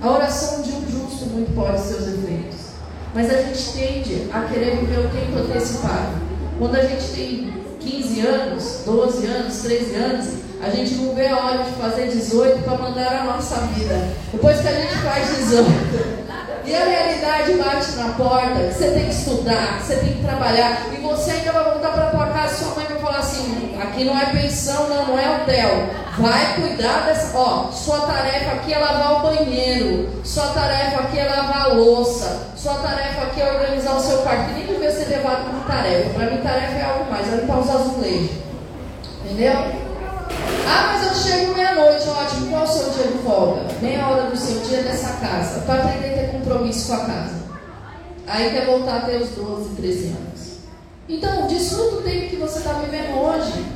A 0.00 0.10
oração 0.10 0.62
de 0.62 0.70
um 0.72 0.90
justo 0.90 1.26
muito 1.26 1.54
pode 1.54 1.80
seus 1.80 2.08
efeitos. 2.08 2.72
Mas 3.14 3.30
a 3.30 3.42
gente 3.42 3.72
tende 3.72 4.28
a 4.32 4.40
querer 4.42 4.78
viver 4.78 5.06
o 5.06 5.10
tempo 5.10 5.38
antecipado. 5.38 6.20
Quando 6.58 6.76
a 6.76 6.82
gente 6.82 7.04
tem 7.12 7.61
15 7.82 8.20
anos, 8.20 8.82
12 8.86 9.26
anos, 9.26 9.58
13 9.62 9.94
anos, 9.96 10.28
a 10.62 10.70
gente 10.70 10.94
não 10.94 11.14
vê 11.14 11.26
a 11.26 11.36
hora 11.36 11.64
de 11.64 11.72
fazer 11.72 12.08
18 12.08 12.62
para 12.62 12.78
mandar 12.78 13.22
a 13.22 13.24
nossa 13.24 13.56
vida. 13.74 14.08
Depois 14.32 14.60
que 14.60 14.68
a 14.68 14.72
gente 14.72 14.94
faz 14.98 15.36
18, 15.36 16.22
e 16.64 16.74
a 16.74 16.84
realidade 16.84 17.54
bate 17.54 17.92
na 17.96 18.12
porta, 18.14 18.70
você 18.70 18.90
tem 18.92 19.04
que 19.06 19.14
estudar, 19.14 19.80
você 19.82 19.96
tem 19.96 20.12
que 20.12 20.22
trabalhar, 20.22 20.86
e 20.92 21.00
você 21.02 21.32
ainda 21.32 21.52
vai 21.52 21.64
voltar 21.64 21.92
para 21.92 22.10
tua 22.10 22.26
casa 22.28 22.54
e 22.54 22.58
sua 22.58 22.74
mãe 22.76 22.86
vai 22.86 22.98
falar 22.98 23.18
assim, 23.18 23.76
aqui 23.82 24.04
não 24.04 24.16
é 24.16 24.26
pensão, 24.26 24.88
não, 24.88 25.08
não 25.08 25.18
é 25.18 25.42
hotel. 25.42 26.02
Vai 26.18 26.54
cuidar 26.56 27.06
dessa. 27.06 27.36
Ó, 27.36 27.72
sua 27.72 28.00
tarefa 28.00 28.52
aqui 28.52 28.72
é 28.72 28.78
lavar 28.78 29.14
o 29.14 29.22
banheiro. 29.22 30.10
Sua 30.22 30.48
tarefa 30.48 31.00
aqui 31.00 31.18
é 31.18 31.24
lavar 31.24 31.62
a 31.62 31.66
louça. 31.68 32.48
Sua 32.54 32.74
tarefa 32.74 33.22
aqui 33.22 33.40
é 33.40 33.50
organizar 33.50 33.96
o 33.96 34.00
seu 34.00 34.18
quarto. 34.18 34.50
Levado 35.12 35.44
como 35.44 35.64
tarefa. 35.64 36.10
Para 36.10 36.30
mim, 36.30 36.42
tarefa 36.42 36.78
é 36.78 36.84
algo 36.84 37.10
mais. 37.10 37.30
É 37.30 37.36
limpar 37.36 37.60
os 37.60 37.70
azulejos. 37.70 38.30
Entendeu? 39.24 39.52
Ah, 40.66 40.92
mas 40.92 41.06
eu 41.06 41.14
chego 41.14 41.54
meia-noite. 41.54 42.08
Ótimo. 42.08 42.50
Qual 42.50 42.62
é 42.62 42.64
o 42.64 42.68
seu 42.68 42.90
dia 42.90 43.12
de 43.12 43.18
folga? 43.18 43.60
Meia 43.82 44.06
hora 44.06 44.30
do 44.30 44.36
seu 44.36 44.60
dia 44.60 44.82
nessa 44.82 45.20
casa. 45.20 45.60
Para 45.60 45.84
aprender 45.84 46.08
a 46.08 46.18
ter 46.18 46.32
compromisso 46.32 46.88
com 46.88 46.94
a 46.94 47.04
casa. 47.04 47.42
Aí 48.26 48.50
quer 48.50 48.66
voltar 48.66 48.96
a 48.96 49.00
ter 49.00 49.16
os 49.16 49.30
12, 49.30 49.76
13 49.76 50.06
anos. 50.06 50.52
Então, 51.08 51.46
desfruta 51.46 51.96
o 51.96 52.02
tempo 52.02 52.30
que 52.30 52.36
você 52.36 52.58
está 52.58 52.72
vivendo 52.74 53.18
hoje. 53.18 53.66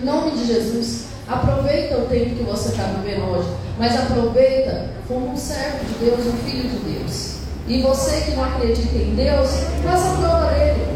Em 0.00 0.04
nome 0.04 0.32
de 0.32 0.46
Jesus. 0.46 1.04
Aproveita 1.26 1.96
o 1.96 2.06
tempo 2.06 2.36
que 2.36 2.42
você 2.42 2.68
está 2.68 2.82
vivendo 2.84 3.24
hoje, 3.30 3.48
mas 3.78 3.96
aproveita 3.96 4.90
como 5.08 5.32
um 5.32 5.36
servo 5.36 5.82
de 5.86 5.94
Deus, 6.04 6.26
um 6.26 6.36
filho 6.44 6.68
de 6.68 6.76
Deus. 6.76 7.43
E 7.66 7.80
você 7.80 8.20
que 8.20 8.32
não 8.32 8.44
acredita 8.44 8.94
em 8.94 9.14
Deus, 9.14 9.50
faça 9.82 10.10
a 10.10 10.16
prova 10.18 10.50
dele. 10.50 10.86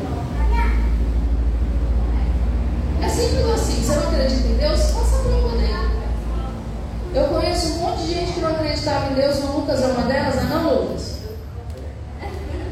É 3.02 3.08
simples 3.08 3.46
assim, 3.54 3.82
você 3.82 3.94
não 3.94 4.08
acredita 4.08 4.48
em 4.48 4.56
Deus, 4.56 4.90
faça 4.90 5.16
a 5.16 5.22
prova 5.22 5.56
dele. 5.56 5.88
Eu 7.14 7.24
conheço 7.28 7.72
um 7.72 7.78
monte 7.78 8.02
de 8.02 8.14
gente 8.14 8.32
que 8.32 8.40
não 8.40 8.50
acreditava 8.50 9.10
em 9.10 9.14
Deus, 9.14 9.38
o 9.38 9.46
Lucas 9.46 9.82
é 9.82 9.86
uma 9.86 10.02
delas, 10.02 10.36
é 10.36 10.44
não 10.44 10.74
Lucas? 10.74 11.18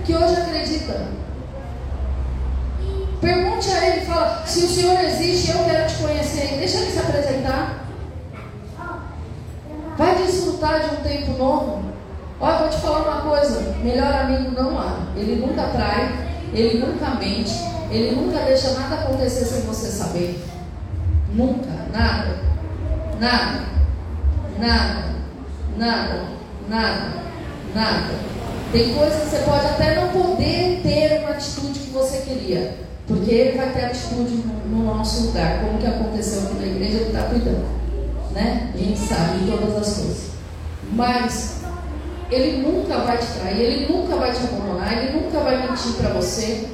Que 0.04 0.14
hoje 0.14 0.36
acredita. 0.42 1.06
Pergunte 3.18 3.70
a 3.72 3.88
ele, 3.88 4.04
fala, 4.04 4.46
se 4.46 4.58
o 4.58 4.68
Senhor 4.68 5.00
existe, 5.00 5.52
eu 5.52 5.64
quero 5.64 5.88
te 5.88 5.94
conhecer. 5.94 6.58
Deixa 6.58 6.76
ele 6.78 6.92
se 6.92 6.98
apresentar. 6.98 7.86
Vai 9.96 10.16
desfrutar 10.16 10.80
de 10.80 10.94
um 10.96 10.96
tempo 10.96 11.32
novo. 11.38 11.95
Olha, 12.38 12.58
vou 12.58 12.68
te 12.68 12.76
falar 12.76 13.00
uma 13.00 13.30
coisa: 13.30 13.74
melhor 13.82 14.12
amigo 14.12 14.50
não 14.50 14.78
há. 14.78 15.06
Ele 15.16 15.36
nunca 15.36 15.62
trai, 15.68 16.26
ele 16.52 16.78
nunca 16.78 17.14
mente, 17.14 17.54
ele 17.90 18.14
nunca 18.14 18.40
deixa 18.40 18.70
nada 18.72 18.96
acontecer 18.96 19.44
sem 19.44 19.62
você 19.62 19.88
saber. 19.88 20.44
Nunca, 21.32 21.70
nada, 21.92 22.36
nada, 23.18 23.60
nada, 24.58 25.04
nada, 25.76 26.20
nada, 26.68 27.12
nada. 27.74 28.26
Tem 28.72 28.94
coisas 28.94 29.22
que 29.22 29.28
você 29.30 29.38
pode 29.38 29.66
até 29.66 29.94
não 29.94 30.08
poder 30.08 30.80
ter 30.82 31.20
uma 31.20 31.30
atitude 31.30 31.78
que 31.78 31.90
você 31.90 32.18
queria, 32.18 32.78
porque 33.06 33.30
ele 33.30 33.56
vai 33.56 33.70
ter 33.70 33.86
atitude 33.86 34.42
no, 34.44 34.68
no 34.68 34.84
nosso 34.84 35.28
lugar, 35.28 35.60
como 35.60 35.78
que 35.78 35.86
aconteceu 35.86 36.42
aqui 36.42 36.54
na 36.54 36.66
igreja, 36.66 36.96
ele 36.96 37.06
está 37.06 37.22
cuidando. 37.22 37.64
Né? 38.32 38.72
A 38.74 38.76
gente 38.76 38.98
sabe 38.98 39.38
de 39.38 39.50
todas 39.50 39.76
as 39.76 39.96
coisas. 39.96 40.30
Mas 40.92 41.56
ele 42.30 42.58
nunca 42.58 42.98
vai 42.98 43.18
te 43.18 43.26
trair, 43.26 43.60
ele 43.60 43.92
nunca 43.92 44.16
vai 44.16 44.32
te 44.32 44.38
abandonar, 44.38 44.92
ele 44.96 45.20
nunca 45.20 45.40
vai 45.40 45.68
mentir 45.68 45.92
para 45.94 46.10
você. 46.10 46.68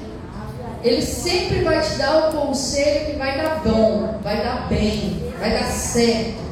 Ele 0.83 1.03
sempre 1.03 1.63
vai 1.63 1.81
te 1.81 1.95
dar 1.97 2.29
o 2.29 2.33
conselho 2.33 3.07
que 3.07 3.19
vai 3.19 3.37
dar 3.37 3.63
bom, 3.65 4.19
vai 4.23 4.43
dar 4.43 4.67
bem, 4.69 5.33
vai 5.39 5.51
dar 5.51 5.65
certo. 5.65 6.43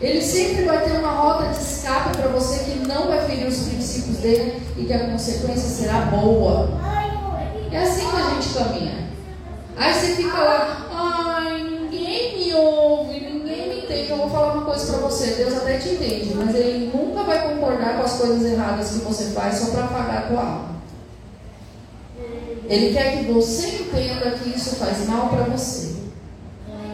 Ele 0.00 0.20
sempre 0.20 0.64
vai 0.64 0.84
ter 0.84 0.98
uma 0.98 1.12
rota 1.12 1.48
de 1.48 1.62
escape 1.62 2.18
para 2.18 2.28
você 2.28 2.64
que 2.64 2.86
não 2.86 3.06
vai 3.06 3.26
ferir 3.26 3.46
os 3.46 3.68
princípios 3.68 4.18
dele 4.18 4.60
e 4.76 4.84
que 4.84 4.92
a 4.92 5.06
consequência 5.10 5.68
será 5.68 6.00
boa. 6.02 6.68
É 7.72 7.78
assim 7.78 8.08
que 8.10 8.16
a 8.16 8.30
gente 8.30 8.54
caminha. 8.54 9.08
Aí 9.76 9.94
você 9.94 10.14
fica 10.14 10.38
lá, 10.38 10.86
ai, 10.92 11.62
ninguém 11.62 12.38
me 12.38 12.54
ouve, 12.54 13.18
ninguém 13.18 13.68
me 13.68 13.78
entende. 13.84 14.03
Eu 14.14 14.18
vou 14.18 14.30
falar 14.30 14.52
uma 14.52 14.64
coisa 14.64 14.92
para 14.92 15.08
você, 15.08 15.26
Deus 15.32 15.56
até 15.56 15.76
te 15.76 15.88
entende, 15.88 16.34
mas 16.36 16.54
Ele 16.54 16.92
nunca 16.94 17.24
vai 17.24 17.52
concordar 17.52 17.96
com 17.96 18.04
as 18.04 18.12
coisas 18.12 18.44
erradas 18.44 18.90
que 18.90 18.98
você 18.98 19.24
faz 19.32 19.56
só 19.56 19.72
para 19.72 19.84
apagar 19.84 20.18
a 20.18 20.26
tua 20.28 20.40
alma. 20.40 20.68
Ele 22.68 22.94
quer 22.94 23.18
que 23.18 23.32
você 23.32 23.66
entenda 23.66 24.30
que 24.30 24.50
isso 24.50 24.76
faz 24.76 25.08
mal 25.08 25.30
para 25.30 25.42
você. 25.44 25.94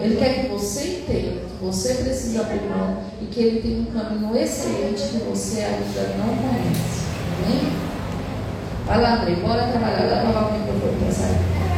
Ele 0.01 0.17
quer 0.17 0.41
que 0.41 0.49
você 0.49 1.03
entenda 1.03 1.43
que 1.43 1.63
você 1.65 1.95
precisa 1.95 2.41
abrir 2.41 2.63
mão 2.63 3.03
e 3.21 3.27
que 3.27 3.39
ele 3.39 3.61
tem 3.61 3.81
um 3.81 3.85
caminho 3.85 4.35
excelente 4.35 5.03
que 5.09 5.19
você 5.19 5.61
ainda 5.61 6.15
não 6.17 6.35
conhece. 6.37 7.05
Amém? 7.45 7.73
Vai 8.87 9.01
lá, 9.03 9.21
André, 9.21 9.35
bora 9.37 9.69
trabalhar. 9.69 10.07
Leva 10.07 10.31
lá 10.31 10.49
o 10.49 10.59
microfone 10.59 10.97
para 11.01 11.13
sair. 11.13 11.70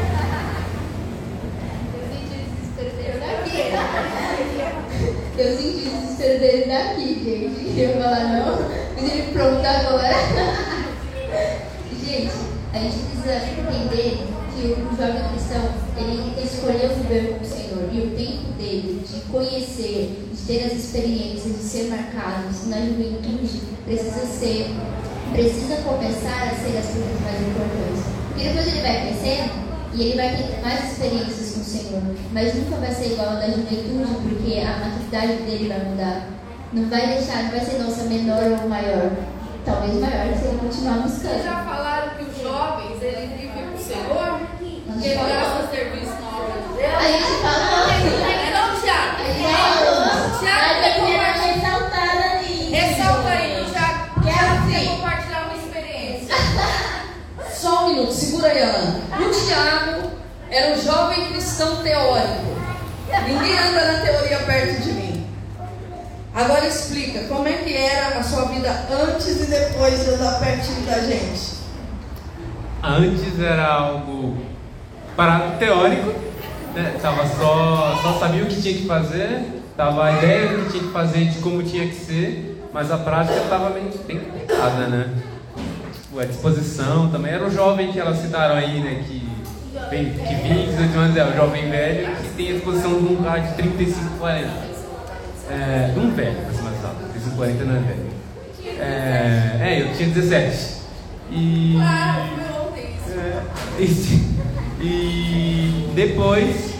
Eu 5.38 5.56
senti 5.56 5.88
desespero 5.88 6.40
dele 6.40 6.66
daqui, 6.66 7.14
gente. 7.24 7.80
Eu 7.80 8.02
falar 8.02 8.24
não, 8.24 8.68
mas 8.94 9.12
ele 9.12 9.32
pronto 9.32 9.64
agora. 9.64 10.12
gente, 12.04 12.32
a 12.74 12.78
gente 12.78 12.98
precisa 13.06 13.36
entender 13.48 14.26
que 14.54 14.72
o 14.72 14.94
jovem 14.94 15.28
cristão, 15.32 15.70
ele 15.96 16.34
escolheu 16.44 16.90
viver 16.96 17.38
com 17.38 17.44
o 17.44 17.48
Senhor. 17.48 17.88
E 17.90 18.00
o 18.00 18.10
tempo 18.10 18.52
dele 18.58 19.02
de 19.08 19.20
conhecer, 19.30 20.28
de 20.34 20.42
ter 20.46 20.64
as 20.66 20.72
experiências, 20.74 21.56
de 21.56 21.62
ser 21.62 21.88
marcado 21.88 22.48
na 22.66 22.76
juventude, 22.80 23.62
precisa 23.86 24.26
ser, 24.26 24.66
precisa 25.32 25.76
começar 25.76 26.42
a 26.42 26.54
ser 26.56 26.76
as 26.76 26.86
coisas 26.88 27.20
mais 27.22 27.40
importantes. 27.40 28.04
Porque 28.28 28.48
depois 28.48 28.66
ele 28.66 28.82
vai 28.82 29.00
crescendo 29.06 29.71
e 29.94 30.02
ele 30.02 30.16
vai 30.16 30.36
ter 30.36 30.60
mais 30.62 30.92
experiências 30.92 31.54
com 31.54 31.60
o 31.60 31.64
Senhor. 31.64 32.02
Mas 32.32 32.54
nunca 32.54 32.76
vai 32.76 32.92
ser 32.92 33.12
igual 33.12 33.30
a 33.30 33.34
da 33.34 33.46
juventude, 33.46 34.14
porque 34.22 34.60
a 34.60 34.78
maturidade 34.78 35.42
dele 35.42 35.68
vai 35.68 35.84
mudar. 35.84 36.28
Não 36.72 36.88
vai 36.88 37.06
deixar, 37.08 37.42
não 37.44 37.50
vai 37.50 37.60
ser 37.60 37.78
nossa 37.78 38.04
menor 38.04 38.42
ou 38.62 38.68
maior. 38.68 39.10
Talvez 39.64 39.94
maior 39.94 40.34
se 40.34 40.46
ele 40.46 40.58
continuar 40.58 40.98
buscando. 41.02 41.32
Vocês 41.32 41.44
já 41.44 41.64
falaram 41.64 42.14
que 42.16 42.24
os 42.24 42.42
jovens, 42.42 43.02
eles 43.02 43.30
vivem 43.30 43.66
com 43.68 43.74
o 43.74 43.78
Senhor? 43.78 44.40
Ele 44.60 45.14
gasta 45.14 45.68
serviço 45.70 46.20
na 46.20 46.38
obra 46.38 46.60
de 46.62 46.68
Deus? 46.78 46.94
A 46.94 47.08
gente 47.08 47.42
falou. 47.42 48.31
Ana. 58.50 59.00
O 59.18 59.30
Tiago 59.30 60.10
era 60.50 60.74
um 60.74 60.80
jovem 60.80 61.26
cristão 61.26 61.76
teórico. 61.76 62.52
Ninguém 63.26 63.58
anda 63.58 63.92
na 63.92 63.98
teoria 64.00 64.38
perto 64.38 64.82
de 64.82 64.92
mim. 64.92 65.26
Agora 66.34 66.66
explica, 66.66 67.24
como 67.24 67.46
é 67.46 67.52
que 67.52 67.76
era 67.76 68.18
a 68.18 68.22
sua 68.22 68.46
vida 68.46 68.70
antes 68.90 69.42
e 69.42 69.46
depois 69.46 70.02
de 70.02 70.10
andar 70.10 70.40
pertinho 70.40 70.86
da 70.86 70.98
gente? 71.00 71.62
Antes 72.82 73.38
era 73.38 73.66
algo 73.66 74.38
parado 75.14 75.58
teórico, 75.58 76.14
né? 76.74 76.96
Tava 77.00 77.26
só, 77.26 77.98
só 78.02 78.18
sabia 78.18 78.44
o 78.44 78.46
que 78.46 78.60
tinha 78.60 78.74
que 78.74 78.86
fazer, 78.86 79.62
tava 79.76 80.06
a 80.06 80.12
ideia 80.12 80.48
do 80.48 80.64
que 80.64 80.72
tinha 80.72 80.84
que 80.84 80.92
fazer, 80.92 81.24
de 81.26 81.38
como 81.40 81.62
tinha 81.62 81.86
que 81.86 81.94
ser, 81.94 82.62
mas 82.72 82.90
a 82.90 82.96
prática 82.96 83.38
estava 83.38 83.70
bem, 83.70 83.90
bem 84.06 84.20
complicada, 84.20 84.86
né? 84.88 85.10
Tipo, 86.12 86.20
a 86.20 86.26
disposição 86.26 87.08
também 87.08 87.32
era 87.32 87.46
o 87.46 87.50
jovem 87.50 87.90
que 87.90 87.98
elas 87.98 88.18
citaram 88.18 88.56
aí, 88.56 88.80
né? 88.80 89.02
Que, 89.08 89.26
bem, 89.88 90.12
que 90.12 90.34
20, 90.34 90.66
18 90.66 90.98
anos 90.98 91.16
é 91.16 91.24
o 91.24 91.34
jovem 91.34 91.70
velho 91.70 92.16
que 92.16 92.28
tem 92.36 92.50
a 92.50 92.52
disposição 92.52 92.98
de 93.02 93.14
um 93.14 93.22
cara 93.22 93.38
de 93.38 93.54
35, 93.54 94.18
40. 94.18 94.48
É, 95.50 95.90
de 95.94 95.98
um 95.98 96.14
velho, 96.14 96.36
pra 96.36 96.52
cima 96.52 96.70
da 96.70 96.88
35, 97.12 97.36
40 97.36 97.64
não 97.64 97.76
é 97.76 97.78
velho. 97.78 98.12
É, 98.78 99.58
é, 99.62 99.80
eu 99.80 99.96
tinha 99.96 100.10
17. 100.10 100.82
E. 101.30 101.78
É, 103.18 103.42
e, 103.80 103.84
e 104.82 105.92
depois 105.94 106.74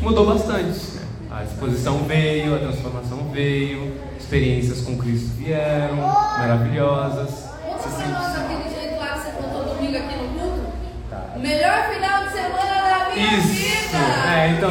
mudou 0.00 0.26
bastante. 0.26 0.78
né? 0.94 1.02
A 1.32 1.42
exposição 1.42 2.04
veio, 2.04 2.54
a 2.54 2.58
transformação 2.60 3.28
veio, 3.32 3.92
experiências 4.16 4.82
com 4.82 4.96
Cristo 4.96 5.30
vieram, 5.36 5.96
maravilhosas. 5.96 7.50
Conta 7.62 7.88
pra 7.88 8.08
nós 8.08 8.36
aquele 8.36 8.68
jeito 8.74 8.98
lá 9.00 9.08
que 9.08 9.18
você 9.20 9.30
contou 9.30 9.74
domingo 9.74 9.96
aqui 9.96 10.16
no 10.16 10.28
culto. 10.38 10.60
Tá. 11.08 11.32
O 11.36 11.38
melhor 11.50 11.90
final 11.92 12.24
de 12.24 12.32
semana 12.32 13.08
da 13.08 13.10
minha 13.12 13.38
Isso! 13.38 13.48
vida. 13.48 13.98
É, 14.28 14.48
então, 14.56 14.70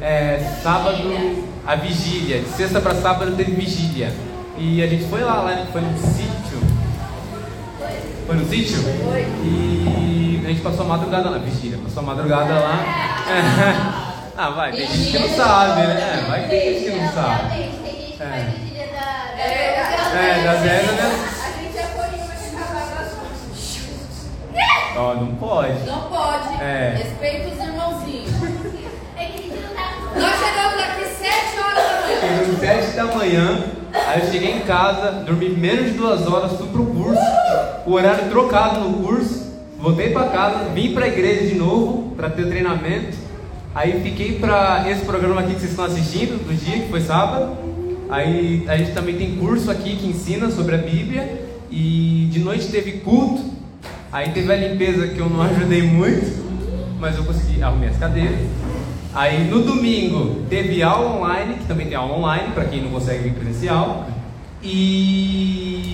é, 0.00 0.38
sábado, 0.62 0.98
a 1.66 1.74
vigília. 1.74 2.40
De 2.40 2.48
sexta 2.50 2.80
para 2.80 2.94
sábado 2.94 3.34
teve 3.36 3.52
vigília. 3.52 4.12
E 4.56 4.82
a 4.82 4.86
gente 4.86 5.04
foi 5.08 5.22
lá, 5.22 5.42
lá 5.42 5.66
foi 5.72 5.80
no 5.80 5.98
sítio. 5.98 6.60
Foi 8.26 8.36
no 8.36 8.48
sítio? 8.48 8.78
E 9.42 10.42
a 10.44 10.48
gente 10.48 10.60
passou 10.60 10.84
a 10.84 10.88
madrugada 10.88 11.30
na 11.30 11.38
vigília. 11.38 11.78
Passou 11.82 12.02
a 12.02 12.06
madrugada 12.06 12.54
lá. 12.54 14.06
Ah, 14.42 14.48
vai, 14.48 14.72
tem 14.72 14.86
gente 14.86 15.10
que 15.12 15.18
não 15.18 15.36
sabe, 15.36 15.86
né? 15.86 16.00
É, 16.00 16.30
vai 16.30 16.42
que 16.44 16.48
tem 16.48 16.72
gente 16.72 16.90
que 16.90 16.98
não 16.98 17.12
sabe. 17.12 17.42
Realmente, 17.42 17.76
tem 17.82 17.92
gente 17.92 18.16
que 18.16 18.22
É. 18.22 18.80
É, 20.14 20.44
da 20.44 20.54
zero, 20.54 20.92
né? 20.92 21.12
A 21.44 21.60
gente 21.60 21.76
é 21.76 21.82
corinho, 21.82 22.24
mas 22.26 22.40
tem 22.40 22.50
que 22.50 22.56
acabar 22.56 23.02
as 23.02 23.12
Ó, 25.00 25.14
não 25.14 25.34
pode. 25.36 25.86
Não 25.86 26.02
pode. 26.02 26.62
É. 26.62 26.94
Respeita 26.98 27.48
os 27.48 27.58
irmãozinhos. 27.58 28.30
É 29.16 29.24
que 29.24 29.48
não 29.48 29.74
tá. 29.74 29.96
Nós 30.14 30.34
chegamos 30.38 30.82
aqui 30.82 31.04
7 31.06 31.58
horas 31.58 31.84
da 31.84 32.00
manhã. 32.02 32.44
Cheguei 32.44 32.68
às 32.68 32.84
7 32.84 32.96
da 32.96 33.04
manhã, 33.06 33.64
aí 34.06 34.20
eu 34.20 34.30
cheguei 34.30 34.50
em 34.52 34.60
casa, 34.60 35.12
dormi 35.24 35.48
menos 35.48 35.86
de 35.86 35.92
duas 35.92 36.26
horas, 36.26 36.52
fui 36.52 36.68
pro 36.68 36.84
curso, 36.84 37.22
o 37.86 37.92
horário 37.92 38.28
trocado 38.28 38.80
no 38.80 39.02
curso, 39.02 39.54
voltei 39.78 40.10
pra 40.10 40.24
casa, 40.24 40.64
vim 40.74 40.92
pra 40.92 41.08
igreja 41.08 41.46
de 41.46 41.54
novo 41.54 42.14
pra 42.14 42.28
ter 42.28 42.46
treinamento. 42.46 43.16
Aí 43.74 44.02
fiquei 44.02 44.38
pra 44.38 44.84
esse 44.86 45.02
programa 45.06 45.40
aqui 45.40 45.54
que 45.54 45.60
vocês 45.60 45.70
estão 45.70 45.86
assistindo, 45.86 46.44
do 46.44 46.54
dia, 46.54 46.80
que 46.80 46.90
foi 46.90 47.00
sábado. 47.00 47.56
Aí 48.10 48.66
a 48.68 48.76
gente 48.76 48.92
também 48.92 49.16
tem 49.16 49.36
curso 49.36 49.70
aqui 49.70 49.96
que 49.96 50.06
ensina 50.06 50.50
sobre 50.50 50.74
a 50.74 50.78
Bíblia. 50.78 51.48
E 51.70 52.28
de 52.32 52.40
noite 52.40 52.66
teve 52.66 52.98
culto. 52.98 53.59
Aí 54.12 54.30
teve 54.32 54.52
a 54.52 54.56
limpeza 54.56 55.06
que 55.08 55.18
eu 55.20 55.28
não 55.30 55.40
ajudei 55.42 55.82
muito, 55.82 56.40
mas 56.98 57.16
eu 57.16 57.24
consegui 57.24 57.62
arrumar 57.62 57.86
as 57.86 57.96
cadeiras. 57.96 58.40
Aí 59.14 59.44
no 59.44 59.62
domingo 59.62 60.42
teve 60.48 60.82
aula 60.82 61.16
online, 61.18 61.54
que 61.54 61.64
também 61.64 61.86
tem 61.86 61.96
aula 61.96 62.16
online 62.16 62.50
para 62.52 62.64
quem 62.64 62.82
não 62.82 62.90
consegue 62.90 63.22
vir 63.28 63.34
presencial. 63.34 64.06
E 64.62 65.84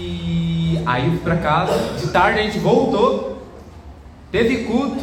aí 0.87 1.05
eu 1.07 1.11
fui 1.13 1.21
pra 1.21 1.37
casa, 1.37 1.95
de 1.99 2.09
tarde 2.09 2.41
a 2.41 2.43
gente 2.43 2.59
voltou, 2.59 3.43
teve 4.33 4.65
culto 4.65 5.03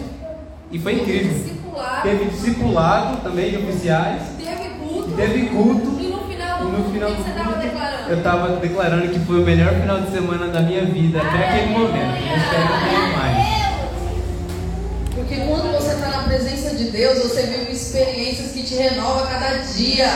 e 0.72 0.80
foi 0.80 0.94
incrível. 1.02 1.34
Discipulado. 1.34 2.02
Teve 2.04 2.26
discipulado 2.26 3.18
também 3.22 3.50
de 3.52 3.58
oficiais, 3.58 4.22
Teve 4.38 4.70
culto. 4.80 5.12
teve 5.16 5.46
culto. 5.48 5.98
E 6.00 6.08
no 6.08 6.20
final 6.20 6.60
do 6.60 6.66
no 6.70 6.92
final 6.92 7.12
que 7.12 7.22
você 7.22 7.30
estava 7.30 7.56
declarando? 7.58 8.10
eu 8.12 8.18
estava 8.18 8.48
declarando 8.58 9.08
que 9.10 9.20
foi 9.20 9.40
o 9.42 9.46
melhor 9.46 9.74
final 9.74 10.02
de 10.02 10.12
semana 10.12 10.48
da 10.48 10.62
minha 10.62 10.84
vida 10.86 11.20
até 11.22 11.48
aquele 11.48 11.72
momento. 11.72 12.18
Eu 12.30 12.38
espero 12.38 12.68
que. 12.68 13.03
Porque 15.24 15.40
quando 15.46 15.72
você 15.72 15.94
está 15.94 16.10
na 16.10 16.24
presença 16.24 16.76
de 16.76 16.92
Deus, 16.92 17.20
você 17.20 17.44
vive 17.44 17.72
experiências 17.72 18.52
que 18.52 18.62
te 18.62 18.76
renovam 18.76 19.24
a 19.24 19.28
cada 19.28 19.58
dia. 19.60 20.10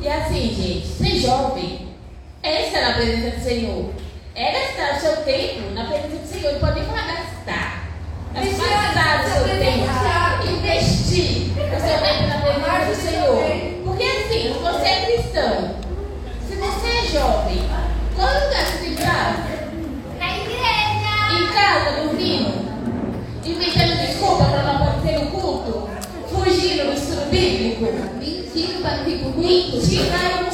E 0.00 0.08
assim, 0.08 0.52
gente, 0.52 0.86
ser 0.88 1.20
jovem 1.20 1.88
é 2.42 2.66
estar 2.66 2.80
na 2.80 2.94
presença 2.94 3.36
do 3.36 3.44
Senhor. 3.44 3.90
É 4.34 4.52
gastar 4.52 4.96
o 4.96 5.00
seu 5.00 5.16
tempo 5.24 5.70
na 5.70 5.84
presença 5.84 6.16
do 6.16 6.28
Senhor. 6.28 6.52
Não 6.52 6.60
pode 6.60 6.80
nem 6.80 6.88
falar 6.88 7.06
gastar. 7.06 7.90
Vigiar, 8.34 8.92
gastar 8.92 9.24
o 9.24 9.30
seu 9.30 9.42
você 9.44 9.58
tempo. 9.60 9.84
Investir 10.50 11.52
o 11.54 11.80
seu 11.80 11.98
tempo 12.00 12.26
na 12.26 12.38
presença 12.40 12.86
do 12.90 13.08
Senhor. 13.08 13.84
Porque 13.84 14.02
assim, 14.02 14.52
se 14.52 14.58
você 14.58 14.84
é 14.84 15.06
cristão, 15.06 15.76
se 16.48 16.56
você 16.56 16.88
é 16.88 17.06
jovem, 17.06 17.62
qual 18.16 18.34
lugar 18.34 18.66
você 18.66 18.78
tem 18.78 18.94
pra? 18.96 19.46
Na 20.18 20.38
igreja! 20.38 21.38
Em 21.38 21.46
casa, 21.54 22.02
dormindo? 22.02 22.63
E 23.44 23.50
inventando 23.50 23.98
desculpa 23.98 24.44
para 24.44 24.62
não 24.62 24.76
aparecer 24.76 25.18
no 25.20 25.30
culto, 25.30 25.88
fugiram, 26.30 26.94
escondidos, 26.94 27.78
mentiram 28.18 28.80
para 28.80 29.02
vir 29.02 29.18
para 29.18 29.28
o 29.28 29.32
culto, 29.34 29.86
tiraram 29.86 30.48
o 30.48 30.52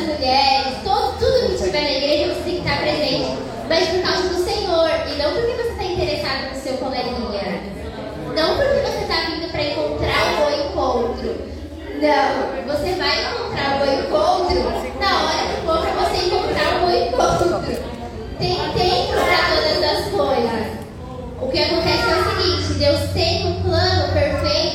das 0.00 0.18
mulheres, 0.18 0.78
todo, 0.82 1.18
tudo 1.18 1.46
que 1.46 1.54
estiver 1.54 1.82
na 1.82 1.90
igreja 1.90 2.34
você 2.34 2.42
tem 2.42 2.54
que 2.54 2.60
estar 2.60 2.80
presente. 2.80 3.38
Mas 3.68 3.88
por 3.88 4.02
causa 4.02 4.28
do 4.28 4.44
Senhor, 4.44 4.90
e 5.08 5.18
não 5.18 5.32
porque 5.32 5.52
você 5.52 5.68
está 5.70 5.84
interessado 5.84 6.50
no 6.50 6.60
seu 6.60 6.74
coleguinha. 6.78 7.62
Não 8.34 8.56
porque 8.56 8.80
você 8.80 9.02
está 9.02 9.20
vindo 9.28 9.50
para 9.50 9.62
encontrar 9.62 10.32
o 10.32 10.36
bom 10.36 10.50
encontro. 10.50 11.50
Não, 12.00 12.74
você 12.74 12.92
vai 12.94 13.24
encontrar 13.24 13.76
o 13.76 13.78
bom 13.78 13.92
encontro 13.92 14.60
na 14.98 15.22
hora 15.22 15.42
que 15.48 15.66
for 15.66 15.78
para 15.78 15.92
você 15.92 16.26
encontrar 16.26 16.76
o 16.76 16.80
bom 16.80 16.90
encontro. 16.90 17.90
Tem 18.38 18.56
tempo 18.56 19.12
para 19.12 19.38
todas 19.54 19.84
as 19.84 20.08
coisas. 20.08 20.80
O 21.42 21.48
que 21.48 21.58
acontece 21.58 22.04
é 22.04 22.16
o 22.16 22.24
seguinte: 22.30 22.74
Deus 22.78 23.00
tem 23.12 23.46
um 23.46 23.62
plano 23.62 24.12
perfeito 24.12 24.69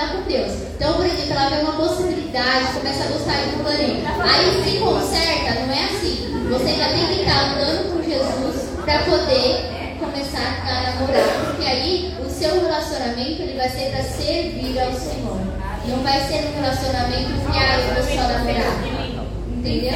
com 0.00 0.22
Deus. 0.22 0.52
Então, 0.74 0.94
por 0.94 1.06
exemplo, 1.06 1.32
ela 1.32 1.50
vê 1.50 1.56
uma 1.62 1.72
possibilidade, 1.72 2.72
começa 2.74 3.04
a 3.04 3.06
gostar 3.08 3.36
de 3.42 3.56
um 3.56 3.64
planinho. 3.64 4.04
Aí 4.20 4.64
se 4.64 4.78
conserta, 4.78 5.60
não 5.60 5.72
é 5.72 5.84
assim. 5.84 6.46
Você 6.50 6.68
ainda 6.68 6.88
tem 6.88 7.06
que 7.06 7.20
estar 7.22 7.40
andando 7.50 7.92
com 7.92 8.02
Jesus 8.02 8.68
para 8.84 8.98
poder 9.00 9.96
começar 9.98 10.62
a 10.68 10.90
namorar. 10.90 11.46
Porque 11.46 11.66
aí 11.66 12.14
o 12.24 12.30
seu 12.30 12.60
relacionamento 12.60 13.42
ele 13.42 13.56
vai 13.56 13.68
ser 13.68 13.90
para 13.90 14.02
servir 14.02 14.78
ao 14.80 14.92
Senhor. 14.92 15.40
Não 15.86 16.02
vai 16.02 16.20
ser 16.20 16.46
um 16.46 16.60
relacionamento 16.60 17.32
que 17.50 17.58
ah, 17.58 17.78
eu 17.96 18.02
só 18.04 18.28
namorar. 18.28 19.16
Entendeu? 19.56 19.92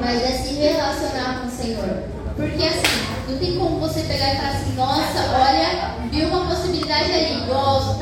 Mas 0.00 0.22
é 0.22 0.32
se 0.38 0.54
relacionar 0.54 1.40
com 1.40 1.48
o 1.48 1.50
Senhor. 1.50 2.14
Porque 2.36 2.64
assim, 2.64 3.14
não 3.28 3.38
tem 3.38 3.56
como 3.56 3.78
você 3.78 4.00
pegar 4.00 4.34
e 4.34 4.36
falar 4.36 4.48
assim, 4.48 4.74
nossa, 4.74 5.20
olha, 5.38 6.08
viu 6.10 6.28
uma 6.28 6.46
possibilidade 6.46 7.12
ali, 7.12 7.46
gosto, 7.46 7.98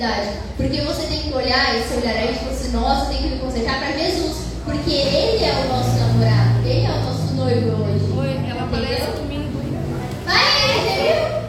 possibilidade. 0.00 0.28
Porque 0.56 0.80
você 0.80 1.06
tem 1.06 1.18
que 1.20 1.34
olhar 1.34 1.76
esse 1.76 1.94
olhar 1.94 2.16
aí 2.16 2.32
e 2.32 2.34
falar 2.34 2.50
assim, 2.50 2.72
nossa, 2.72 3.06
tem 3.06 3.18
que 3.18 3.28
me 3.28 3.38
consertar 3.38 3.78
pra 3.78 3.92
Jesus. 3.92 4.36
Porque 4.64 4.90
Ele 4.90 5.44
é 5.44 5.52
o 5.52 5.68
nosso 5.68 5.90
namorado, 5.98 6.66
Ele 6.66 6.86
é 6.86 6.90
o 6.90 7.04
nosso 7.04 7.34
noivo 7.34 7.84
hoje. 7.84 8.18
Oi, 8.18 8.50
ela 8.50 8.68
parece 8.70 9.02
Entendeu? 9.02 9.16
comigo. 9.16 9.60
Vai, 10.24 10.78
entendeu? 10.78 11.40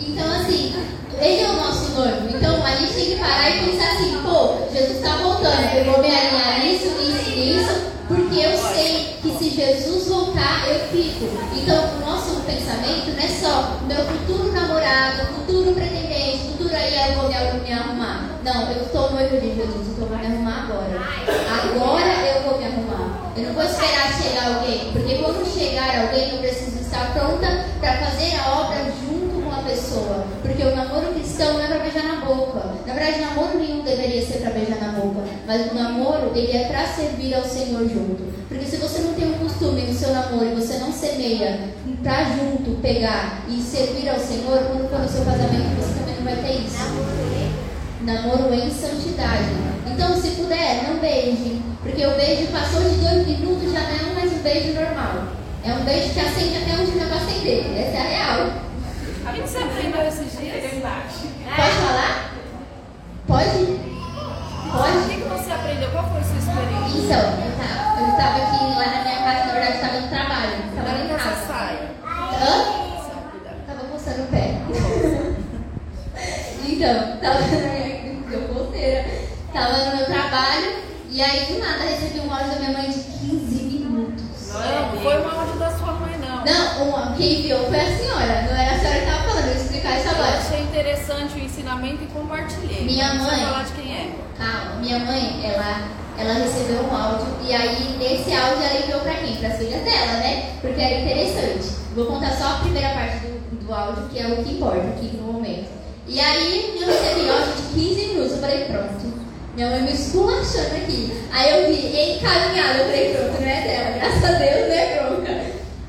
Então, 0.00 0.40
assim, 0.40 0.74
ele 1.20 1.42
é 1.42 1.50
o 1.50 1.52
nosso 1.54 1.90
noivo. 1.90 2.36
Então, 2.36 2.64
a 2.64 2.70
gente 2.76 2.92
tem 2.94 3.04
que 3.06 3.16
parar 3.16 3.50
e 3.50 3.70
pensar 3.70 3.92
assim: 3.92 4.18
pô, 4.22 4.56
Jesus 4.72 4.96
está 4.96 5.16
voltando. 5.16 5.74
Eu 5.74 5.84
vou 5.84 6.00
me 6.00 6.08
alinhar 6.08 6.60
nisso, 6.64 6.88
nisso, 6.98 7.30
nisso, 7.30 7.80
porque 8.06 8.40
eu 8.40 8.56
sei 8.56 9.16
que 9.20 9.38
se 9.38 9.50
Jesus 9.50 10.08
voltar, 10.08 10.68
eu 10.68 10.80
fico. 10.88 11.26
Então, 11.56 11.96
o 11.96 12.00
nosso 12.00 12.40
pensamento 12.42 13.10
não 13.10 13.22
é 13.22 13.28
só 13.28 13.78
meu 13.86 14.04
futuro 14.06 14.52
namorado, 14.52 15.26
futuro 15.34 15.72
pretendente, 15.72 16.48
futuro 16.52 16.74
aí 16.74 17.10
eu 17.10 17.20
vou 17.20 17.28
me. 17.28 17.57
Não, 18.48 18.72
eu 18.72 18.82
estou 18.82 19.10
noivo 19.10 19.36
de 19.36 19.54
Jesus, 19.56 19.88
então 19.88 20.08
vou 20.08 20.16
me 20.16 20.24
arrumar 20.24 20.64
agora. 20.64 20.88
Agora 21.64 22.14
eu 22.34 22.42
vou 22.48 22.58
me 22.58 22.64
arrumar. 22.64 23.30
Eu 23.36 23.42
não 23.42 23.52
vou 23.52 23.62
esperar 23.62 24.10
chegar 24.10 24.56
alguém, 24.56 24.90
porque 24.90 25.16
quando 25.16 25.46
chegar 25.46 26.00
alguém, 26.00 26.30
eu 26.30 26.38
preciso 26.38 26.80
estar 26.80 27.12
pronta 27.12 27.66
para 27.78 27.98
fazer 27.98 28.36
a 28.36 28.60
obra 28.60 28.86
junto 29.04 29.42
com 29.44 29.54
a 29.54 29.62
pessoa. 29.64 30.24
Porque 30.40 30.62
o 30.62 30.74
namoro 30.74 31.12
cristão 31.12 31.52
não 31.52 31.60
é 31.60 31.66
para 31.66 31.78
beijar 31.80 32.04
na 32.04 32.24
boca. 32.24 32.62
Na 32.86 32.94
verdade, 32.94 33.20
namoro 33.20 33.58
nenhum 33.58 33.82
deveria 33.82 34.24
ser 34.24 34.38
para 34.38 34.52
beijar 34.52 34.80
na 34.80 34.92
boca. 34.92 35.28
Mas 35.46 35.70
o 35.70 35.74
namoro, 35.74 36.32
ele 36.34 36.56
é 36.56 36.68
para 36.68 36.86
servir 36.86 37.34
ao 37.34 37.44
Senhor 37.44 37.86
junto. 37.86 38.32
Porque 38.48 38.64
se 38.64 38.78
você 38.78 39.00
não 39.00 39.12
tem 39.12 39.30
o 39.30 39.34
costume 39.40 39.82
no 39.82 39.92
seu 39.92 40.10
namoro 40.14 40.46
e 40.46 40.54
você 40.54 40.78
não 40.78 40.90
semeia 40.90 41.68
para 42.02 42.24
junto 42.24 42.80
pegar 42.80 43.44
e 43.46 43.60
servir 43.60 44.08
ao 44.08 44.18
Senhor, 44.18 44.58
quando 44.68 44.88
for 44.88 45.00
no 45.00 45.08
seu 45.08 45.22
casamento, 45.22 45.76
você 45.76 45.98
também 46.00 46.14
não 46.16 46.24
vai 46.24 46.36
ter 46.36 46.64
isso 46.64 47.67
namoro 48.02 48.54
em 48.54 48.70
santidade. 48.70 49.50
Então, 49.86 50.16
se 50.20 50.30
puder, 50.30 50.84
não 50.88 50.98
beije. 50.98 51.62
Porque 51.82 52.04
o 52.06 52.14
beijo 52.16 52.46
passou 52.52 52.80
de 52.82 52.96
dois 52.96 53.26
minutos, 53.26 53.72
já 53.72 53.80
não 53.80 54.10
é 54.10 54.14
mais 54.14 54.32
um 54.32 54.38
beijo 54.38 54.72
normal. 54.74 55.24
É 55.64 55.72
um 55.72 55.84
beijo 55.84 56.12
que 56.14 56.20
acende 56.20 56.56
até 56.56 56.72
onde 56.80 56.92
não 56.92 57.08
vai 57.08 57.18
acender. 57.18 57.66
Essa 57.78 57.96
é 57.96 58.00
a 58.00 58.08
real. 58.08 58.52
A 59.26 59.32
gente 59.32 59.56
aprendeu 59.56 60.02
esses 60.08 60.38
dias. 60.38 60.64
Pode 61.56 61.72
falar? 61.72 62.30
Pode? 63.26 63.58
O 63.58 64.70
Pode? 64.70 64.98
que, 65.08 65.14
que 65.22 65.28
você 65.28 65.50
aprendeu? 65.52 65.90
Qual 65.90 66.04
foi 66.10 66.20
a 66.20 66.24
sua 66.24 66.38
experiência? 66.38 66.98
Então, 66.98 67.24
eu 67.44 67.52
tava, 67.56 68.00
eu 68.00 68.10
tava 68.16 68.36
aqui 68.44 68.64
lá 68.78 68.86
na 68.86 69.00
minha 69.02 69.18
casa, 69.24 69.42
na 69.46 69.52
verdade, 69.52 69.74
estava 69.76 69.96
no 70.00 70.08
trabalho. 70.08 70.52
Estava 70.68 70.88
Agora 70.88 71.04
em 71.04 71.08
casa. 71.08 71.46
sai. 71.46 71.74
Hã? 72.40 72.52
Tava 73.66 73.82
coçando 73.90 74.22
o 74.22 74.26
pé. 74.26 74.46
então, 76.68 76.96
tava. 77.18 77.38
Tava 79.58 79.84
no 79.90 79.96
meu 79.96 80.06
trabalho 80.06 80.72
e 81.10 81.20
aí 81.22 81.46
do 81.46 81.58
nada 81.58 81.84
recebi 81.84 82.20
um 82.20 82.32
áudio 82.32 82.52
da 82.52 82.58
minha 82.58 82.72
mãe 82.72 82.90
de 82.90 83.00
15 83.00 83.54
minutos. 83.64 84.24
Não, 84.52 85.00
foi 85.02 85.20
uma 85.20 85.32
áudio 85.40 85.58
da 85.58 85.70
sua 85.76 85.92
mãe, 85.94 86.16
não. 86.18 86.44
Não, 86.44 86.88
uma, 86.88 87.16
quem 87.16 87.40
enviou 87.40 87.66
foi 87.66 87.80
a 87.80 87.96
senhora, 87.96 88.42
não 88.48 88.56
era 88.56 88.74
a 88.76 88.78
senhora 88.78 89.00
que 89.00 89.06
tava 89.06 89.22
falando, 89.28 89.46
eu 89.48 89.54
vou 89.54 89.62
explicar 89.64 89.98
isso 89.98 90.06
Eu 90.08 90.12
agora. 90.14 90.38
achei 90.38 90.60
interessante 90.62 91.34
o 91.34 91.38
ensinamento 91.44 92.04
e 92.04 92.06
compartilhei. 92.06 92.84
Minha 92.84 93.14
Não 93.14 93.24
mãe- 93.24 93.40
falar 93.40 93.64
de 93.64 93.72
quem 93.72 93.92
é. 93.94 94.10
Calma, 94.38 94.80
minha 94.80 94.98
mãe, 95.00 95.40
ela, 95.44 95.88
ela 96.18 96.34
recebeu 96.34 96.82
um 96.84 96.94
áudio 96.96 97.26
e 97.44 97.52
aí 97.52 97.96
nesse 97.98 98.32
áudio 98.34 98.62
ela 98.62 98.78
enviou 98.80 99.00
pra 99.00 99.14
quem? 99.14 99.36
Para 99.36 99.48
as 99.48 99.56
filhas 99.58 99.82
dela, 99.82 100.12
né? 100.18 100.52
Porque 100.60 100.80
era 100.80 101.00
interessante. 101.00 101.68
Vou 101.96 102.06
contar 102.06 102.30
só 102.32 102.46
a 102.46 102.58
primeira 102.60 102.90
parte 102.90 103.18
do, 103.26 103.66
do 103.66 103.74
áudio, 103.74 104.08
que 104.10 104.18
é 104.20 104.26
o 104.28 104.44
que 104.44 104.52
importa 104.52 104.78
aqui 104.88 105.16
no 105.16 105.32
momento. 105.32 105.68
E 106.06 106.20
aí 106.20 106.78
eu 106.80 106.86
recebi 106.86 107.28
áudio 107.28 107.54
de 107.56 107.62
15 107.74 108.06
minutos, 108.06 108.32
eu 108.32 108.38
falei, 108.38 108.64
pronto. 108.66 109.17
Minha 109.54 109.70
mãe 109.70 109.82
me 109.82 109.92
esculachando 109.92 110.76
aqui. 110.76 111.12
Aí 111.32 111.50
eu 111.50 111.68
vi 111.68 112.16
encaminhado, 112.16 112.78
eu 112.78 112.84
falei, 112.86 113.14
pronto, 113.14 113.40
não 113.40 113.48
é 113.48 113.60
dela, 113.62 113.98
graças 113.98 114.24
a 114.24 114.38
Deus, 114.38 114.68
não 114.68 114.74
é 114.74 114.98
bronca. 114.98 115.40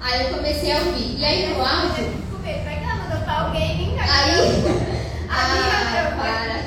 Aí 0.01 0.23
eu 0.23 0.29
comecei 0.29 0.71
a 0.71 0.77
ouvir. 0.77 1.19
E 1.19 1.25
aí 1.25 1.47
no 1.47 1.63
áudio, 1.63 2.19
Aí. 4.01 4.89
Ah, 5.31 6.15
para. 6.17 6.59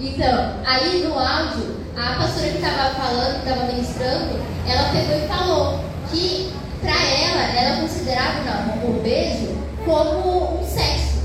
Então, 0.00 0.56
aí 0.66 1.04
no 1.04 1.16
áudio, 1.16 1.76
a 1.96 2.12
a 2.12 2.14
pastora 2.16 2.48
que 2.48 2.56
estava 2.56 2.94
falando, 2.94 3.42
que 3.42 3.48
estava 3.48 3.72
ministrando, 3.72 4.40
ela 4.66 4.90
pegou 4.90 5.16
e 5.16 5.28
falou 5.28 5.84
que 6.10 6.52
para 6.80 7.00
ela, 7.00 7.42
ela 7.56 7.80
considerava 7.80 8.40
não, 8.40 8.90
o 8.90 9.02
beijo 9.02 9.56
como 9.84 10.60
um 10.60 10.66
sexo. 10.66 11.22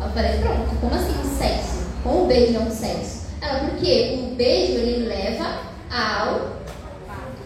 Eu 0.00 0.10
falei, 0.10 0.38
pronto, 0.40 0.76
como 0.78 0.94
assim 0.94 1.18
um 1.18 1.38
sexo? 1.38 1.86
Como 2.02 2.24
o 2.24 2.26
beijo 2.26 2.56
é 2.56 2.60
um 2.60 2.70
sexo? 2.70 3.21
Ela, 3.42 3.58
porque 3.68 4.20
o 4.22 4.34
beijo 4.36 4.74
ele 4.74 5.06
leva 5.06 5.62
ao 5.90 6.52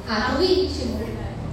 ato 0.06 0.42
íntimo, 0.42 1.00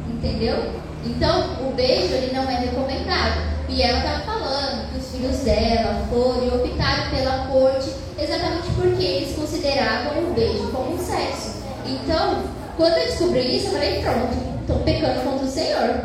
entendeu? 0.07 0.81
Então, 1.05 1.67
o 1.67 1.73
beijo 1.73 2.13
ele 2.13 2.33
não 2.33 2.43
é 2.49 2.59
recomendado. 2.59 3.53
E 3.69 3.81
ela 3.81 3.99
estava 3.99 4.19
falando 4.23 4.91
que 4.91 4.99
os 4.99 5.11
filhos 5.11 5.37
dela 5.39 6.05
foram 6.09 6.65
e 6.65 6.73
pela 7.09 7.47
corte 7.47 7.89
exatamente 8.19 8.67
porque 8.75 9.03
eles 9.03 9.35
consideravam 9.35 10.29
o 10.29 10.33
beijo 10.33 10.69
como 10.71 10.93
um 10.93 10.99
sexo. 10.99 11.63
Então, 11.85 12.43
quando 12.77 12.97
eu 12.97 13.05
descobri 13.05 13.57
isso, 13.57 13.67
eu 13.67 13.71
falei, 13.73 14.01
pronto, 14.01 14.61
estou 14.61 14.79
pecando 14.79 15.21
contra 15.21 15.45
o 15.45 15.49
Senhor. 15.49 16.01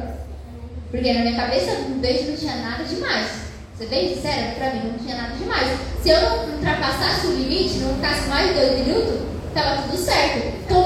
Porque 0.90 1.12
na 1.12 1.20
minha 1.20 1.36
cabeça, 1.36 1.72
um 1.72 1.98
beijo 1.98 2.30
não 2.30 2.36
tinha 2.36 2.56
nada 2.56 2.84
demais. 2.84 3.47
Você 3.78 3.86
bem 3.86 4.12
sincera, 4.12 4.56
pra 4.58 4.70
mim 4.70 4.90
não 4.90 4.98
tinha 4.98 5.14
nada 5.14 5.36
demais. 5.36 5.78
Se 6.02 6.10
eu 6.10 6.20
não 6.20 6.48
ultrapassasse 6.48 7.28
o 7.28 7.30
limite, 7.30 7.78
não 7.78 7.94
ficasse 7.94 8.28
mais 8.28 8.48
de 8.48 8.54
dois 8.54 8.78
minutos, 8.80 9.20
tava 9.54 9.82
tudo 9.82 9.96
certo. 9.96 10.48
Então, 10.64 10.84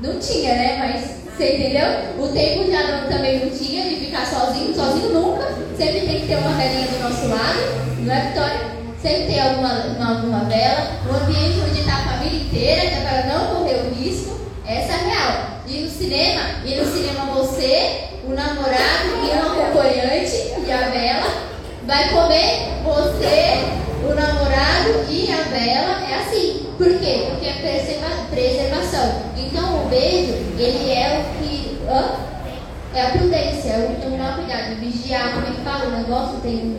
não 0.00 0.20
tinha, 0.20 0.54
né? 0.54 0.76
Mas 0.78 1.34
você 1.36 1.56
entendeu? 1.56 2.24
O 2.24 2.28
tempo 2.28 2.70
já 2.70 2.82
não, 2.86 3.08
também 3.08 3.44
não 3.44 3.50
tinha 3.50 3.82
de 3.88 3.96
ficar 3.96 4.24
sozinho, 4.24 4.72
sozinho 4.76 5.12
nunca. 5.12 5.52
Sempre 5.76 6.02
tem 6.02 6.20
que 6.20 6.28
ter 6.28 6.36
uma 6.36 6.52
velhinha 6.52 6.86
do 6.86 7.02
nosso 7.02 7.26
lado, 7.26 7.58
não 7.98 8.14
é, 8.14 8.28
Vitória? 8.28 8.60
Sempre 9.02 9.26
tem 9.26 9.40
alguma, 9.40 9.72
uma, 9.72 10.08
alguma 10.18 10.44
vela, 10.44 10.92
um 11.04 11.16
ambiente 11.16 11.58
onde 11.68 11.80
está 11.80 11.94
a 11.94 12.14
família 12.14 12.42
inteira, 12.42 12.80
que 12.82 12.94
é 12.94 13.00
para 13.00 13.26
não 13.26 13.56
correr 13.56 13.74
o 13.74 13.94
risco. 13.94 14.38
Essa 14.64 14.92
é 14.92 14.94
a 14.94 14.98
real. 14.98 15.62
E 15.66 15.80
no 15.80 15.90
cinema, 15.90 16.42
e 16.64 16.76
no 16.76 16.84
cinema 16.84 17.24
você, 17.34 18.04
o 18.24 18.30
namorado 18.30 19.08
e 19.24 19.30
uma 19.30 19.64
acompanhante 19.64 20.54
e 20.64 20.72
a 20.72 20.90
vela. 20.90 21.47
Vai 21.88 22.10
comer 22.10 22.82
você, 22.84 23.64
o 24.04 24.14
namorado 24.14 25.06
e 25.08 25.32
a 25.32 25.42
vela. 25.44 26.04
É 26.06 26.20
assim. 26.20 26.66
Por 26.76 26.98
quê? 26.98 27.28
Porque 27.30 27.46
é 27.46 28.26
preservação. 28.28 29.22
Então 29.38 29.86
o 29.86 29.88
beijo, 29.88 30.34
ele 30.58 30.92
é 30.92 31.18
o 31.18 31.42
que. 31.42 31.78
Hã? 31.88 32.10
É 32.94 33.06
a 33.06 33.10
prudência, 33.12 33.70
é 33.70 33.88
o 33.88 34.02
tomar 34.02 34.36
cuidado, 34.36 34.76
vigiar, 34.80 35.32
como 35.32 35.46
é 35.46 35.50
que 35.50 35.62
fala 35.62 35.86
o 35.86 35.96
negócio? 35.96 36.40
Tem 36.42 36.76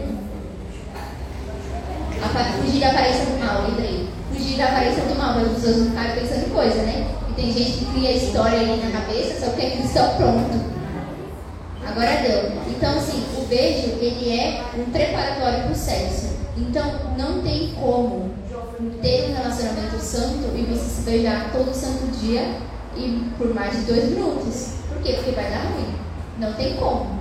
fugir 2.61 2.79
da 2.79 2.89
aparência 2.89 3.25
do 3.25 3.43
mal, 3.43 3.63
lembrei. 3.67 4.07
Fugir 4.31 4.57
da 4.57 4.65
aparência 4.65 5.03
do 5.05 5.15
mal, 5.15 5.33
mas 5.33 5.47
as 5.47 5.53
pessoas 5.53 5.77
não 5.77 5.85
ficam 5.85 6.15
pensando 6.19 6.45
em 6.45 6.49
coisa, 6.49 6.81
né? 6.83 7.07
E 7.29 7.33
tem 7.33 7.51
gente 7.51 7.71
que 7.79 7.85
cria 7.85 8.11
história 8.11 8.59
aí 8.59 8.79
na 8.83 8.99
cabeça, 8.99 9.43
só 9.43 9.51
que 9.53 9.65
é 9.65 9.69
cristão 9.71 10.07
pronto. 10.17 10.79
Agora 11.83 12.21
deu. 12.21 12.58
Então, 12.79 12.97
assim, 12.97 13.25
o 13.37 13.45
beijo, 13.45 13.97
ele 13.99 14.39
é 14.39 14.63
um 14.77 14.89
preparatório 14.89 15.63
para 15.63 15.71
o 15.73 15.75
sexo. 15.75 16.29
Então, 16.55 16.89
não 17.17 17.41
tem 17.41 17.73
como 17.77 18.31
ter 19.01 19.29
um 19.29 19.35
relacionamento 19.35 19.99
santo 19.99 20.55
e 20.55 20.61
você 20.61 20.85
se 20.85 21.01
beijar 21.01 21.51
todo 21.51 21.73
santo 21.73 22.09
dia 22.17 22.55
e 22.95 23.33
por 23.37 23.53
mais 23.53 23.75
de 23.75 23.81
dois 23.81 24.05
minutos. 24.11 24.75
Por 24.87 25.03
quê? 25.03 25.11
Porque 25.11 25.31
vai 25.31 25.51
dar 25.51 25.65
ruim. 25.73 25.93
Não 26.37 26.53
tem 26.53 26.77
como. 26.77 27.19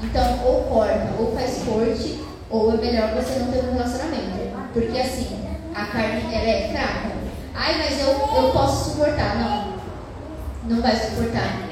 Então, 0.00 0.46
ou 0.46 0.62
corta, 0.62 1.10
ou 1.18 1.34
faz 1.34 1.60
corte, 1.64 2.20
ou 2.48 2.72
é 2.72 2.76
melhor 2.76 3.12
você 3.12 3.40
não 3.40 3.50
ter 3.50 3.64
um 3.64 3.72
relacionamento. 3.72 4.70
Porque 4.72 4.96
assim, 4.96 5.40
a 5.74 5.86
carne 5.86 6.32
ela 6.32 6.48
é 6.48 6.68
fraca. 6.70 7.10
Ai, 7.52 7.78
mas 7.78 7.98
eu, 7.98 8.10
eu 8.10 8.50
posso 8.52 8.90
suportar. 8.90 9.34
Não. 9.40 9.74
Não 10.68 10.80
vai 10.80 10.94
suportar. 10.94 11.68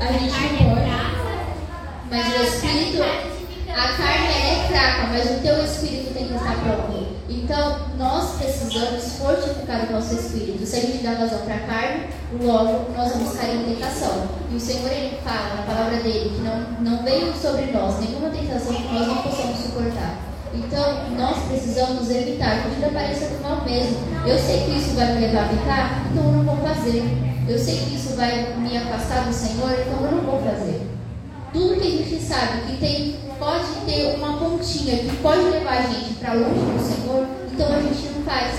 A 0.00 0.12
gente 0.12 0.62
não 0.62 0.70
pode. 0.70 0.79
Mas 2.10 2.26
o 2.26 2.42
espírito, 2.42 3.00
a 3.02 3.88
carne 3.96 4.34
é 4.34 4.66
fraca, 4.66 5.06
mas 5.12 5.30
o 5.30 5.42
teu 5.42 5.64
espírito 5.64 6.12
tem 6.12 6.26
que 6.26 6.34
estar 6.34 6.56
pronto. 6.56 7.06
Então, 7.28 7.78
nós 7.96 8.36
precisamos 8.36 9.12
fortificar 9.12 9.88
o 9.88 9.92
nosso 9.92 10.14
espírito. 10.14 10.66
Se 10.66 10.76
a 10.76 10.80
gente 10.80 11.04
dá 11.04 11.14
vazão 11.14 11.38
para 11.40 11.54
a 11.54 11.60
carne, 11.60 12.06
logo 12.42 12.92
nós 12.96 13.12
vamos 13.12 13.36
cair 13.36 13.60
em 13.60 13.74
tentação. 13.74 14.28
E 14.50 14.56
o 14.56 14.60
Senhor, 14.60 14.90
Ele 14.90 15.18
fala 15.22 15.54
na 15.54 15.62
palavra 15.62 16.00
dele 16.00 16.30
que 16.34 16.42
não, 16.42 16.96
não 16.96 17.04
veio 17.04 17.32
sobre 17.32 17.66
nós 17.66 18.00
nenhuma 18.00 18.30
tentação 18.30 18.74
que 18.74 18.92
nós 18.92 19.06
não 19.06 19.16
possamos 19.22 19.58
suportar. 19.60 20.18
Então, 20.52 21.10
nós 21.16 21.38
precisamos 21.46 22.10
evitar, 22.10 22.64
fugir 22.64 22.80
da 22.80 22.88
aparência 22.88 23.28
do 23.28 23.40
mal 23.40 23.64
mesmo. 23.64 23.98
Eu 24.26 24.36
sei 24.36 24.64
que 24.64 24.78
isso 24.78 24.96
vai 24.96 25.14
me 25.14 25.20
levar 25.20 25.44
a 25.44 25.48
pecar, 25.48 26.06
então 26.10 26.24
eu 26.24 26.32
não 26.32 26.44
vou 26.44 26.56
fazer. 26.56 27.04
Eu 27.48 27.56
sei 27.56 27.76
que 27.76 27.94
isso 27.94 28.16
vai 28.16 28.52
me 28.56 28.76
afastar 28.76 29.26
do 29.26 29.32
Senhor, 29.32 29.70
então 29.70 30.04
eu 30.04 30.16
não 30.16 30.22
vou 30.22 30.42
fazer. 30.42 30.89
Tudo 31.52 31.80
que 31.80 31.88
a 31.88 31.90
gente 31.90 32.22
sabe 32.22 32.62
que 32.66 32.76
tem, 32.76 33.16
pode 33.38 33.66
ter 33.84 34.14
uma 34.14 34.38
pontinha 34.38 34.98
que 34.98 35.16
pode 35.16 35.42
levar 35.42 35.78
a 35.78 35.82
gente 35.82 36.14
para 36.14 36.34
longe 36.34 36.60
do 36.60 36.78
Senhor, 36.78 37.26
então 37.52 37.72
a 37.72 37.82
gente 37.82 38.06
não 38.14 38.22
faz. 38.22 38.54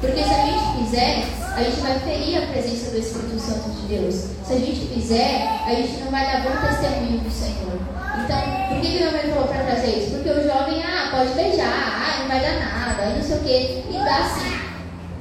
Porque 0.00 0.22
se 0.22 0.34
a 0.34 0.46
gente 0.46 0.84
fizer, 0.84 1.24
a 1.56 1.62
gente 1.62 1.80
vai 1.80 1.98
ferir 2.00 2.38
a 2.38 2.46
presença 2.48 2.90
do 2.90 2.98
Espírito 2.98 3.38
Santo 3.40 3.70
de 3.70 3.96
Deus. 3.96 4.14
Se 4.46 4.52
a 4.52 4.58
gente 4.58 4.86
fizer, 4.94 5.48
a 5.66 5.74
gente 5.74 6.04
não 6.04 6.10
vai 6.10 6.26
dar 6.26 6.42
bom 6.42 6.50
testemunho 6.68 7.18
do 7.18 7.30
Senhor. 7.30 7.80
Então, 8.24 8.68
por 8.68 8.80
que, 8.80 8.90
que 8.90 8.98
minha 8.98 9.10
mãe 9.10 9.32
falou 9.32 9.48
para 9.48 9.64
trazer 9.64 9.98
isso? 9.98 10.10
Porque 10.10 10.30
o 10.30 10.46
jovem, 10.46 10.82
ah, 10.84 11.08
pode 11.10 11.32
beijar, 11.32 11.66
ah, 11.66 12.20
não 12.20 12.28
vai 12.28 12.40
dar 12.40 12.60
nada, 12.60 13.16
não 13.16 13.22
sei 13.22 13.36
o 13.36 13.40
quê. 13.40 13.82
E 13.88 13.92
dá 13.92 14.22
sim. 14.28 14.68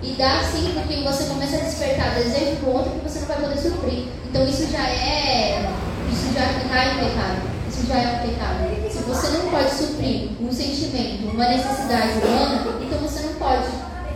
E 0.04 0.14
dá 0.14 0.44
sim, 0.44 0.74
porque 0.74 1.02
você 1.04 1.24
começa 1.24 1.56
a 1.56 1.60
despertar 1.62 2.16
desejo 2.16 2.58
para 2.58 2.70
o 2.70 2.74
outro 2.74 2.92
que 2.92 3.10
você 3.10 3.20
não 3.20 3.28
vai 3.28 3.38
poder 3.38 3.58
suprir. 3.58 4.08
Então 4.30 4.44
isso 4.44 4.70
já 4.70 4.84
é. 4.84 5.70
Isso 6.12 6.34
já 6.34 6.48
cai 6.70 6.94
em 6.94 7.10
pecado. 7.10 7.42
Isso 7.68 7.88
já 7.88 7.96
é 7.96 8.16
um 8.16 8.28
pecado. 8.28 8.92
Se 8.92 8.98
você 9.00 9.38
não 9.38 9.52
pode 9.52 9.70
suprir 9.70 10.30
um 10.42 10.52
sentimento, 10.52 11.30
uma 11.34 11.48
necessidade 11.48 12.20
humana, 12.20 12.66
então 12.82 13.00
você 13.00 13.22
não 13.22 13.34
pode. 13.34 13.68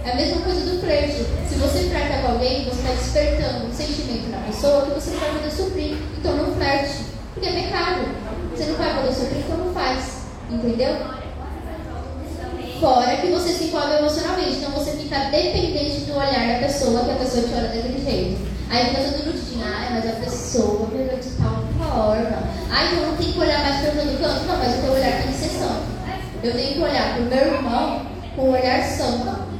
É 0.04 0.12
a 0.12 0.16
mesma 0.16 0.42
coisa 0.42 0.62
do 0.62 0.82
flerte. 0.82 1.26
Se 1.48 1.56
você 1.56 1.90
flerta 1.90 2.22
com 2.22 2.34
alguém, 2.34 2.66
você 2.66 2.82
está 2.82 2.92
despertando 2.94 3.68
um 3.68 3.74
sentimento 3.74 4.30
na 4.32 4.40
pessoa 4.48 4.86
que 4.86 4.92
você 4.92 5.12
não 5.12 5.20
vai 5.20 5.30
poder 5.32 5.52
suprir. 5.52 5.98
Então 6.18 6.36
não 6.38 6.56
flerte. 6.56 7.06
Porque 7.34 7.48
é 7.48 7.54
pecado. 7.54 8.06
Você 8.56 8.66
não 8.66 8.76
vai 8.76 8.96
poder 8.96 9.14
suprir, 9.14 9.38
então 9.40 9.58
não 9.58 9.74
faz. 9.74 10.22
Entendeu? 10.50 10.96
Fora 12.80 13.16
que 13.18 13.28
você 13.28 13.54
se 13.54 13.66
envolve 13.66 13.94
emocionalmente. 13.94 14.58
Então 14.58 14.72
você 14.72 14.92
fica 14.94 15.20
dependente 15.30 16.02
do 16.02 16.18
olhar 16.18 16.54
da 16.54 16.68
pessoa, 16.68 17.06
que 17.06 17.12
a 17.12 17.16
pessoa 17.16 17.44
te 17.44 17.54
olha 17.54 17.68
daquele 17.68 18.04
jeito. 18.04 18.42
Aí 18.72 18.86
fica 18.86 19.02
todo 19.02 19.26
minutinho, 19.26 19.66
ai, 19.66 19.90
mas 19.92 20.08
a 20.08 20.16
pessoa 20.20 20.88
me 20.88 21.04
de 21.04 21.30
tal 21.32 21.61
forma. 21.94 22.44
Ai, 22.70 22.94
então 22.94 23.08
não 23.08 23.18
tem 23.18 23.32
que 23.32 23.40
olhar 23.40 23.60
mais 23.62 23.82
para 23.82 23.92
todo 23.92 24.20
canto. 24.20 24.46
Não, 24.46 24.58
mas 24.58 24.76
o 24.76 24.82
teu 24.82 24.94
olhar 24.94 25.12
tem 25.12 25.32
que 25.32 25.38
ser 25.38 25.50
santo. 25.50 25.84
Eu 26.44 26.54
tenho 26.54 26.74
que 26.74 26.82
olhar 26.82 27.14
para 27.14 27.22
o 27.22 27.26
meu 27.26 27.56
irmão 27.56 28.02
com 28.36 28.42
um 28.44 28.52
olhar 28.52 28.84
santo. 28.84 29.52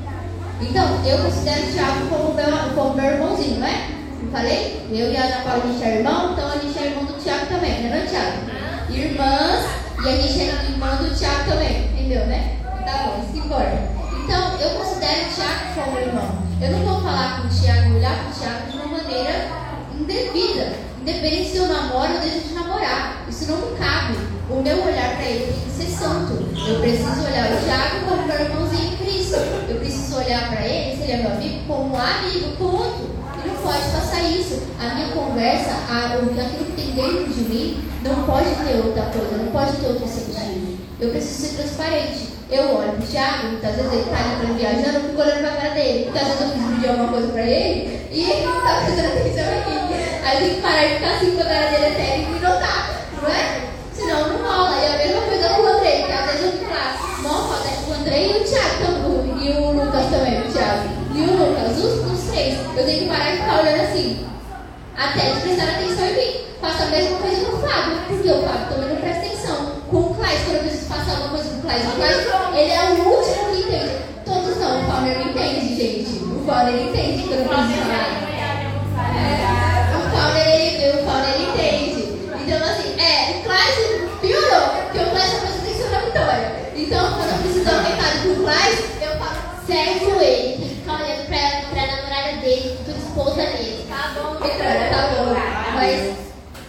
Então, 0.62 0.86
eu 1.06 1.18
considero 1.18 1.64
o 1.64 1.72
Thiago 1.74 2.08
como 2.08 2.34
meu, 2.34 2.46
como 2.76 2.96
meu 2.96 3.06
irmãozinho, 3.06 3.60
não 3.60 3.68
é? 3.68 3.90
Não 4.22 4.32
falei? 4.32 4.88
Eu 4.92 5.12
e 5.12 5.18
a 5.18 5.24
Ana 5.24 5.42
Paula, 5.44 5.64
a 5.64 5.68
gente 5.68 5.84
é 5.84 5.98
irmão, 5.98 6.34
então 6.34 6.48
a 6.48 6.58
gente 6.58 6.80
é 6.80 6.86
irmão 6.86 7.06
do 7.06 7.14
Thiago 7.14 7.46
também, 7.48 7.82
né, 7.82 8.00
não, 8.00 8.08
Thiago? 8.08 8.52
Irmãs, 8.90 9.66
e 10.04 10.10
a 10.10 10.16
gente 10.18 10.40
é 10.40 10.66
irmã 10.70 10.96
do 10.98 11.16
Thiago 11.18 11.50
também, 11.50 11.86
entendeu, 11.86 12.26
né? 12.28 12.58
Tá 12.86 13.06
bom, 13.06 13.24
isso 13.24 13.34
que 13.34 13.40
importa. 13.40 14.02
Então, 14.24 14.60
eu 14.60 14.70
considero 14.80 15.22
o 15.22 15.34
Thiago 15.34 15.74
como 15.76 16.00
irmão. 16.00 16.42
Eu 16.62 16.72
não 16.72 16.80
vou 16.80 17.02
falar 17.02 17.42
com 17.42 17.48
o 17.48 17.50
Thiago, 17.50 17.96
olhar 17.96 18.16
para 18.16 18.30
o 18.30 18.34
Thiago 18.34 18.72
de 18.72 18.78
uma 18.78 18.98
maneira 18.98 19.48
indevida. 20.00 20.91
Independente 21.02 21.50
se 21.50 21.58
eu 21.58 21.68
namoro 21.68 22.14
ou 22.14 22.20
deixo 22.20 22.48
de 22.48 22.54
namorar. 22.54 23.26
Isso 23.28 23.50
não 23.50 23.58
me 23.58 23.78
cabe. 23.78 24.18
O 24.50 24.62
meu 24.62 24.84
olhar 24.84 25.16
para 25.16 25.26
ele 25.26 25.52
tem 25.52 25.62
que 25.64 25.72
ser 25.72 25.98
santo. 25.98 26.34
Eu 26.68 26.80
preciso 26.80 27.26
olhar 27.26 27.52
o 27.52 27.66
Thiago 27.66 28.06
como 28.08 28.28
meu 28.28 28.40
irmãozinho 28.40 28.94
em 28.94 28.98
Cristo. 28.98 29.38
Eu 29.68 29.80
preciso 29.80 30.18
olhar 30.18 30.50
para 30.50 30.68
ele, 30.68 30.96
se 30.96 31.04
ele 31.04 31.12
é 31.14 31.18
meu 31.18 31.32
amigo, 31.32 31.66
como 31.68 31.96
um 31.96 32.00
amigo, 32.00 32.56
ponto. 32.58 33.10
E 33.44 33.48
não 33.48 33.56
pode 33.56 33.84
passar 33.92 34.24
isso. 34.30 34.62
A 34.80 34.94
minha 34.94 35.08
conversa, 35.08 35.72
a, 35.90 36.06
aquilo 36.06 36.66
que 36.66 36.72
tem 36.74 36.92
dentro 36.92 37.34
de 37.34 37.42
mim, 37.42 37.84
não 38.04 38.24
pode 38.24 38.50
ter 38.50 38.86
outra 38.86 39.04
coisa, 39.06 39.38
não 39.38 39.52
pode 39.52 39.78
ter 39.78 39.88
outro 39.88 40.08
sentido. 40.08 40.71
Eu 41.02 41.10
preciso 41.10 41.48
ser 41.48 41.58
transparente. 41.58 42.30
Eu 42.52 42.78
olho 42.78 42.92
pro 42.92 43.08
Thiago, 43.08 43.48
muitas 43.48 43.76
vezes 43.76 43.92
ele 43.92 44.04
tá 44.04 44.18
ali 44.18 44.46
pra 44.46 44.54
viajando, 44.54 44.98
eu 44.98 45.10
fico 45.10 45.22
olhando 45.22 45.42
pra 45.42 45.62
cara 45.62 45.74
dele. 45.74 46.04
Porque 46.04 46.20
às 46.20 46.28
vezes 46.28 46.42
eu 46.42 46.50
fiz 46.50 46.76
pedir 46.76 46.90
alguma 46.90 47.08
coisa 47.08 47.28
pra 47.30 47.42
ele 47.42 48.08
e 48.12 48.22
ele 48.30 48.46
não 48.46 48.62
tá 48.62 48.82
prestando 48.86 49.08
atenção 49.08 49.46
mim. 49.66 49.82
Aí 50.24 50.38
tenho 50.38 50.56
que 50.56 50.62
parar 50.62 50.84
de 50.86 50.94
ficar 50.94 51.16
assim 51.16 51.32
com 51.32 51.42
a 51.42 51.46
cara 51.46 51.72
dele 51.72 51.86
até 51.88 52.14
ele 52.14 52.26
me 52.28 52.40
notar, 52.40 53.08
não 53.20 53.30
é? 53.30 53.62
Senão 53.96 54.28
não 54.30 54.38
rola. 54.46 54.78
E 54.78 54.86
a 54.86 54.98
mesma 54.98 55.22
coisa 55.22 55.50
com 55.50 55.62
o 55.62 55.68
Andrei, 55.68 56.04
que 56.04 56.12
às 56.12 56.26
vezes 56.26 56.46
eu 56.46 56.52
fico 56.52 56.72
lá, 56.72 57.20
nossa, 57.24 57.54
até 57.58 57.90
o 57.90 57.94
Andrei 57.94 58.32
e 58.32 58.38
o 58.38 58.44
Thiago 58.44 58.86
também, 58.86 59.48
e 59.48 59.50
o 59.58 59.72
Lucas 59.72 60.06
também, 60.06 60.40
o 60.40 60.52
Thiago. 60.52 60.90
E 61.16 61.22
o 61.22 61.34
Lucas, 61.34 61.78
os, 61.78 62.14
os 62.14 62.32
três. 62.32 62.60
Eu 62.78 62.86
tenho 62.86 63.00
que 63.00 63.10
parar 63.10 63.32
de 63.32 63.38
ficar 63.38 63.60
olhando 63.60 63.82
assim, 63.82 64.28
até 64.96 65.30
eles 65.30 65.42
prestarem 65.42 65.76
atenção 65.78 66.06
em 66.06 66.14
mim. 66.14 66.42
Faço 66.62 66.84
a 66.84 66.86
mesma 66.86 67.18
coisa 67.18 67.46
com 67.46 67.56
o 67.56 67.60
Fábio, 67.60 67.98
porque 68.08 68.30
o 68.30 68.44
Fábio 68.44 68.68
também 68.70 68.90
não 68.90 69.02
presta 69.02 69.26
atenção. 69.26 69.82
Com 69.90 69.98
o 69.98 70.14
quando 70.14 70.56
eu 70.56 70.60
preciso 70.60 70.81
passar 70.92 71.12
alguma 71.12 71.30
coisa 71.30 71.50
com 71.50 71.58
o 71.58 72.52
o 72.52 72.58
ele 72.58 72.72
é 72.72 72.84
o 72.84 73.08
último 73.08 73.46
que 73.52 73.62
entende. 73.62 73.96
Todos 74.26 74.58
não, 74.58 74.82
o 74.82 74.92
Fábio 74.92 75.14
não 75.16 75.30
entende, 75.32 75.76
gente. 75.76 76.24
O 76.24 76.44
Paulo 76.46 76.70
ele 76.70 76.90
entende 76.90 77.24
quando 77.28 77.40
eu 77.42 77.48
preciso 77.48 77.82
falar. 77.82 78.12
O 79.96 80.12
Paulo 80.12 80.38
ele, 80.38 81.00
o 81.00 81.06
Paulo 81.06 81.26
ele 81.34 81.44
entende. 81.50 82.02
Então 82.44 82.58
assim, 82.70 82.90
é, 83.00 83.40
o 83.40 83.44
Clássico 83.44 84.18
piorou, 84.22 84.68
porque 84.84 85.00
o 85.00 85.10
Clássico 85.12 85.40
presta 85.42 85.60
atenção 85.62 85.90
na 85.92 86.00
vitória. 86.00 86.52
Então, 86.76 87.14
quando 87.14 87.30
eu 87.30 87.38
preciso 87.40 87.66
dar 87.66 87.76
um 87.80 87.84
recado 87.84 88.20
pro 88.22 88.32
eu 89.02 89.18
falo, 89.18 89.38
serve 89.66 90.06
ele, 90.26 90.58
tem 90.58 90.68
que 90.68 90.76
ficar 90.76 90.94
olhando 90.96 91.26
pra, 91.28 91.62
pra 91.72 91.88
namorada 91.96 92.38
dele, 92.42 92.78
futura 92.78 92.98
esposa 92.98 93.42
dele. 93.42 93.86
Tá 93.90 94.12
bom, 94.16 94.36
tá 94.36 95.08
bom. 95.16 95.36
Mas 95.76 96.18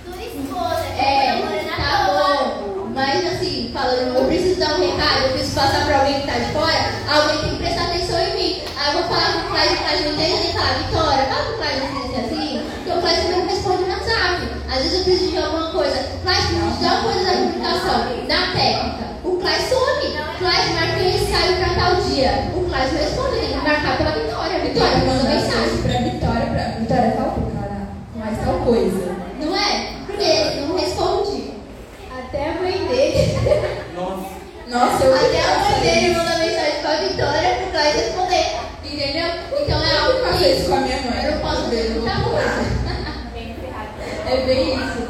Tua 0.05 0.23
esposa, 0.23 0.85
É, 0.99 1.33
namorando 1.33 1.67
tá 1.77 2.05
agora. 2.05 2.45
bom. 2.45 2.93
Mas 2.95 3.27
assim, 3.33 3.71
falando, 3.73 4.15
eu 4.17 4.25
preciso 4.27 4.61
dar 4.61 4.75
um 4.75 4.81
recado, 4.81 5.23
eu 5.25 5.31
preciso 5.33 5.55
passar 5.55 5.87
pra 5.87 5.99
alguém 6.01 6.21
que 6.21 6.27
tá 6.27 6.39
de 6.39 6.53
fora, 6.53 6.91
alguém 7.11 7.39
tem 7.41 7.51
que 7.51 7.57
prestar 7.57 7.85
atenção 7.85 8.21
em 8.21 8.35
mim. 8.37 8.63
Aí 8.77 8.95
eu 8.95 9.01
vou 9.01 9.09
falar 9.09 9.33
com 9.33 9.39
o 9.41 9.51
Cláudio, 9.51 9.73
o 9.75 9.79
Cláudio 9.79 10.05
não 10.05 10.13
entende, 10.13 10.37
ele 10.45 10.53
fala, 10.53 10.75
Vitória, 10.75 11.25
fala 11.25 11.43
pro 11.47 11.57
Cláudio 11.57 11.83
assim, 11.85 12.17
assim, 12.21 12.71
porque 12.77 12.91
o 12.91 13.01
Cláudio 13.01 13.31
não 13.31 13.47
responde 13.49 13.83
no 13.85 13.89
WhatsApp. 13.89 14.53
Preciso 15.05 15.33
de 15.33 15.37
alguma 15.39 15.71
coisa. 15.71 15.99
Preciso 16.25 16.79
de 16.79 16.87
alguma 16.87 17.13
coisa 17.13 17.25
da 17.25 17.33
comunicação, 17.37 17.99
da 18.29 18.53
técnica. 18.53 19.05
O 19.25 19.37
Cláudio 19.37 19.69
some. 19.69 20.13
Cláudio 20.39 20.75
marca 20.75 20.95
que 20.97 21.05
ele 21.05 21.27
saiu 21.27 21.57
pra 21.57 21.75
tal 21.75 21.95
dia. 22.03 22.33
O 22.55 22.65
Cláudio 22.69 22.99
responde, 22.99 23.37
ele 23.37 23.47
tem 23.47 23.59
que 23.59 23.69
marcar 23.69 23.99
pela 23.99 24.11
Vitória. 24.13 24.61
Vitória 24.61 24.99
manda 24.99 25.25
mensagem. 25.25 25.83
pra 25.83 25.99
Vitória, 25.99 26.47
pra 26.47 26.65
Vitória 26.79 27.15
tal 27.17 27.31
coisa, 27.33 27.51
cara, 27.59 27.89
mais 28.15 28.39
tal 28.45 28.55
coisa. 28.61 29.17
Não 29.41 29.57
é? 29.57 29.93
Porque 30.07 30.23
ele 30.23 30.67
não 30.67 30.77
responde. 30.79 31.51
Até 32.19 32.51
a 32.51 32.55
mãe 32.55 32.87
dele. 32.87 33.39
Nossa, 34.69 35.05
eu 35.05 35.15
Até 35.15 35.41
a 35.41 35.59
mãe 35.59 35.81
dele 35.81 36.15
manda 36.15 36.37
mensagem 36.37 36.81
pra 36.81 36.97
Vitória 36.97 37.57
pro 37.57 37.71
Cláudio 37.73 38.01
responder. 38.01 38.47
Entendeu? 38.85 39.29
Então 39.61 39.85
é 39.85 39.99
algo 39.99 40.21
faço 40.27 40.39
que 40.39 40.49
isso 40.49 40.69
com 40.69 40.77
a 40.77 40.81
minha 40.81 41.01
mãe. 41.01 41.25
eu 41.25 41.33
não 41.33 41.41
posso 41.41 41.63
ver 41.71 41.91
muita 41.91 42.21
coisa. 42.21 42.83
É 44.33 44.47
bem 44.47 44.75
isso. 44.77 45.03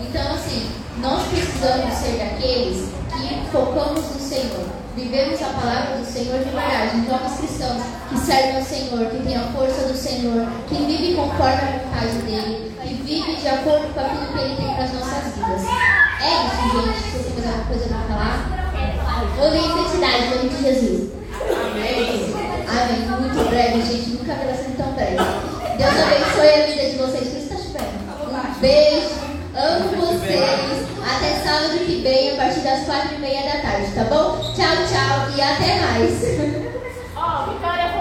Então, 0.00 0.32
assim, 0.34 0.70
nós 1.00 1.22
precisamos 1.58 1.94
ser 1.94 2.18
daqueles 2.18 2.88
que 3.10 3.50
focamos 3.50 4.00
no 4.14 4.20
Senhor. 4.20 4.64
Vivemos 4.94 5.42
a 5.42 5.46
palavra 5.46 5.96
do 5.96 6.04
Senhor 6.04 6.38
de 6.38 6.50
verdade. 6.50 7.04
Jovens 7.04 7.38
cristãos 7.38 7.82
que 8.08 8.18
servem 8.18 8.56
ao 8.56 8.62
Senhor, 8.62 9.10
que 9.10 9.22
têm 9.24 9.36
a 9.36 9.42
força 9.52 9.88
do 9.88 9.96
Senhor, 9.96 10.46
que 10.68 10.74
vivem 10.74 11.16
conforme 11.16 11.54
a 11.54 11.78
vontade 11.78 12.18
dele, 12.22 12.72
que 12.80 12.94
vivem 12.94 13.34
de 13.36 13.48
acordo 13.48 13.92
com 13.92 14.00
aquilo 14.00 14.26
que 14.32 14.38
ele 14.38 14.56
tem 14.56 14.74
para 14.74 14.84
as 14.84 14.92
nossas 14.92 15.34
vidas. 15.34 15.62
É 16.20 16.46
isso, 16.46 16.62
gente. 16.72 16.98
Se 16.98 17.18
você 17.18 17.30
tem 17.30 17.44
mais 17.44 17.58
alguma 17.58 17.66
coisa 17.66 17.88
para 17.88 18.02
falar, 18.06 18.38
ou 19.40 19.50
nem 19.50 19.66
intensidade, 19.66 20.22
em 20.22 20.30
nome 20.30 20.48
de 20.48 20.62
Jesus. 20.62 21.10
Amém. 21.42 22.34
Amém. 22.68 23.20
Muito 23.20 23.50
breve, 23.50 23.82
gente. 23.82 24.10
Nunca 24.10 24.34
vi 24.34 24.56
sendo 24.56 24.76
tão 24.76 24.92
breve. 24.92 25.16
Deus 25.76 25.90
abençoe 25.90 26.62
a 26.62 26.66
vida 26.66 26.90
de 26.90 26.96
vocês. 26.98 27.28
Por 27.28 27.38
isso 27.38 27.52
está 27.52 27.56
chovendo. 27.56 28.56
Um 28.56 28.60
beijo. 28.60 29.27
Amo 29.54 29.88
vocês. 29.96 30.88
Até 31.04 31.40
sábado 31.42 31.78
que 31.84 32.02
vem, 32.02 32.32
a 32.32 32.36
partir 32.36 32.60
das 32.60 32.84
quatro 32.84 33.14
e 33.14 33.18
meia 33.18 33.42
da 33.42 33.60
tarde, 33.62 33.92
tá 33.94 34.04
bom? 34.04 34.38
Tchau, 34.54 34.76
tchau 34.86 35.30
e 35.36 35.40
até 35.40 35.80
mais. 35.80 36.22
Ó, 37.16 37.52
Vitória 37.52 37.97